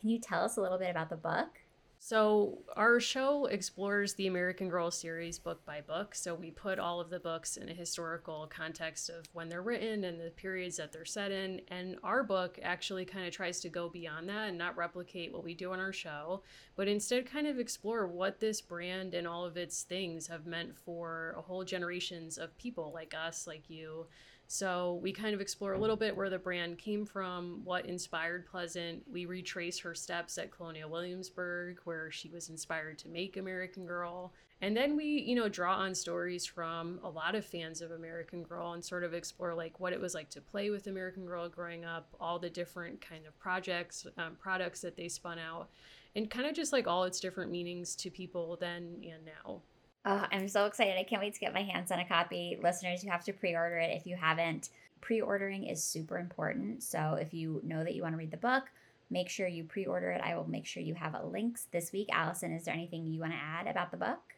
Can 0.00 0.08
you 0.08 0.18
tell 0.18 0.42
us 0.42 0.56
a 0.56 0.62
little 0.62 0.78
bit 0.78 0.90
about 0.90 1.10
the 1.10 1.16
book? 1.16 1.61
So, 2.04 2.58
our 2.74 2.98
show 2.98 3.46
explores 3.46 4.14
the 4.14 4.26
American 4.26 4.68
Girl 4.68 4.90
series 4.90 5.38
book 5.38 5.64
by 5.64 5.82
book. 5.82 6.16
So, 6.16 6.34
we 6.34 6.50
put 6.50 6.80
all 6.80 7.00
of 7.00 7.10
the 7.10 7.20
books 7.20 7.56
in 7.56 7.68
a 7.68 7.74
historical 7.74 8.50
context 8.52 9.08
of 9.08 9.24
when 9.34 9.48
they're 9.48 9.62
written 9.62 10.02
and 10.02 10.18
the 10.18 10.30
periods 10.30 10.78
that 10.78 10.90
they're 10.90 11.04
set 11.04 11.30
in. 11.30 11.60
And 11.68 11.98
our 12.02 12.24
book 12.24 12.58
actually 12.60 13.04
kind 13.04 13.24
of 13.24 13.32
tries 13.32 13.60
to 13.60 13.68
go 13.68 13.88
beyond 13.88 14.28
that 14.30 14.48
and 14.48 14.58
not 14.58 14.76
replicate 14.76 15.32
what 15.32 15.44
we 15.44 15.54
do 15.54 15.70
on 15.72 15.78
our 15.78 15.92
show, 15.92 16.42
but 16.74 16.88
instead 16.88 17.24
kind 17.24 17.46
of 17.46 17.60
explore 17.60 18.08
what 18.08 18.40
this 18.40 18.60
brand 18.60 19.14
and 19.14 19.24
all 19.24 19.44
of 19.44 19.56
its 19.56 19.84
things 19.84 20.26
have 20.26 20.44
meant 20.44 20.76
for 20.76 21.36
a 21.38 21.40
whole 21.40 21.62
generations 21.62 22.36
of 22.36 22.58
people 22.58 22.90
like 22.92 23.14
us, 23.14 23.46
like 23.46 23.70
you. 23.70 24.06
So 24.52 25.00
we 25.02 25.12
kind 25.12 25.34
of 25.34 25.40
explore 25.40 25.72
a 25.72 25.78
little 25.78 25.96
bit 25.96 26.14
where 26.14 26.28
the 26.28 26.38
brand 26.38 26.76
came 26.76 27.06
from, 27.06 27.62
what 27.64 27.86
inspired 27.86 28.44
Pleasant. 28.44 29.02
We 29.10 29.24
retrace 29.24 29.78
her 29.78 29.94
steps 29.94 30.36
at 30.36 30.50
Colonial 30.50 30.90
Williamsburg, 30.90 31.78
where 31.84 32.10
she 32.10 32.28
was 32.28 32.50
inspired 32.50 32.98
to 32.98 33.08
make 33.08 33.38
American 33.38 33.86
Girl. 33.86 34.30
And 34.60 34.76
then 34.76 34.94
we, 34.94 35.06
you 35.06 35.36
know, 35.36 35.48
draw 35.48 35.76
on 35.76 35.94
stories 35.94 36.44
from 36.44 37.00
a 37.02 37.08
lot 37.08 37.34
of 37.34 37.46
fans 37.46 37.80
of 37.80 37.92
American 37.92 38.42
Girl 38.42 38.74
and 38.74 38.84
sort 38.84 39.04
of 39.04 39.14
explore 39.14 39.54
like 39.54 39.80
what 39.80 39.94
it 39.94 40.00
was 40.02 40.12
like 40.12 40.28
to 40.28 40.42
play 40.42 40.68
with 40.68 40.86
American 40.86 41.24
Girl 41.24 41.48
growing 41.48 41.86
up, 41.86 42.14
all 42.20 42.38
the 42.38 42.50
different 42.50 43.00
kind 43.00 43.24
of 43.26 43.38
projects, 43.38 44.06
um, 44.18 44.36
products 44.38 44.82
that 44.82 44.98
they 44.98 45.08
spun 45.08 45.38
out, 45.38 45.70
and 46.14 46.28
kind 46.28 46.46
of 46.46 46.54
just 46.54 46.74
like 46.74 46.86
all 46.86 47.04
its 47.04 47.20
different 47.20 47.50
meanings 47.50 47.96
to 47.96 48.10
people 48.10 48.58
then 48.60 49.02
and 49.02 49.24
now. 49.24 49.62
Oh, 50.04 50.26
I'm 50.32 50.48
so 50.48 50.66
excited. 50.66 50.98
I 50.98 51.04
can't 51.04 51.22
wait 51.22 51.34
to 51.34 51.40
get 51.40 51.54
my 51.54 51.62
hands 51.62 51.92
on 51.92 52.00
a 52.00 52.04
copy. 52.04 52.58
Listeners, 52.60 53.04
you 53.04 53.10
have 53.10 53.24
to 53.24 53.32
pre 53.32 53.54
order 53.54 53.78
it 53.78 53.96
if 53.96 54.06
you 54.06 54.16
haven't. 54.16 54.70
Pre 55.00 55.20
ordering 55.20 55.64
is 55.64 55.82
super 55.82 56.18
important. 56.18 56.82
So 56.82 57.16
if 57.20 57.32
you 57.32 57.60
know 57.64 57.84
that 57.84 57.94
you 57.94 58.02
want 58.02 58.14
to 58.14 58.18
read 58.18 58.32
the 58.32 58.36
book, 58.36 58.64
make 59.10 59.28
sure 59.28 59.46
you 59.46 59.62
pre 59.64 59.86
order 59.86 60.10
it. 60.10 60.20
I 60.24 60.34
will 60.36 60.48
make 60.48 60.66
sure 60.66 60.82
you 60.82 60.94
have 60.94 61.16
links 61.24 61.68
this 61.70 61.92
week. 61.92 62.08
Allison, 62.12 62.52
is 62.52 62.64
there 62.64 62.74
anything 62.74 63.06
you 63.06 63.20
want 63.20 63.32
to 63.32 63.38
add 63.38 63.68
about 63.68 63.92
the 63.92 63.96
book? 63.96 64.34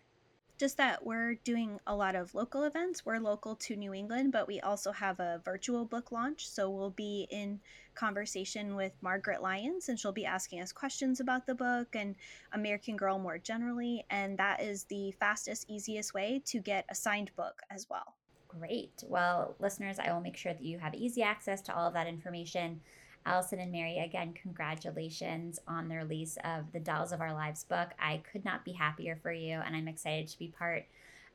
Just 0.59 0.77
that 0.77 1.05
we're 1.05 1.35
doing 1.35 1.81
a 1.87 1.95
lot 1.95 2.15
of 2.15 2.35
local 2.35 2.63
events. 2.63 3.05
We're 3.05 3.19
local 3.19 3.57
to 3.57 3.77
New 3.77 3.93
England, 3.93 4.33
but 4.33 4.47
we 4.47 4.61
also 4.61 4.93
have 4.93 5.19
a 5.19 5.41
virtual 5.45 5.85
book 5.85 6.13
launch. 6.13 6.49
So 6.49 6.71
we'll 6.71 6.91
be 6.91 7.27
in 7.31 7.61
conversation 7.95 8.77
with 8.77 8.93
Margaret 9.01 9.43
Lyons, 9.43 9.89
and 9.89 9.99
she'll 9.99 10.13
be 10.13 10.27
asking 10.27 10.61
us 10.61 10.73
questions 10.73 11.21
about 11.21 11.47
the 11.47 11.55
book 11.55 11.95
and 11.95 12.15
American 12.53 12.97
Girl 12.97 13.19
more 13.19 13.39
generally. 13.39 14.05
And 14.11 14.39
that 14.39 14.63
is 14.63 14.85
the 14.85 15.13
fastest, 15.19 15.67
easiest 15.69 16.15
way 16.15 16.43
to 16.47 16.61
get 16.61 16.85
a 16.89 16.95
signed 16.95 17.31
book 17.37 17.63
as 17.71 17.87
well. 17.91 18.15
Great. 18.47 19.03
Well, 19.09 19.57
listeners, 19.59 19.99
I 19.99 20.13
will 20.13 20.21
make 20.21 20.37
sure 20.37 20.53
that 20.53 20.63
you 20.63 20.79
have 20.79 20.95
easy 20.95 21.23
access 21.23 21.61
to 21.63 21.75
all 21.75 21.89
of 21.89 21.95
that 21.95 22.07
information. 22.07 22.81
Allison 23.27 23.59
and 23.59 23.73
Mary, 23.73 23.99
again, 23.99 24.35
congratulations 24.35 25.59
on 25.67 25.89
the 25.89 25.97
release 25.97 26.37
of 26.45 26.73
the 26.73 26.81
Dolls 26.81 27.13
of 27.13 27.21
Our 27.21 27.33
Lives 27.33 27.65
book. 27.65 27.89
I 27.99 28.23
could 28.31 28.45
not 28.45 28.65
be 28.65 28.73
happier 28.73 29.19
for 29.23 29.33
you, 29.33 29.61
and 29.65 29.75
I'm 29.75 29.89
excited 29.89 30.29
to 30.29 30.39
be 30.39 30.49
part 30.49 30.85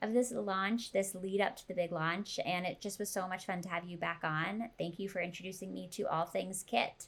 of 0.01 0.13
this 0.13 0.31
launch, 0.31 0.91
this 0.91 1.15
lead 1.15 1.41
up 1.41 1.55
to 1.57 1.67
the 1.67 1.73
big 1.73 1.91
launch. 1.91 2.39
And 2.45 2.65
it 2.65 2.79
just 2.79 2.99
was 2.99 3.09
so 3.09 3.27
much 3.27 3.45
fun 3.45 3.61
to 3.63 3.69
have 3.69 3.85
you 3.85 3.97
back 3.97 4.21
on. 4.23 4.69
Thank 4.77 4.99
you 4.99 5.09
for 5.09 5.19
introducing 5.19 5.73
me 5.73 5.89
to 5.93 6.03
all 6.03 6.25
things 6.25 6.63
Kit. 6.65 7.07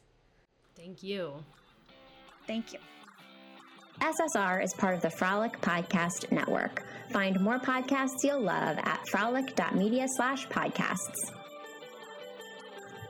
Thank 0.76 1.04
you. 1.04 1.34
Thank 2.48 2.74
you. 2.74 2.80
SSR 4.00 4.64
is 4.64 4.74
part 4.74 4.96
of 4.96 5.02
the 5.02 5.12
Frolic 5.12 5.62
Podcast 5.62 6.32
Network. 6.32 6.84
Find 7.12 7.40
more 7.40 7.60
podcasts 7.60 8.24
you'll 8.24 8.42
love 8.42 8.78
at 8.80 9.08
frolic.media 9.10 10.08
slash 10.16 10.48
podcasts. 10.48 11.41